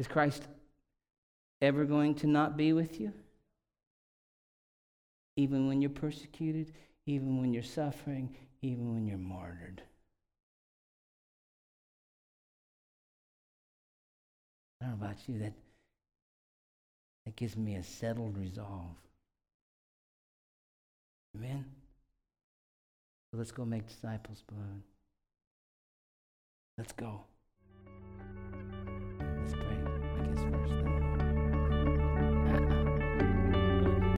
Is 0.00 0.08
Christ 0.08 0.42
ever 1.62 1.84
going 1.84 2.16
to 2.16 2.26
not 2.26 2.56
be 2.56 2.72
with 2.72 3.00
you? 3.00 3.12
Even 5.36 5.68
when 5.68 5.80
you're 5.80 5.90
persecuted, 5.90 6.72
even 7.06 7.40
when 7.40 7.54
you're 7.54 7.62
suffering, 7.62 8.34
even 8.62 8.92
when 8.92 9.06
you're 9.06 9.16
martyred. 9.16 9.82
I 14.84 14.90
don't 14.90 15.00
know 15.00 15.06
about 15.06 15.16
you, 15.26 15.38
that, 15.38 15.52
that 17.24 17.36
gives 17.36 17.56
me 17.56 17.76
a 17.76 17.82
settled 17.82 18.36
resolve. 18.36 18.96
Amen? 21.36 21.64
So 23.30 23.38
let's 23.38 23.50
go 23.50 23.64
make 23.64 23.86
disciples, 23.86 24.42
beloved. 24.46 24.82
Let's 26.76 26.92
go. 26.92 27.20
Let's 29.40 29.54
pray. 29.54 29.78
I 30.18 30.26
guess 30.26 30.42
first. 30.50 30.93